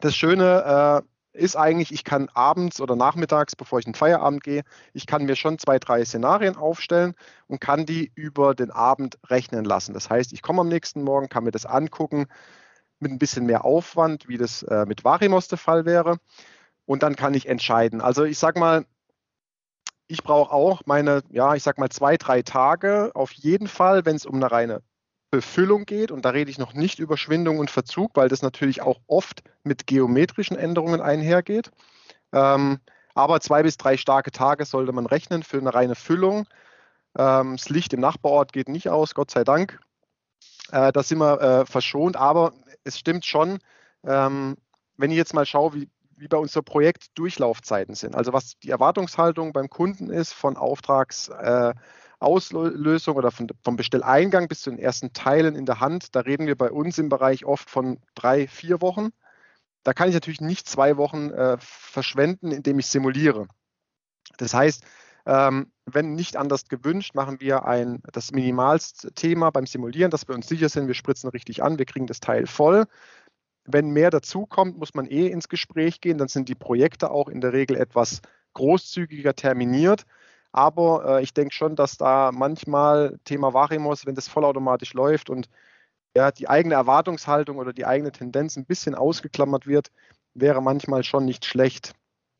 das 0.01 0.17
Schöne 0.17 1.05
äh, 1.05 1.11
ist 1.33 1.57
eigentlich, 1.57 1.93
ich 1.93 2.05
kann 2.05 2.29
abends 2.35 2.81
oder 2.81 2.97
nachmittags, 2.97 3.55
bevor 3.57 3.79
ich 3.79 3.87
in 3.87 3.93
den 3.93 3.99
Feierabend 3.99 4.43
gehe, 4.43 4.63
ich 4.93 5.07
kann 5.07 5.25
mir 5.25 5.37
schon 5.37 5.59
zwei, 5.59 5.79
drei 5.79 6.05
Szenarien 6.05 6.57
aufstellen 6.57 7.15
und 7.47 7.61
kann 7.61 7.87
die 7.87 8.11
über 8.15 8.55
den 8.55 8.71
Abend 8.71 9.19
rechnen 9.27 9.65
lassen. 9.65 9.95
Das 9.95 10.11
heißt, 10.11 10.33
ich 10.33 10.43
komme 10.43 10.63
am 10.63 10.69
nächsten 10.69 11.03
Morgen, 11.03 11.29
kann 11.29 11.45
mir 11.45 11.53
das 11.53 11.67
angucken 11.67 12.27
mit 12.99 13.13
ein 13.13 13.19
bisschen 13.19 13.47
mehr 13.47 13.65
Aufwand, 13.65 14.29
wie 14.29 14.39
das 14.39 14.63
äh, 14.65 14.87
mit 14.87 15.05
Varimos 15.05 15.49
der 15.49 15.59
Fall 15.59 15.85
wäre. 15.87 16.19
Und 16.87 17.03
dann 17.03 17.17
kann 17.17 17.35
ich 17.35 17.49
entscheiden. 17.49 18.01
Also 18.01 18.25
ich 18.25 18.39
sage 18.39 18.59
mal, 18.61 18.85
ich 20.09 20.25
brauche 20.25 20.53
auch 20.53 20.83
meine, 20.87 21.23
ja, 21.31 21.55
ich 21.55 21.63
sag 21.63 21.79
mal 21.79 21.89
zwei, 21.91 22.17
drei 22.17 22.43
Tage 22.43 23.13
auf 23.15 23.33
jeden 23.33 23.69
Fall, 23.69 24.05
wenn 24.05 24.17
es 24.17 24.27
um 24.27 24.35
eine 24.37 24.51
reine 24.51 24.83
Befüllung 25.31 25.87
geht, 25.87 26.11
und 26.11 26.25
da 26.25 26.31
rede 26.31 26.51
ich 26.51 26.59
noch 26.59 26.75
nicht 26.75 26.99
über 26.99 27.17
Schwindung 27.17 27.59
und 27.59 27.71
Verzug, 27.71 28.13
weil 28.15 28.29
das 28.29 28.43
natürlich 28.43 28.83
auch 28.83 29.01
oft 29.07 29.43
mit 29.63 29.87
geometrischen 29.87 30.57
Änderungen 30.57 31.01
einhergeht. 31.01 31.71
Ähm, 32.33 32.81
aber 33.15 33.41
zwei 33.41 33.63
bis 33.63 33.77
drei 33.77 33.97
starke 33.97 34.31
Tage 34.31 34.65
sollte 34.65 34.93
man 34.93 35.07
rechnen 35.07 35.43
für 35.43 35.59
eine 35.59 35.75
reine 35.75 35.95
Füllung. 35.95 36.47
Ähm, 37.17 37.57
das 37.57 37.69
Licht 37.69 37.93
im 37.93 38.01
Nachbarort 38.01 38.53
geht 38.53 38.69
nicht 38.69 38.89
aus, 38.89 39.15
Gott 39.15 39.31
sei 39.31 39.45
Dank. 39.45 39.81
Äh, 40.73 40.93
da 40.93 41.03
sind 41.03 41.19
wir 41.19 41.41
äh, 41.41 41.67
verschont, 41.67 42.17
aber 42.17 42.53
es 42.85 42.99
stimmt 42.99 43.25
schon, 43.25 43.59
ähm, 44.05 44.57
wenn 44.97 45.11
ich 45.11 45.17
jetzt 45.17 45.35
mal 45.35 45.47
schaue, 45.47 45.75
wie, 45.75 45.89
wie 46.17 46.29
bei 46.29 46.39
unser 46.39 46.63
Projekt 46.63 47.19
Durchlaufzeiten 47.19 47.95
sind, 47.95 48.15
also 48.15 48.33
was 48.33 48.59
die 48.59 48.71
Erwartungshaltung 48.71 49.53
beim 49.53 49.69
Kunden 49.69 50.11
ist 50.11 50.33
von 50.33 50.57
Auftrags. 50.57 51.29
Äh, 51.29 51.75
Auslösung 52.21 53.17
oder 53.17 53.31
von, 53.31 53.49
vom 53.65 53.77
Bestelleingang 53.77 54.47
bis 54.47 54.61
zu 54.61 54.71
den 54.71 54.79
ersten 54.79 55.13
Teilen 55.13 55.57
in 55.57 55.67
der 55.67 55.81
Hand, 55.81 56.15
da 56.15 56.21
reden 56.21 56.47
wir 56.47 56.57
bei 56.57 56.71
uns 56.71 56.99
im 56.99 57.09
Bereich 57.09 57.45
oft 57.45 57.69
von 57.69 57.99
drei, 58.15 58.47
vier 58.47 58.81
Wochen. 58.81 59.11
Da 59.83 59.95
kann 59.95 60.09
ich 60.09 60.15
natürlich 60.15 60.43
nicht 60.43 60.69
zwei 60.69 60.97
Wochen 60.99 61.31
äh, 61.31 61.57
verschwenden, 61.61 62.53
indem 62.53 62.79
ich 62.79 62.87
simuliere. 62.87 63.49
Das 64.37 64.53
heißt, 64.53 64.85
ähm, 65.27 65.73
wenn 65.87 66.15
nicht 66.15 66.37
anders 66.37 66.69
gewünscht, 66.69 67.15
machen 67.15 67.41
wir 67.41 67.65
ein, 67.65 68.03
das 68.13 68.33
Minimalthema 68.33 69.51
beim 69.51 69.67
Simulieren, 69.67 70.11
dass 70.11 70.29
wir 70.29 70.35
uns 70.35 70.49
sicher 70.49 70.69
sind, 70.69 70.87
wir 70.87 70.95
spritzen 70.95 71.31
richtig 71.31 71.63
an, 71.63 71.79
wir 71.79 71.87
kriegen 71.87 72.07
das 72.07 72.21
Teil 72.21 72.47
voll. 72.47 72.87
Wenn 73.65 73.91
mehr 73.91 74.11
dazukommt, 74.11 74.79
muss 74.79 74.95
man 74.95 75.07
eh 75.07 75.29
ins 75.29 75.49
Gespräch 75.49 76.01
gehen, 76.01 76.19
dann 76.19 76.29
sind 76.29 76.49
die 76.49 76.55
Projekte 76.55 77.11
auch 77.11 77.29
in 77.29 77.41
der 77.41 77.53
Regel 77.53 77.77
etwas 77.77 78.21
großzügiger 78.55 79.35
terminiert. 79.35 80.05
Aber 80.53 81.19
äh, 81.19 81.23
ich 81.23 81.33
denke 81.33 81.55
schon, 81.55 81.77
dass 81.77 81.97
da 81.97 82.31
manchmal 82.33 83.19
Thema 83.25 83.55
Varimos, 83.55 84.07
wenn 84.07 84.15
das 84.15 84.29
vollautomatisch 84.29 84.95
läuft 84.95 85.31
und 85.31 85.49
ja, 86.17 86.33
die 86.33 86.49
eigene 86.49 86.75
Erwartungshaltung 86.75 87.59
oder 87.59 87.73
die 87.73 87.87
eigene 87.87 88.11
Tendenz 88.11 88.57
ein 88.57 88.67
bisschen 88.67 88.95
ausgeklammert 88.95 89.67
wird, 89.67 89.93
wäre 90.35 90.61
manchmal 90.61 91.05
schon 91.05 91.25
nicht 91.25 91.45
schlecht. 91.45 91.95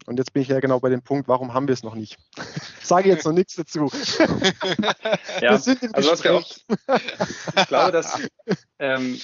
Und 0.07 0.19
jetzt 0.19 0.33
bin 0.33 0.43
ich 0.43 0.49
ja 0.49 0.61
genau 0.61 0.81
bei 0.81 0.89
dem 0.89 1.03
Punkt, 1.03 1.29
warum 1.29 1.55
haben 1.55 1.69
wir 1.69 1.73
es 1.73 1.83
noch 1.83 1.95
nicht? 1.95 2.19
Sage 2.83 3.09
jetzt 3.09 3.25
noch 3.25 3.33
nichts 3.33 3.55
dazu. 3.55 3.91
ja, 5.41 5.53
wir 5.53 5.59
sind 5.59 5.83
im 5.83 5.95
also 5.95 6.11
Gespräch. 6.11 6.65
ich, 7.57 7.67
glaube, 7.69 7.93
dass, 7.93 8.19
ähm, 8.79 9.21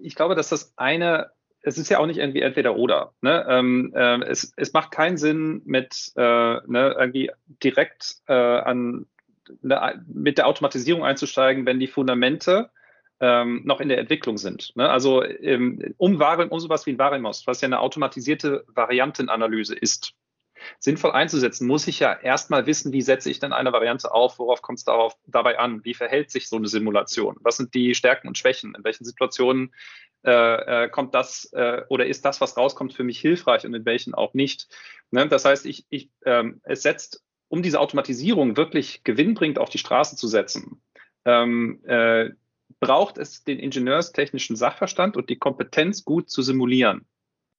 ich 0.00 0.14
glaube, 0.14 0.34
dass 0.34 0.48
das 0.48 0.72
eine 0.76 1.30
es 1.66 1.78
ist 1.78 1.88
ja 1.88 1.98
auch 1.98 2.06
nicht 2.06 2.18
irgendwie 2.18 2.42
entweder 2.42 2.76
oder. 2.76 3.12
Ne? 3.22 3.44
Ähm, 3.48 3.92
äh, 3.94 4.22
es, 4.26 4.52
es 4.56 4.72
macht 4.72 4.92
keinen 4.92 5.16
Sinn, 5.16 5.62
mit 5.64 6.12
äh, 6.14 6.20
ne, 6.22 6.94
irgendwie 6.96 7.32
direkt 7.62 8.18
äh, 8.28 8.32
an, 8.32 9.06
ne, 9.62 10.04
mit 10.06 10.38
der 10.38 10.46
Automatisierung 10.46 11.04
einzusteigen, 11.04 11.66
wenn 11.66 11.80
die 11.80 11.88
Fundamente 11.88 12.70
ähm, 13.18 13.62
noch 13.64 13.80
in 13.80 13.88
der 13.88 13.98
Entwicklung 13.98 14.38
sind. 14.38 14.76
Ne? 14.76 14.88
Also 14.88 15.24
ähm, 15.24 15.92
um, 15.96 16.20
Varim, 16.20 16.50
um 16.50 16.60
sowas 16.60 16.86
wie 16.86 16.92
ein 16.92 17.00
Varimos, 17.00 17.48
was 17.48 17.60
ja 17.60 17.66
eine 17.66 17.80
automatisierte 17.80 18.64
Variantenanalyse 18.68 19.74
ist, 19.74 20.14
sinnvoll 20.78 21.12
einzusetzen, 21.12 21.66
muss 21.66 21.86
ich 21.86 22.00
ja 22.00 22.12
erstmal 22.12 22.66
wissen, 22.66 22.92
wie 22.92 23.02
setze 23.02 23.30
ich 23.30 23.38
denn 23.38 23.52
eine 23.52 23.72
Variante 23.72 24.12
auf, 24.12 24.38
worauf 24.38 24.62
kommt 24.62 24.78
es 24.78 24.84
dabei 24.84 25.58
an, 25.58 25.84
wie 25.84 25.94
verhält 25.94 26.30
sich 26.30 26.48
so 26.48 26.56
eine 26.56 26.68
Simulation, 26.68 27.36
was 27.40 27.56
sind 27.56 27.74
die 27.74 27.94
Stärken 27.94 28.28
und 28.28 28.38
Schwächen, 28.38 28.74
in 28.74 28.84
welchen 28.84 29.04
Situationen 29.04 29.72
äh, 30.24 30.84
äh, 30.84 30.88
kommt 30.88 31.14
das 31.14 31.52
äh, 31.52 31.82
oder 31.88 32.06
ist 32.06 32.24
das, 32.24 32.40
was 32.40 32.56
rauskommt, 32.56 32.92
für 32.92 33.04
mich 33.04 33.20
hilfreich 33.20 33.64
und 33.64 33.74
in 33.74 33.84
welchen 33.84 34.14
auch 34.14 34.34
nicht. 34.34 34.66
Ne? 35.10 35.28
Das 35.28 35.44
heißt, 35.44 35.66
ich, 35.66 35.86
ich, 35.88 36.10
ähm, 36.24 36.60
es 36.64 36.82
setzt, 36.82 37.22
um 37.48 37.62
diese 37.62 37.78
Automatisierung 37.78 38.56
wirklich 38.56 39.04
gewinnbringend 39.04 39.58
auf 39.60 39.70
die 39.70 39.78
Straße 39.78 40.16
zu 40.16 40.26
setzen, 40.26 40.82
ähm, 41.24 41.80
äh, 41.86 42.30
braucht 42.80 43.18
es 43.18 43.44
den 43.44 43.58
ingenieurstechnischen 43.58 44.56
Sachverstand 44.56 45.16
und 45.16 45.30
die 45.30 45.38
Kompetenz, 45.38 46.04
gut 46.04 46.28
zu 46.28 46.42
simulieren. 46.42 47.06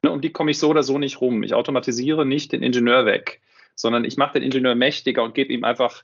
Ne? 0.03 0.11
Um 0.11 0.21
die 0.21 0.31
komme 0.31 0.51
ich 0.51 0.59
so 0.59 0.69
oder 0.69 0.83
so 0.83 0.97
nicht 0.97 1.21
rum. 1.21 1.43
Ich 1.43 1.53
automatisiere 1.53 2.25
nicht 2.25 2.51
den 2.51 2.63
Ingenieur 2.63 3.05
weg, 3.05 3.41
sondern 3.75 4.05
ich 4.05 4.17
mache 4.17 4.33
den 4.33 4.43
Ingenieur 4.43 4.75
mächtiger 4.75 5.23
und 5.23 5.33
gebe 5.35 5.53
ihm 5.53 5.63
einfach 5.63 6.03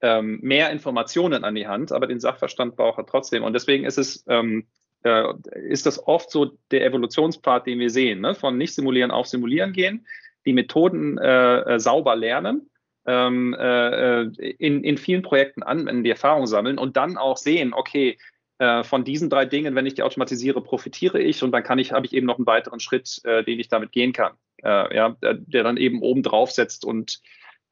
ähm, 0.00 0.38
mehr 0.42 0.70
Informationen 0.70 1.44
an 1.44 1.54
die 1.54 1.66
Hand, 1.66 1.92
aber 1.92 2.06
den 2.06 2.20
Sachverstand 2.20 2.76
braucht 2.76 2.98
er 2.98 3.06
trotzdem. 3.06 3.42
Und 3.42 3.52
deswegen 3.52 3.84
ist 3.84 3.98
es 3.98 4.24
ähm, 4.28 4.66
äh, 5.04 5.34
ist 5.68 5.86
das 5.86 6.06
oft 6.06 6.30
so 6.30 6.56
der 6.70 6.84
Evolutionspfad, 6.84 7.66
den 7.66 7.78
wir 7.78 7.90
sehen, 7.90 8.20
ne? 8.20 8.34
von 8.34 8.56
nicht 8.56 8.74
simulieren 8.74 9.10
auf 9.10 9.26
simulieren 9.26 9.72
gehen, 9.72 10.06
die 10.46 10.52
Methoden 10.52 11.18
äh, 11.18 11.74
äh, 11.74 11.78
sauber 11.78 12.16
lernen, 12.16 12.70
ähm, 13.06 13.54
äh, 13.58 14.22
in, 14.22 14.82
in 14.82 14.96
vielen 14.96 15.22
Projekten 15.22 15.62
anwenden, 15.62 16.04
die 16.04 16.10
Erfahrung 16.10 16.46
sammeln 16.46 16.78
und 16.78 16.96
dann 16.96 17.18
auch 17.18 17.36
sehen, 17.36 17.74
okay, 17.74 18.18
äh, 18.58 18.84
von 18.84 19.04
diesen 19.04 19.30
drei 19.30 19.44
Dingen, 19.44 19.74
wenn 19.74 19.86
ich 19.86 19.94
die 19.94 20.02
automatisiere, 20.02 20.62
profitiere 20.62 21.20
ich 21.20 21.42
und 21.42 21.52
dann 21.52 21.62
kann 21.62 21.78
ich, 21.78 21.92
habe 21.92 22.06
ich 22.06 22.12
eben 22.12 22.26
noch 22.26 22.38
einen 22.38 22.46
weiteren 22.46 22.80
Schritt, 22.80 23.20
äh, 23.24 23.44
den 23.44 23.58
ich 23.58 23.68
damit 23.68 23.92
gehen 23.92 24.12
kann, 24.12 24.34
ja, 24.62 25.14
der 25.20 25.62
dann 25.62 25.76
eben 25.76 26.00
oben 26.00 26.22
drauf 26.22 26.50
setzt 26.50 26.86
und 26.86 27.20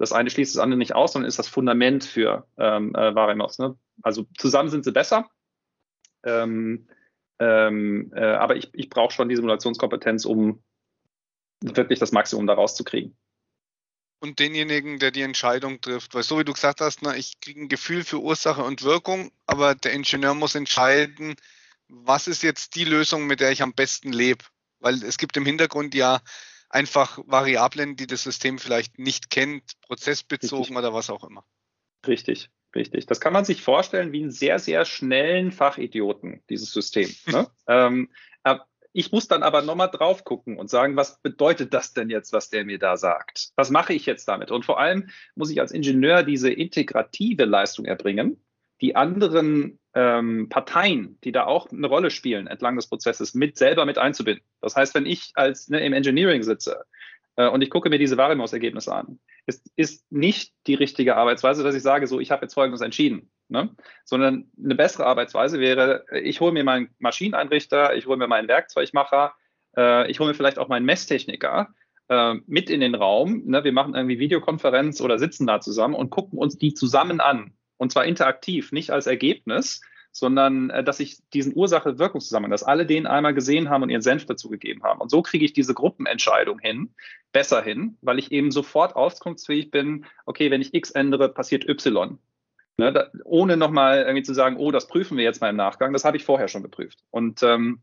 das 0.03 0.12
eine 0.12 0.30
schließt 0.30 0.55
das 0.55 0.61
andere 0.61 0.78
nicht 0.78 0.97
aus, 0.97 1.12
sondern 1.12 1.28
ist 1.28 1.39
das 1.39 1.49
Fundament 1.49 2.05
für 2.05 2.47
ähm, 2.59 2.93
äh. 2.97 3.12
Ne? 3.12 3.76
Also 4.03 4.26
zusammen 4.37 4.68
sind 4.68 4.85
sie 4.85 4.93
besser. 4.93 5.30
Ähm, 6.24 6.89
ähm, 7.39 8.12
äh, 8.14 8.24
aber 8.24 8.57
ich, 8.57 8.70
ich 8.72 8.89
brauche 8.89 9.12
schon 9.12 9.28
die 9.28 9.37
Simulationskompetenz, 9.37 10.24
um 10.24 10.62
wirklich 11.61 11.99
das 11.99 12.12
Maximum 12.12 12.47
daraus 12.47 12.74
zu 12.74 12.85
kriegen. 12.85 13.16
Und 14.23 14.39
denjenigen, 14.39 15.01
der 15.01 15.11
die 15.11 15.23
Entscheidung 15.23 15.81
trifft. 15.81 16.14
Weil 16.14 16.23
so 16.23 16.39
wie 16.39 16.45
du 16.45 16.53
gesagt 16.53 16.81
hast, 16.81 17.03
na, 17.03 17.16
ich 17.16 17.41
kriege 17.41 17.61
ein 17.61 17.68
Gefühl 17.68 18.05
für 18.05 18.20
Ursache 18.20 18.62
und 18.62 18.83
Wirkung, 18.83 19.33
aber 19.47 19.75
der 19.75 19.93
Ingenieur 19.93 20.35
muss 20.35 20.55
entscheiden, 20.55 21.35
was 21.89 22.29
ist 22.29 22.45
jetzt 22.45 22.77
die 22.77 22.85
Lösung, 22.85 23.27
mit 23.27 23.41
der 23.41 23.51
ich 23.51 23.62
am 23.62 23.75
besten 23.75 24.12
lebe. 24.12 24.45
Weil 24.79 25.03
es 25.03 25.18
gibt 25.18 25.37
im 25.37 25.45
Hintergrund 25.45 25.93
ja 25.97 26.20
einfach 26.68 27.18
Variablen, 27.27 27.97
die 27.97 28.07
das 28.07 28.23
System 28.23 28.61
vielleicht 28.61 28.97
nicht 28.97 29.29
kennt, 29.29 29.73
prozessbezogen 29.81 30.59
Richtig. 30.59 30.77
oder 30.77 30.95
was 30.95 31.11
auch 31.11 31.25
immer. 31.25 31.45
Richtig, 32.07 32.49
richtig. 32.77 33.07
Das 33.07 33.20
kann 33.20 33.33
man 33.33 33.45
sich 33.45 33.61
vorstellen 33.61 34.12
wie 34.12 34.23
einen 34.23 34.31
sehr, 34.31 34.61
sehr 34.61 34.85
schnellen 34.85 35.51
Fachidioten, 35.51 36.45
dieses 36.49 36.70
System. 36.70 37.12
Ne? 37.27 37.51
ähm, 37.66 38.09
ich 38.93 39.12
muss 39.12 39.28
dann 39.28 39.43
aber 39.43 39.62
nochmal 39.62 39.90
drauf 39.90 40.24
gucken 40.24 40.59
und 40.59 40.68
sagen, 40.68 40.97
was 40.97 41.20
bedeutet 41.22 41.72
das 41.72 41.93
denn 41.93 42.11
jetzt, 42.11 42.32
was 42.32 42.51
der 42.51 42.64
mir 42.64 42.78
da 42.78 42.97
sagt? 42.97 43.51
Was 43.57 43.70
mache 43.70 43.95
ich 43.95 44.07
jetzt 44.07 44.26
damit? 44.28 44.51
Und 44.51 44.64
vor 44.64 44.78
allem 44.78 45.09
muss 45.34 45.51
ich 45.51 45.61
als 45.61 45.72
Ingenieur 45.72 46.22
diese 46.22 46.51
integrative 46.51 47.45
Leistung 47.45 47.86
erbringen, 47.86 48.43
die 48.80 48.97
anderen 48.97 49.78
ähm, 49.95 50.49
Parteien, 50.49 51.18
die 51.24 51.32
da 51.32 51.45
auch 51.45 51.70
eine 51.70 51.86
Rolle 51.86 52.11
spielen 52.11 52.47
entlang 52.47 52.76
des 52.76 52.88
Prozesses, 52.88 53.34
mit 53.34 53.57
selber 53.57 53.86
mit 53.86 53.99
einzubinden. 53.99 54.45
Das 54.61 54.76
heißt, 54.76 54.95
wenn 54.95 55.07
ich 55.07 55.32
als 55.34 55.68
ne, 55.68 55.84
im 55.84 55.93
Engineering 55.93 56.43
sitze 56.43 56.84
äh, 57.36 57.49
und 57.49 57.62
ich 57.62 57.70
gucke 57.70 57.90
mir 57.90 57.99
diese 57.99 58.16
Varimaus-Ergebnisse 58.16 58.95
an, 58.95 59.20
ist, 59.47 59.70
ist 59.76 60.11
nicht 60.11 60.53
die 60.66 60.74
richtige 60.74 61.16
Arbeitsweise, 61.16 61.62
dass 61.62 61.74
ich 61.74 61.82
sage, 61.82 62.07
so, 62.07 62.20
ich 62.20 62.30
habe 62.30 62.45
jetzt 62.45 62.55
Folgendes 62.55 62.80
entschieden. 62.80 63.30
Ne? 63.53 63.70
Sondern 64.05 64.50
eine 64.62 64.74
bessere 64.74 65.07
Arbeitsweise 65.07 65.61
wäre, 65.61 66.05
ich 66.11 66.40
hole 66.40 66.53
mir 66.53 66.64
meinen 66.64 66.88
Maschineneinrichter, 66.98 67.94
ich 67.94 68.07
hole 68.07 68.16
mir 68.16 68.26
meinen 68.26 68.48
Werkzeugmacher, 68.48 69.34
äh, 69.76 70.11
ich 70.11 70.18
hole 70.18 70.30
mir 70.30 70.34
vielleicht 70.34 70.59
auch 70.59 70.68
meinen 70.68 70.86
Messtechniker 70.86 71.68
äh, 72.09 72.34
mit 72.46 72.70
in 72.70 72.80
den 72.80 72.94
Raum. 72.94 73.42
Ne? 73.44 73.62
Wir 73.62 73.72
machen 73.72 73.94
irgendwie 73.94 74.18
Videokonferenz 74.18 75.03
oder 75.03 75.18
sitzen 75.18 75.46
da 75.46 75.61
zusammen 75.61 75.94
und 75.94 76.11
gucken 76.11 76.38
uns 76.38 76.57
die 76.57 76.72
zusammen 76.72 77.20
an. 77.20 77.53
Und 77.76 77.92
zwar 77.92 78.07
interaktiv, 78.07 78.72
nicht 78.72 78.90
als 78.90 79.07
Ergebnis, 79.07 79.82
sondern 80.12 80.70
äh, 80.70 80.82
dass 80.82 80.98
ich 80.98 81.18
diesen 81.34 81.55
Ursache-Wirkungszusammenhang, 81.55 82.50
dass 82.50 82.62
alle 82.62 82.86
den 82.86 83.07
einmal 83.07 83.34
gesehen 83.34 83.68
haben 83.68 83.82
und 83.82 83.90
ihren 83.90 84.03
Senf 84.03 84.24
dazu 84.24 84.48
gegeben 84.48 84.82
haben. 84.82 85.00
Und 85.00 85.11
so 85.11 85.20
kriege 85.20 85.44
ich 85.44 85.53
diese 85.53 85.74
Gruppenentscheidung 85.74 86.59
hin, 86.59 86.94
besser 87.32 87.62
hin, 87.62 87.98
weil 88.00 88.18
ich 88.18 88.32
eben 88.32 88.50
sofort 88.50 88.96
auskunftsfähig 88.96 89.70
bin, 89.70 90.07
okay, 90.24 90.50
wenn 90.50 90.62
ich 90.62 90.72
X 90.72 90.90
ändere, 90.90 91.28
passiert 91.28 91.68
Y. 91.68 92.18
Ne, 92.79 92.93
da, 92.93 93.11
ohne 93.25 93.57
nochmal 93.57 94.03
irgendwie 94.03 94.23
zu 94.23 94.33
sagen, 94.33 94.57
oh, 94.57 94.70
das 94.70 94.89
prüfen 94.89 95.18
wir 95.18 95.25
jetzt 95.25 95.41
mal 95.41 95.51
im 95.51 95.57
Nachgang, 95.57 95.93
das 95.93 96.05
habe 96.05 96.16
ich 96.16 96.25
vorher 96.25 96.49
schon 96.49 96.62
geprüft. 96.62 97.01
Und 97.11 97.43
ähm, 97.43 97.83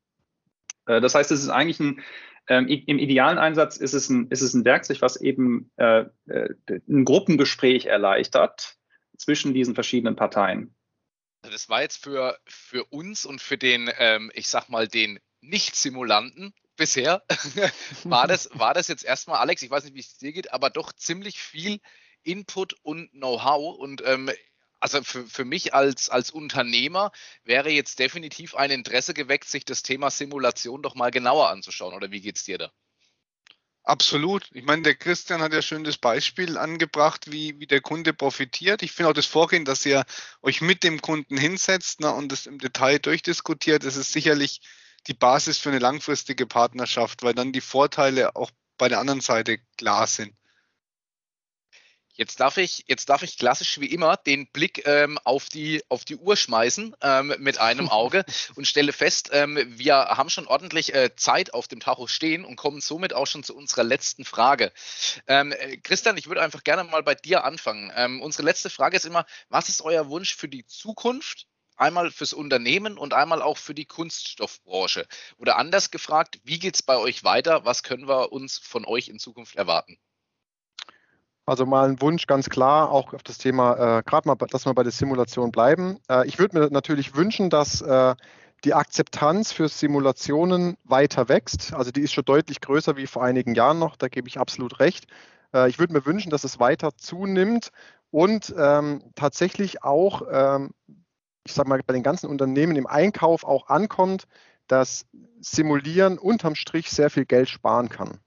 äh, 0.87 0.99
das 0.99 1.13
heißt, 1.13 1.31
es 1.31 1.43
ist 1.43 1.49
eigentlich 1.49 1.79
ein, 1.79 2.01
ähm, 2.47 2.67
im 2.67 2.97
idealen 2.97 3.37
Einsatz 3.37 3.77
ist 3.77 3.93
es 3.93 4.09
ein, 4.09 4.27
ist 4.29 4.41
es 4.41 4.55
ein 4.55 4.65
Werkzeug, 4.65 5.01
was 5.01 5.21
eben 5.21 5.71
äh, 5.77 6.05
äh 6.27 6.55
ein 6.87 7.05
Gruppengespräch 7.05 7.85
erleichtert, 7.85 8.79
zwischen 9.19 9.53
diesen 9.53 9.75
verschiedenen 9.75 10.15
Parteien. 10.15 10.73
Also 11.41 11.53
das 11.53 11.69
war 11.69 11.81
jetzt 11.81 12.03
für, 12.03 12.37
für 12.47 12.85
uns 12.85 13.25
und 13.25 13.41
für 13.41 13.57
den, 13.57 13.91
ähm, 13.97 14.31
ich 14.33 14.47
sag 14.47 14.69
mal, 14.69 14.87
den 14.87 15.19
Nicht-Simulanten 15.41 16.53
bisher, 16.75 17.23
war, 18.03 18.27
das, 18.27 18.49
war 18.53 18.73
das 18.73 18.87
jetzt 18.87 19.05
erstmal, 19.05 19.39
Alex, 19.39 19.61
ich 19.61 19.69
weiß 19.69 19.83
nicht, 19.83 19.95
wie 19.95 19.99
es 19.99 20.17
dir 20.17 20.31
geht, 20.31 20.51
aber 20.51 20.69
doch 20.69 20.91
ziemlich 20.93 21.39
viel 21.39 21.79
Input 22.23 22.73
und 22.81 23.11
Know-how. 23.11 23.77
Und 23.77 24.01
ähm, 24.05 24.29
also 24.79 25.03
für, 25.03 25.27
für 25.27 25.45
mich 25.45 25.73
als, 25.73 26.09
als 26.09 26.31
Unternehmer 26.31 27.11
wäre 27.43 27.69
jetzt 27.69 27.99
definitiv 27.99 28.55
ein 28.55 28.71
Interesse 28.71 29.13
geweckt, 29.13 29.49
sich 29.49 29.65
das 29.65 29.83
Thema 29.83 30.09
Simulation 30.09 30.81
doch 30.81 30.95
mal 30.95 31.11
genauer 31.11 31.49
anzuschauen. 31.49 31.93
Oder 31.93 32.11
wie 32.11 32.21
geht 32.21 32.37
es 32.37 32.43
dir 32.45 32.57
da? 32.57 32.71
Absolut. 33.83 34.49
Ich 34.53 34.63
meine, 34.63 34.83
der 34.83 34.95
Christian 34.95 35.41
hat 35.41 35.53
ja 35.53 35.61
schön 35.61 35.83
das 35.83 35.97
Beispiel 35.97 36.57
angebracht, 36.57 37.31
wie, 37.31 37.59
wie 37.59 37.65
der 37.65 37.81
Kunde 37.81 38.13
profitiert. 38.13 38.83
Ich 38.83 38.91
finde 38.91 39.09
auch 39.09 39.13
das 39.13 39.25
Vorgehen, 39.25 39.65
dass 39.65 39.85
ihr 39.85 40.05
euch 40.41 40.61
mit 40.61 40.83
dem 40.83 41.01
Kunden 41.01 41.37
hinsetzt 41.37 41.99
ne, 41.99 42.13
und 42.13 42.31
das 42.31 42.45
im 42.45 42.59
Detail 42.59 42.99
durchdiskutiert, 42.99 43.83
das 43.83 43.95
ist 43.95 44.13
sicherlich 44.13 44.61
die 45.07 45.13
Basis 45.13 45.57
für 45.57 45.69
eine 45.69 45.79
langfristige 45.79 46.45
Partnerschaft, 46.45 47.23
weil 47.23 47.33
dann 47.33 47.51
die 47.51 47.61
Vorteile 47.61 48.35
auch 48.35 48.51
bei 48.77 48.89
der 48.89 48.99
anderen 48.99 49.21
Seite 49.21 49.57
klar 49.77 50.05
sind. 50.05 50.35
Jetzt 52.19 52.41
darf 52.41 52.57
ich, 52.57 52.83
jetzt 52.89 53.07
darf 53.07 53.23
ich 53.23 53.37
klassisch 53.37 53.79
wie 53.79 53.85
immer 53.85 54.17
den 54.17 54.45
Blick 54.47 54.85
ähm, 54.85 55.17
auf, 55.23 55.47
die, 55.47 55.81
auf 55.87 56.03
die 56.03 56.17
Uhr 56.17 56.35
schmeißen 56.35 56.93
ähm, 57.01 57.33
mit 57.39 57.59
einem 57.59 57.87
Auge 57.89 58.25
und 58.55 58.67
stelle 58.67 58.91
fest, 58.91 59.29
ähm, 59.31 59.57
wir 59.69 59.95
haben 59.95 60.29
schon 60.29 60.45
ordentlich 60.45 60.93
äh, 60.93 61.15
Zeit 61.15 61.53
auf 61.53 61.69
dem 61.69 61.79
Tacho 61.79 62.07
stehen 62.07 62.43
und 62.43 62.57
kommen 62.57 62.81
somit 62.81 63.13
auch 63.13 63.25
schon 63.25 63.43
zu 63.43 63.55
unserer 63.55 63.85
letzten 63.85 64.25
Frage. 64.25 64.73
Ähm, 65.27 65.53
äh, 65.53 65.77
Christian, 65.77 66.17
ich 66.17 66.27
würde 66.27 66.41
einfach 66.41 66.65
gerne 66.65 66.83
mal 66.83 67.03
bei 67.03 67.15
dir 67.15 67.45
anfangen. 67.45 67.89
Ähm, 67.95 68.21
unsere 68.21 68.43
letzte 68.43 68.69
Frage 68.69 68.97
ist 68.97 69.05
immer, 69.05 69.25
was 69.47 69.69
ist 69.69 69.81
euer 69.81 70.09
Wunsch 70.09 70.35
für 70.35 70.49
die 70.49 70.65
Zukunft? 70.65 71.47
Einmal 71.77 72.11
fürs 72.11 72.33
Unternehmen 72.33 72.97
und 72.97 73.13
einmal 73.13 73.41
auch 73.41 73.57
für 73.57 73.73
die 73.73 73.85
Kunststoffbranche. 73.85 75.07
Oder 75.37 75.55
anders 75.55 75.89
gefragt, 75.89 76.41
wie 76.43 76.59
geht 76.59 76.75
es 76.75 76.83
bei 76.83 76.97
euch 76.97 77.23
weiter? 77.23 77.63
Was 77.63 77.81
können 77.81 78.09
wir 78.09 78.33
uns 78.33 78.57
von 78.57 78.83
euch 78.83 79.07
in 79.07 79.19
Zukunft 79.19 79.55
erwarten? 79.55 79.97
Also 81.49 81.65
mal 81.65 81.89
ein 81.89 81.99
Wunsch 81.99 82.27
ganz 82.27 82.47
klar, 82.47 82.91
auch 82.91 83.11
auf 83.15 83.23
das 83.23 83.39
Thema, 83.39 83.97
äh, 83.97 84.03
gerade 84.03 84.27
mal, 84.27 84.35
dass 84.35 84.67
wir 84.67 84.73
bei 84.75 84.83
der 84.83 84.91
Simulation 84.91 85.51
bleiben. 85.51 85.97
Äh, 86.07 86.27
ich 86.27 86.37
würde 86.37 86.59
mir 86.59 86.69
natürlich 86.69 87.15
wünschen, 87.15 87.49
dass 87.49 87.81
äh, 87.81 88.13
die 88.63 88.75
Akzeptanz 88.75 89.51
für 89.51 89.67
Simulationen 89.67 90.77
weiter 90.83 91.27
wächst. 91.27 91.73
Also 91.73 91.89
die 91.89 92.01
ist 92.01 92.13
schon 92.13 92.25
deutlich 92.25 92.61
größer 92.61 92.97
wie 92.97 93.07
vor 93.07 93.23
einigen 93.23 93.55
Jahren 93.55 93.79
noch, 93.79 93.95
da 93.95 94.09
gebe 94.09 94.27
ich 94.27 94.37
absolut 94.37 94.79
recht. 94.79 95.07
Äh, 95.51 95.69
ich 95.69 95.79
würde 95.79 95.93
mir 95.93 96.05
wünschen, 96.05 96.29
dass 96.29 96.43
es 96.43 96.59
weiter 96.59 96.95
zunimmt 96.95 97.71
und 98.11 98.53
ähm, 98.55 99.01
tatsächlich 99.15 99.83
auch, 99.83 100.21
ähm, 100.31 100.69
ich 101.45 101.53
sage 101.53 101.67
mal, 101.67 101.81
bei 101.83 101.93
den 101.93 102.03
ganzen 102.03 102.27
Unternehmen 102.27 102.75
im 102.75 102.85
Einkauf 102.85 103.43
auch 103.43 103.69
ankommt, 103.69 104.25
dass 104.67 105.07
Simulieren 105.39 106.19
unterm 106.19 106.53
Strich 106.53 106.91
sehr 106.91 107.09
viel 107.09 107.25
Geld 107.25 107.49
sparen 107.49 107.89
kann. 107.89 108.19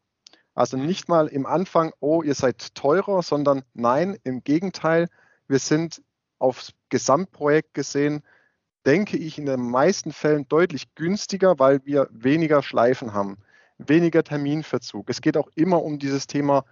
Also 0.54 0.76
nicht 0.76 1.08
mal 1.08 1.28
im 1.28 1.46
Anfang, 1.46 1.92
oh, 2.00 2.22
ihr 2.22 2.34
seid 2.34 2.74
teurer, 2.74 3.22
sondern 3.22 3.62
nein, 3.74 4.18
im 4.24 4.44
Gegenteil, 4.44 5.08
wir 5.48 5.58
sind 5.58 6.02
aufs 6.38 6.72
Gesamtprojekt 6.90 7.74
gesehen, 7.74 8.22
denke 8.84 9.16
ich, 9.16 9.38
in 9.38 9.46
den 9.46 9.60
meisten 9.60 10.12
Fällen 10.12 10.46
deutlich 10.48 10.94
günstiger, 10.94 11.58
weil 11.58 11.84
wir 11.84 12.08
weniger 12.10 12.62
Schleifen 12.62 13.14
haben, 13.14 13.38
weniger 13.78 14.24
Terminverzug. 14.24 15.08
Es 15.08 15.20
geht 15.20 15.36
auch 15.36 15.48
immer 15.54 15.82
um 15.82 15.98
dieses 15.98 16.26
Thema 16.26 16.64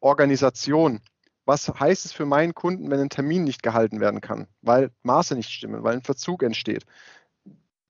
Organisation. 0.00 1.00
Was 1.44 1.68
heißt 1.68 2.04
es 2.04 2.12
für 2.12 2.26
meinen 2.26 2.54
Kunden, 2.54 2.90
wenn 2.90 3.00
ein 3.00 3.10
Termin 3.10 3.44
nicht 3.44 3.62
gehalten 3.62 4.00
werden 4.00 4.20
kann, 4.20 4.46
weil 4.60 4.90
Maße 5.02 5.34
nicht 5.34 5.50
stimmen, 5.50 5.82
weil 5.82 5.94
ein 5.94 6.02
Verzug 6.02 6.42
entsteht? 6.42 6.84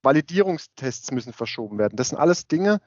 Validierungstests 0.01 1.11
müssen 1.11 1.33
verschoben 1.33 1.77
werden. 1.77 1.95
Das 1.95 2.09
sind 2.09 2.17
alles 2.17 2.47
Dinge, 2.47 2.81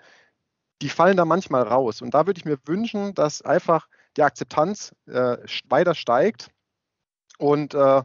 die 0.83 0.89
fallen 0.89 1.17
da 1.17 1.25
manchmal 1.25 1.63
raus. 1.63 2.03
Und 2.03 2.15
da 2.15 2.27
würde 2.27 2.39
ich 2.39 2.45
mir 2.45 2.59
wünschen, 2.67 3.15
dass 3.15 3.43
einfach 3.43 3.89
die 4.17 4.23
Akzeptanz 4.23 4.95
äh, 5.07 5.39
weiter 5.69 5.95
steigt. 5.95 6.51
Und 7.39 7.75
äh, 7.75 8.03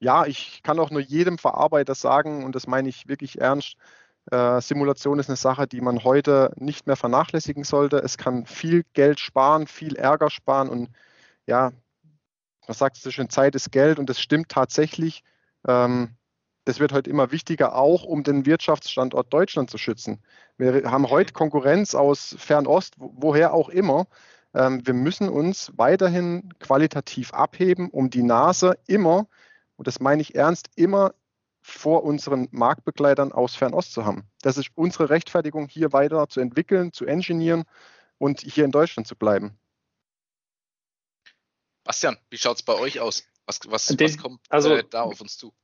ja, 0.00 0.26
ich 0.26 0.62
kann 0.62 0.78
auch 0.78 0.90
nur 0.90 1.00
jedem 1.00 1.38
Verarbeiter 1.38 1.94
sagen, 1.94 2.44
und 2.44 2.54
das 2.54 2.66
meine 2.66 2.88
ich 2.88 3.08
wirklich 3.08 3.40
ernst, 3.40 3.76
äh, 4.30 4.60
Simulation 4.60 5.18
ist 5.18 5.28
eine 5.28 5.36
Sache, 5.36 5.66
die 5.66 5.80
man 5.80 6.04
heute 6.04 6.52
nicht 6.56 6.86
mehr 6.86 6.96
vernachlässigen 6.96 7.64
sollte. 7.64 7.98
Es 7.98 8.18
kann 8.18 8.46
viel 8.46 8.84
Geld 8.92 9.20
sparen, 9.20 9.66
viel 9.66 9.96
Ärger 9.96 10.30
sparen 10.30 10.68
und 10.68 10.90
ja, 11.46 11.72
man 12.66 12.74
sagt 12.74 12.96
so 12.96 13.10
schön, 13.10 13.30
Zeit 13.30 13.54
ist 13.54 13.70
Geld 13.70 13.98
und 13.98 14.10
das 14.10 14.20
stimmt 14.20 14.48
tatsächlich. 14.48 15.22
Ähm, 15.66 16.16
das 16.66 16.80
wird 16.80 16.92
heute 16.92 17.08
immer 17.08 17.30
wichtiger, 17.30 17.76
auch 17.76 18.02
um 18.02 18.24
den 18.24 18.44
Wirtschaftsstandort 18.44 19.32
Deutschland 19.32 19.70
zu 19.70 19.78
schützen. 19.78 20.20
Wir 20.58 20.90
haben 20.90 21.08
heute 21.08 21.32
Konkurrenz 21.32 21.94
aus 21.94 22.34
Fernost, 22.38 22.94
woher 22.98 23.54
auch 23.54 23.68
immer. 23.68 24.08
Ähm, 24.52 24.84
wir 24.84 24.92
müssen 24.92 25.28
uns 25.28 25.72
weiterhin 25.76 26.52
qualitativ 26.58 27.32
abheben, 27.32 27.88
um 27.88 28.10
die 28.10 28.24
Nase 28.24 28.76
immer, 28.88 29.28
und 29.76 29.86
das 29.86 30.00
meine 30.00 30.20
ich 30.20 30.34
ernst, 30.34 30.68
immer 30.74 31.14
vor 31.62 32.02
unseren 32.02 32.48
Marktbegleitern 32.50 33.30
aus 33.30 33.54
Fernost 33.54 33.92
zu 33.92 34.04
haben. 34.04 34.24
Das 34.42 34.58
ist 34.58 34.70
unsere 34.74 35.08
Rechtfertigung, 35.08 35.68
hier 35.68 35.92
weiter 35.92 36.28
zu 36.28 36.40
entwickeln, 36.40 36.92
zu 36.92 37.06
engineieren 37.06 37.62
und 38.18 38.40
hier 38.40 38.64
in 38.64 38.72
Deutschland 38.72 39.06
zu 39.06 39.14
bleiben. 39.14 39.56
Bastian, 41.84 42.18
wie 42.28 42.38
schaut 42.38 42.56
es 42.56 42.62
bei 42.64 42.74
euch 42.74 42.98
aus? 42.98 43.22
Was, 43.46 43.60
was, 43.66 43.86
Den, 43.86 44.00
was 44.00 44.18
kommt 44.18 44.40
also, 44.48 44.74
äh, 44.74 44.82
da 44.90 45.02
auf 45.02 45.20
uns 45.20 45.38
zu? 45.38 45.54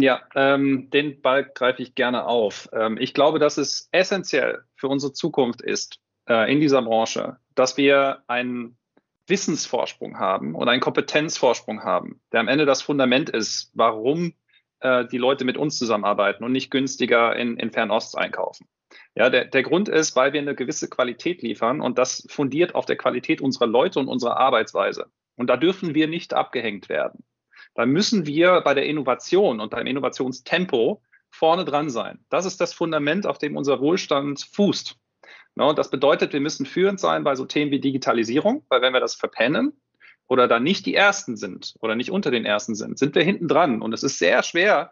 Ja, 0.00 0.22
ähm, 0.36 0.90
den 0.90 1.20
Ball 1.22 1.44
greife 1.44 1.82
ich 1.82 1.96
gerne 1.96 2.26
auf. 2.26 2.68
Ähm, 2.72 2.98
ich 2.98 3.14
glaube, 3.14 3.40
dass 3.40 3.58
es 3.58 3.88
essentiell 3.90 4.62
für 4.76 4.88
unsere 4.88 5.12
Zukunft 5.12 5.60
ist 5.60 5.98
äh, 6.28 6.50
in 6.52 6.60
dieser 6.60 6.82
Branche, 6.82 7.38
dass 7.56 7.76
wir 7.76 8.22
einen 8.28 8.78
Wissensvorsprung 9.26 10.18
haben 10.18 10.54
und 10.54 10.68
einen 10.68 10.80
Kompetenzvorsprung 10.80 11.82
haben, 11.82 12.20
der 12.32 12.40
am 12.40 12.48
Ende 12.48 12.64
das 12.64 12.80
Fundament 12.80 13.28
ist, 13.28 13.72
warum 13.74 14.34
äh, 14.80 15.04
die 15.06 15.18
Leute 15.18 15.44
mit 15.44 15.56
uns 15.56 15.76
zusammenarbeiten 15.78 16.44
und 16.44 16.52
nicht 16.52 16.70
günstiger 16.70 17.34
in, 17.34 17.56
in 17.56 17.72
Fernost 17.72 18.16
einkaufen. 18.16 18.68
Ja, 19.16 19.30
der, 19.30 19.46
der 19.46 19.64
Grund 19.64 19.88
ist, 19.88 20.14
weil 20.14 20.32
wir 20.32 20.40
eine 20.40 20.54
gewisse 20.54 20.88
Qualität 20.88 21.42
liefern 21.42 21.80
und 21.80 21.98
das 21.98 22.24
fundiert 22.30 22.76
auf 22.76 22.86
der 22.86 22.96
Qualität 22.96 23.40
unserer 23.40 23.66
Leute 23.66 23.98
und 23.98 24.06
unserer 24.06 24.38
Arbeitsweise. 24.38 25.06
Und 25.34 25.48
da 25.48 25.56
dürfen 25.56 25.94
wir 25.94 26.06
nicht 26.06 26.34
abgehängt 26.34 26.88
werden. 26.88 27.24
Da 27.78 27.86
müssen 27.86 28.26
wir 28.26 28.60
bei 28.62 28.74
der 28.74 28.86
Innovation 28.86 29.60
und 29.60 29.70
beim 29.70 29.86
Innovationstempo 29.86 31.00
vorne 31.30 31.64
dran 31.64 31.90
sein. 31.90 32.18
Das 32.28 32.44
ist 32.44 32.60
das 32.60 32.74
Fundament, 32.74 33.24
auf 33.24 33.38
dem 33.38 33.56
unser 33.56 33.78
Wohlstand 33.78 34.40
fußt. 34.50 34.96
No, 35.54 35.72
das 35.72 35.88
bedeutet, 35.88 36.32
wir 36.32 36.40
müssen 36.40 36.66
führend 36.66 36.98
sein 36.98 37.22
bei 37.22 37.36
so 37.36 37.44
Themen 37.44 37.70
wie 37.70 37.78
Digitalisierung, 37.78 38.66
weil 38.68 38.82
wenn 38.82 38.92
wir 38.92 38.98
das 38.98 39.14
verpennen 39.14 39.80
oder 40.26 40.48
da 40.48 40.58
nicht 40.58 40.86
die 40.86 40.96
Ersten 40.96 41.36
sind 41.36 41.76
oder 41.78 41.94
nicht 41.94 42.10
unter 42.10 42.32
den 42.32 42.44
Ersten 42.44 42.74
sind, 42.74 42.98
sind 42.98 43.14
wir 43.14 43.22
hinten 43.22 43.46
dran. 43.46 43.80
Und 43.80 43.94
es 43.94 44.02
ist 44.02 44.18
sehr 44.18 44.42
schwer, 44.42 44.90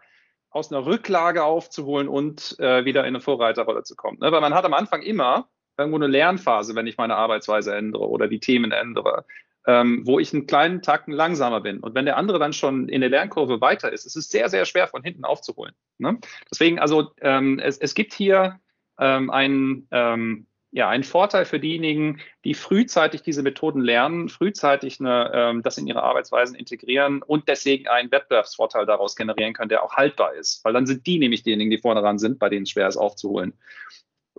aus 0.49 0.71
einer 0.71 0.85
Rücklage 0.85 1.43
aufzuholen 1.43 2.07
und 2.07 2.57
äh, 2.57 2.85
wieder 2.85 3.01
in 3.01 3.07
eine 3.07 3.19
Vorreiterrolle 3.19 3.83
zu 3.83 3.97
kommen. 3.97 4.19
Ne? 4.21 4.31
Weil 4.31 4.39
man 4.39 4.53
hat 4.53 4.63
am 4.63 4.73
Anfang 4.73 5.01
immer 5.01 5.49
irgendwo 5.77 5.97
eine 5.97 6.07
Lernphase, 6.07 6.73
wenn 6.73 6.87
ich 6.87 6.95
meine 6.95 7.17
Arbeitsweise 7.17 7.75
ändere 7.75 8.07
oder 8.07 8.29
die 8.29 8.39
Themen 8.39 8.71
ändere, 8.71 9.25
ähm, 9.67 10.03
wo 10.05 10.17
ich 10.17 10.33
einen 10.33 10.47
kleinen 10.47 10.81
Tacken 10.81 11.13
langsamer 11.13 11.59
bin. 11.59 11.81
Und 11.81 11.93
wenn 11.93 12.05
der 12.05 12.17
andere 12.17 12.39
dann 12.39 12.53
schon 12.53 12.87
in 12.87 13.01
der 13.01 13.09
Lernkurve 13.09 13.59
weiter 13.59 13.91
ist, 13.91 14.05
ist 14.05 14.15
es 14.15 14.29
sehr, 14.29 14.49
sehr 14.49 14.65
schwer 14.65 14.87
von 14.87 15.03
hinten 15.03 15.25
aufzuholen. 15.25 15.73
Ne? 15.97 16.17
Deswegen, 16.49 16.79
also 16.79 17.11
ähm, 17.21 17.59
es, 17.59 17.77
es 17.77 17.93
gibt 17.93 18.13
hier 18.13 18.59
ähm, 18.97 19.29
einen, 19.29 19.87
ähm, 19.91 20.47
ja, 20.71 20.87
ein 20.87 21.03
Vorteil 21.03 21.43
für 21.43 21.59
diejenigen, 21.59 22.21
die 22.45 22.53
frühzeitig 22.53 23.23
diese 23.23 23.43
Methoden 23.43 23.81
lernen, 23.81 24.29
frühzeitig 24.29 25.01
eine, 25.01 25.31
ähm, 25.33 25.63
das 25.63 25.77
in 25.77 25.87
ihre 25.87 26.03
Arbeitsweisen 26.03 26.55
integrieren 26.55 27.21
und 27.21 27.49
deswegen 27.49 27.89
einen 27.89 28.11
Wettbewerbsvorteil 28.11 28.85
daraus 28.85 29.17
generieren 29.17 29.53
können, 29.53 29.69
der 29.69 29.83
auch 29.83 29.95
haltbar 29.95 30.33
ist. 30.33 30.63
Weil 30.63 30.73
dann 30.73 30.85
sind 30.85 31.05
die 31.05 31.19
nämlich 31.19 31.43
diejenigen, 31.43 31.71
die 31.71 31.77
vorne 31.77 32.03
ran 32.03 32.19
sind, 32.19 32.39
bei 32.39 32.47
denen 32.47 32.63
es 32.63 32.69
schwer 32.69 32.87
ist 32.87 32.97
aufzuholen. 32.97 33.53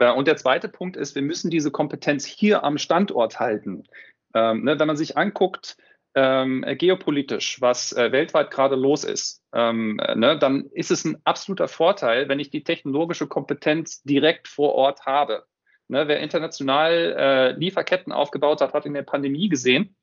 Äh, 0.01 0.13
und 0.13 0.27
der 0.27 0.37
zweite 0.37 0.69
Punkt 0.69 0.97
ist, 0.97 1.15
wir 1.15 1.23
müssen 1.23 1.51
diese 1.51 1.71
Kompetenz 1.71 2.25
hier 2.25 2.65
am 2.65 2.79
Standort 2.79 3.41
halten. 3.41 3.85
Ähm, 4.35 4.65
ne, 4.65 4.79
wenn 4.79 4.87
man 4.87 4.97
sich 4.97 5.17
anguckt, 5.17 5.77
ähm, 6.15 6.65
geopolitisch, 6.67 7.61
was 7.61 7.93
äh, 7.93 8.11
weltweit 8.13 8.51
gerade 8.51 8.77
los 8.77 9.05
ist, 9.05 9.43
ähm, 9.53 9.99
äh, 10.01 10.15
ne, 10.15 10.39
dann 10.39 10.67
ist 10.73 10.91
es 10.91 11.05
ein 11.05 11.19
absoluter 11.25 11.69
Vorteil, 11.69 12.29
wenn 12.29 12.41
ich 12.41 12.51
die 12.51 12.65
technologische 12.65 13.27
Kompetenz 13.27 14.03
direkt 14.03 14.49
vor 14.49 14.75
Ort 14.75 15.07
habe. 15.07 15.45
Ne, 15.89 16.09
wer 16.09 16.21
international 16.21 17.15
äh, 17.17 17.53
Lieferketten 17.53 18.13
aufgebaut 18.13 18.61
hat, 18.61 18.75
hat 18.75 18.85
in 18.85 18.95
der 18.95 19.03
Pandemie 19.03 19.49
gesehen 19.49 19.97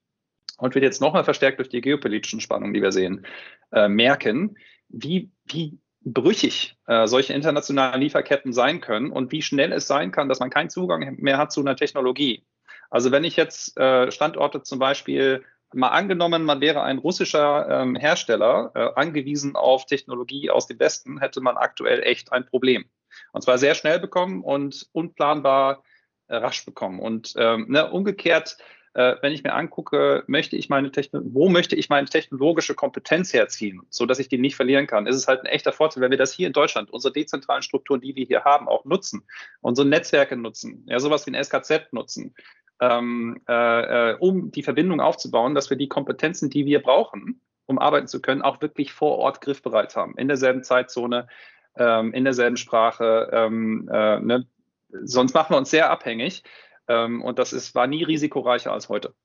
und 0.58 0.74
wird 0.74 0.84
jetzt 0.84 1.02
nochmal 1.02 1.24
verstärkt 1.24 1.60
durch 1.60 1.70
die 1.70 1.82
geopolitischen 1.82 2.40
Spannungen, 2.40 2.74
die 2.74 2.82
wir 2.82 2.92
sehen, 2.92 3.26
äh, 3.72 3.88
merken, 3.88 4.58
wie, 4.88 5.32
wie 5.46 5.80
brüchig 6.02 6.78
äh, 6.88 7.08
solche 7.08 7.34
internationalen 7.34 8.02
Lieferketten 8.02 8.54
sein 8.54 8.80
können 8.80 9.12
und 9.12 9.32
wie 9.32 9.42
schnell 9.42 9.72
es 9.74 9.88
sein 9.88 10.12
kann, 10.12 10.30
dass 10.30 10.40
man 10.40 10.50
keinen 10.50 10.70
Zugang 10.70 11.18
mehr 11.18 11.38
hat 11.38 11.52
zu 11.52 11.62
einer 11.62 11.76
Technologie. 11.76 12.46
Also 12.90 13.12
wenn 13.12 13.24
ich 13.24 13.36
jetzt 13.36 13.78
äh, 13.78 14.12
Standorte 14.12 14.62
zum 14.64 14.80
Beispiel 14.80 15.44
mal 15.74 15.90
angenommen, 15.90 16.44
man 16.44 16.62
wäre 16.62 16.84
ein 16.84 17.00
russischer 17.00 17.68
ähm, 17.70 17.96
Hersteller 17.96 18.72
äh, 18.76 18.90
angewiesen 18.96 19.56
auf 19.56 19.86
Technologie 19.86 20.50
aus 20.50 20.68
dem 20.68 20.80
Westen, 20.80 21.20
hätte 21.20 21.42
man 21.42 21.58
aktuell 21.58 22.04
echt 22.04 22.32
ein 22.32 22.46
Problem. 22.46 22.86
Und 23.34 23.42
zwar 23.42 23.58
sehr 23.58 23.76
schnell 23.76 24.00
bekommen 24.00 24.44
und 24.44 24.88
unplanbar 24.92 25.84
äh, 26.28 26.36
rasch 26.36 26.66
bekommen. 26.66 27.00
Und 27.00 27.34
ähm, 27.38 27.66
ne, 27.70 27.92
umgekehrt, 27.92 28.58
äh, 28.96 29.18
wenn 29.22 29.34
ich 29.34 29.44
mir 29.44 29.54
angucke, 29.54 30.24
möchte 30.28 30.56
ich 30.56 30.70
meine 30.70 30.90
Techno 30.90 31.20
wo 31.26 31.50
möchte 31.50 31.76
ich 31.76 31.90
meine 31.90 32.08
technologische 32.08 32.76
Kompetenz 32.76 33.34
herziehen, 33.34 33.82
so 33.90 34.06
dass 34.06 34.20
ich 34.20 34.30
die 34.30 34.38
nicht 34.38 34.56
verlieren 34.56 34.88
kann, 34.88 35.06
ist 35.06 35.18
es 35.18 35.28
halt 35.28 35.42
ein 35.42 35.48
echter 35.48 35.74
Vorteil, 35.74 36.02
wenn 36.02 36.12
wir 36.12 36.18
das 36.18 36.34
hier 36.34 36.48
in 36.48 36.54
Deutschland, 36.54 36.90
unsere 36.92 37.14
dezentralen 37.14 37.62
Strukturen, 37.62 38.00
die 38.00 38.16
wir 38.16 38.26
hier 38.26 38.46
haben, 38.46 38.70
auch 38.70 38.86
nutzen, 38.86 39.28
unsere 39.60 39.86
Netzwerke 39.86 40.38
nutzen, 40.38 40.86
ja, 40.88 41.00
sowas 41.00 41.28
wie 41.28 41.36
ein 41.36 41.44
SKZ 41.44 41.92
nutzen, 41.92 42.34
ähm, 42.80 43.42
äh, 43.50 44.12
äh, 44.12 44.18
um 44.18 44.52
die 44.52 44.64
Verbindung 44.64 45.02
aufzubauen, 45.02 45.56
dass 45.56 45.70
wir 45.70 45.78
die 45.78 45.90
Kompetenzen, 45.90 46.50
die 46.50 46.66
wir 46.66 46.82
brauchen, 46.82 47.42
um 47.66 47.80
arbeiten 47.80 48.08
zu 48.08 48.22
können, 48.22 48.42
auch 48.42 48.62
wirklich 48.62 48.94
vor 48.94 49.18
Ort 49.18 49.42
griffbereit 49.42 49.96
haben, 49.98 50.18
in 50.18 50.30
derselben 50.30 50.64
Zeitzone, 50.64 51.28
ähm, 51.78 52.14
in 52.14 52.24
derselben 52.24 52.56
Sprache. 52.58 53.30
Ähm, 53.34 53.90
äh, 53.92 54.20
ne? 54.22 54.48
Sonst 55.04 55.34
machen 55.34 55.54
wir 55.54 55.58
uns 55.58 55.70
sehr 55.70 55.90
abhängig 55.90 56.44
und 56.94 57.40
das 57.40 57.54
ist, 57.54 57.76
war 57.76 57.88
nie 57.88 58.04
risikoreicher 58.04 58.72
als 58.72 58.90
heute. 58.90 59.16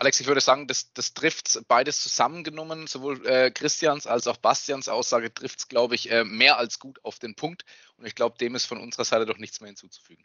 Alex, 0.00 0.20
ich 0.20 0.28
würde 0.28 0.40
sagen, 0.40 0.68
das, 0.68 0.92
das 0.92 1.12
trifft 1.12 1.60
beides 1.66 2.00
zusammengenommen, 2.00 2.86
sowohl 2.86 3.26
äh, 3.26 3.50
Christians 3.50 4.06
als 4.06 4.28
auch 4.28 4.36
Bastians 4.36 4.88
Aussage 4.88 5.34
trifft 5.34 5.58
es, 5.58 5.68
glaube 5.68 5.96
ich, 5.96 6.10
äh, 6.12 6.22
mehr 6.22 6.56
als 6.56 6.78
gut 6.78 7.04
auf 7.04 7.18
den 7.18 7.34
Punkt. 7.34 7.64
Und 7.96 8.06
ich 8.06 8.14
glaube, 8.14 8.38
dem 8.38 8.54
ist 8.54 8.66
von 8.66 8.78
unserer 8.78 9.04
Seite 9.04 9.26
doch 9.26 9.38
nichts 9.38 9.60
mehr 9.60 9.66
hinzuzufügen. 9.66 10.24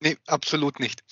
Nee, 0.00 0.16
absolut 0.26 0.80
nicht. 0.80 1.04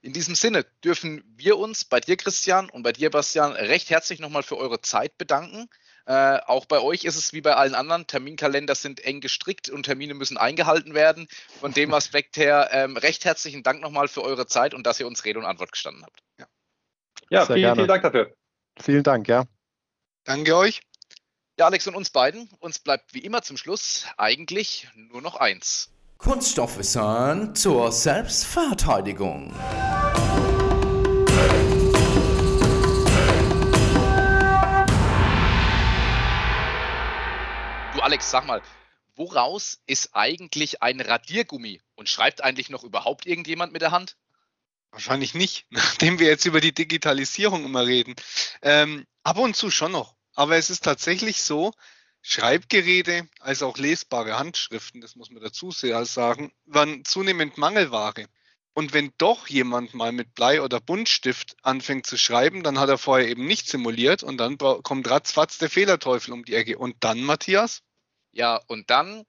In 0.00 0.12
diesem 0.12 0.36
Sinne 0.36 0.64
dürfen 0.84 1.24
wir 1.36 1.58
uns 1.58 1.84
bei 1.84 1.98
dir, 1.98 2.16
Christian, 2.16 2.70
und 2.70 2.84
bei 2.84 2.92
dir, 2.92 3.10
Bastian, 3.10 3.52
recht 3.52 3.90
herzlich 3.90 4.20
nochmal 4.20 4.42
für 4.44 4.56
eure 4.56 4.80
Zeit 4.80 5.18
bedanken. 5.18 5.68
Äh, 6.06 6.38
auch 6.46 6.66
bei 6.66 6.80
euch 6.80 7.04
ist 7.04 7.16
es 7.16 7.32
wie 7.32 7.40
bei 7.40 7.54
allen 7.54 7.74
anderen, 7.74 8.06
Terminkalender 8.06 8.74
sind 8.74 9.00
eng 9.00 9.20
gestrickt 9.20 9.68
und 9.68 9.84
Termine 9.84 10.14
müssen 10.14 10.36
eingehalten 10.36 10.94
werden. 10.94 11.28
Von 11.60 11.72
dem 11.72 11.94
Aspekt 11.94 12.36
her 12.36 12.68
ähm, 12.72 12.96
recht 12.96 13.24
herzlichen 13.24 13.62
Dank 13.62 13.80
nochmal 13.80 14.08
für 14.08 14.22
eure 14.22 14.46
Zeit 14.46 14.74
und 14.74 14.86
dass 14.86 14.98
ihr 15.00 15.06
uns 15.06 15.24
Rede 15.24 15.38
und 15.38 15.44
Antwort 15.44 15.72
gestanden 15.72 16.04
habt. 16.04 16.20
Ja, 16.38 16.46
ja 17.30 17.46
vielen, 17.46 17.74
vielen 17.74 17.88
Dank 17.88 18.02
dafür. 18.02 18.34
Vielen 18.80 19.02
Dank, 19.02 19.28
ja. 19.28 19.44
Danke 20.24 20.56
euch. 20.56 20.80
Ja, 21.58 21.66
Alex 21.66 21.86
und 21.86 21.94
uns 21.94 22.10
beiden, 22.10 22.48
uns 22.60 22.78
bleibt 22.78 23.14
wie 23.14 23.20
immer 23.20 23.42
zum 23.42 23.56
Schluss 23.56 24.06
eigentlich 24.16 24.88
nur 24.94 25.20
noch 25.20 25.36
eins. 25.36 25.90
Kunststoffwissen 26.18 27.54
zur 27.54 27.92
Selbstverteidigung. 27.92 29.52
Alex, 38.12 38.30
sag 38.30 38.46
mal, 38.46 38.60
woraus 39.16 39.80
ist 39.86 40.10
eigentlich 40.12 40.82
ein 40.82 41.00
Radiergummi? 41.00 41.80
Und 41.94 42.10
schreibt 42.10 42.44
eigentlich 42.44 42.68
noch 42.68 42.84
überhaupt 42.84 43.24
irgendjemand 43.24 43.72
mit 43.72 43.80
der 43.80 43.90
Hand? 43.90 44.18
Wahrscheinlich 44.90 45.32
nicht, 45.32 45.64
nachdem 45.70 46.18
wir 46.18 46.26
jetzt 46.26 46.44
über 46.44 46.60
die 46.60 46.74
Digitalisierung 46.74 47.64
immer 47.64 47.86
reden. 47.86 48.14
Ähm, 48.60 49.06
ab 49.22 49.38
und 49.38 49.56
zu 49.56 49.70
schon 49.70 49.92
noch. 49.92 50.14
Aber 50.34 50.58
es 50.58 50.68
ist 50.68 50.84
tatsächlich 50.84 51.40
so, 51.42 51.72
Schreibgeräte 52.20 53.30
als 53.40 53.62
auch 53.62 53.78
lesbare 53.78 54.38
Handschriften, 54.38 55.00
das 55.00 55.16
muss 55.16 55.30
man 55.30 55.42
dazu 55.42 55.70
sagen, 55.70 56.52
waren 56.66 57.06
zunehmend 57.06 57.56
Mangelware. 57.56 58.26
Und 58.74 58.92
wenn 58.92 59.14
doch 59.16 59.46
jemand 59.46 59.94
mal 59.94 60.12
mit 60.12 60.34
Blei 60.34 60.60
oder 60.60 60.80
Buntstift 60.80 61.56
anfängt 61.62 62.04
zu 62.04 62.18
schreiben, 62.18 62.62
dann 62.62 62.78
hat 62.78 62.90
er 62.90 62.98
vorher 62.98 63.26
eben 63.28 63.46
nicht 63.46 63.70
simuliert 63.70 64.22
und 64.22 64.36
dann 64.36 64.58
kommt 64.58 65.08
ratzfatz 65.08 65.56
der 65.56 65.70
Fehlerteufel 65.70 66.34
um 66.34 66.44
die 66.44 66.54
Ecke. 66.54 66.76
Und 66.76 66.96
dann, 67.00 67.22
Matthias? 67.22 67.82
Ja, 68.32 68.56
und 68.66 68.90
dann 68.90 69.24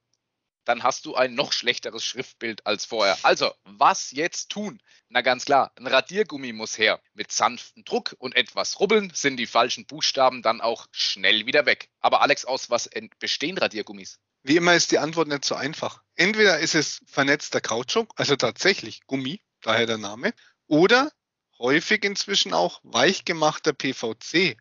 dann 0.65 0.83
hast 0.83 1.05
du 1.05 1.15
ein 1.15 1.35
noch 1.35 1.51
schlechteres 1.51 2.05
Schriftbild 2.05 2.65
als 2.65 2.85
vorher. 2.85 3.17
Also, 3.23 3.53
was 3.63 4.11
jetzt 4.11 4.49
tun? 4.49 4.81
Na 5.09 5.21
ganz 5.21 5.45
klar, 5.45 5.71
ein 5.75 5.87
Radiergummi 5.87 6.53
muss 6.53 6.77
her. 6.77 7.01
Mit 7.13 7.31
sanftem 7.31 7.83
Druck 7.83 8.15
und 8.17 8.35
etwas 8.35 8.79
Rubbeln 8.79 9.11
sind 9.13 9.37
die 9.37 9.45
falschen 9.45 9.85
Buchstaben 9.85 10.41
dann 10.41 10.61
auch 10.61 10.87
schnell 10.91 11.45
wieder 11.45 11.65
weg. 11.65 11.89
Aber 11.99 12.21
Alex, 12.21 12.45
aus 12.45 12.69
was 12.69 12.89
bestehen 13.19 13.57
Radiergummis? 13.57 14.19
Wie 14.43 14.57
immer 14.57 14.75
ist 14.75 14.91
die 14.91 14.99
Antwort 14.99 15.27
nicht 15.27 15.45
so 15.45 15.55
einfach. 15.55 16.01
Entweder 16.15 16.59
ist 16.59 16.75
es 16.75 17.01
vernetzter 17.05 17.61
Kautschuk, 17.61 18.13
also 18.17 18.35
tatsächlich 18.35 19.05
Gummi, 19.05 19.41
daher 19.61 19.85
der 19.85 19.97
Name, 19.97 20.33
oder 20.67 21.11
häufig 21.59 22.03
inzwischen 22.03 22.53
auch 22.53 22.81
weichgemachter 22.83 23.73
PVC. 23.73 24.57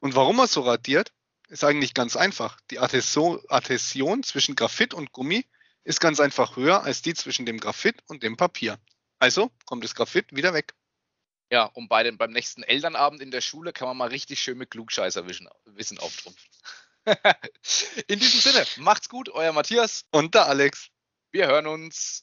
Und 0.00 0.14
warum 0.14 0.38
er 0.38 0.46
so 0.46 0.62
radiert? 0.62 1.12
Ist 1.48 1.64
eigentlich 1.64 1.94
ganz 1.94 2.16
einfach. 2.16 2.60
Die 2.70 2.78
Adhäsion 2.78 4.22
zwischen 4.22 4.54
Graphit 4.54 4.94
und 4.94 5.12
Gummi 5.12 5.44
ist 5.84 6.00
ganz 6.00 6.20
einfach 6.20 6.56
höher 6.56 6.82
als 6.82 7.02
die 7.02 7.14
zwischen 7.14 7.46
dem 7.46 7.58
Graphit 7.58 8.02
und 8.06 8.22
dem 8.22 8.36
Papier. 8.36 8.78
Also 9.18 9.50
kommt 9.64 9.84
das 9.84 9.94
Graphit 9.94 10.34
wieder 10.34 10.54
weg. 10.54 10.74
Ja, 11.50 11.64
und 11.64 11.88
bei 11.88 12.02
den, 12.02 12.18
beim 12.18 12.30
nächsten 12.30 12.62
Elternabend 12.62 13.22
in 13.22 13.30
der 13.30 13.40
Schule 13.40 13.72
kann 13.72 13.88
man 13.88 13.96
mal 13.96 14.08
richtig 14.08 14.40
schön 14.40 14.58
mit 14.58 14.70
Klugscheißerwissen 14.70 15.48
auftrumpfen. 15.98 16.50
in 18.06 18.18
diesem 18.18 18.40
Sinne, 18.40 18.66
macht's 18.76 19.08
gut, 19.08 19.30
euer 19.30 19.52
Matthias. 19.52 20.04
Und 20.10 20.34
der 20.34 20.46
Alex. 20.46 20.90
Wir 21.30 21.46
hören 21.46 21.66
uns. 21.66 22.16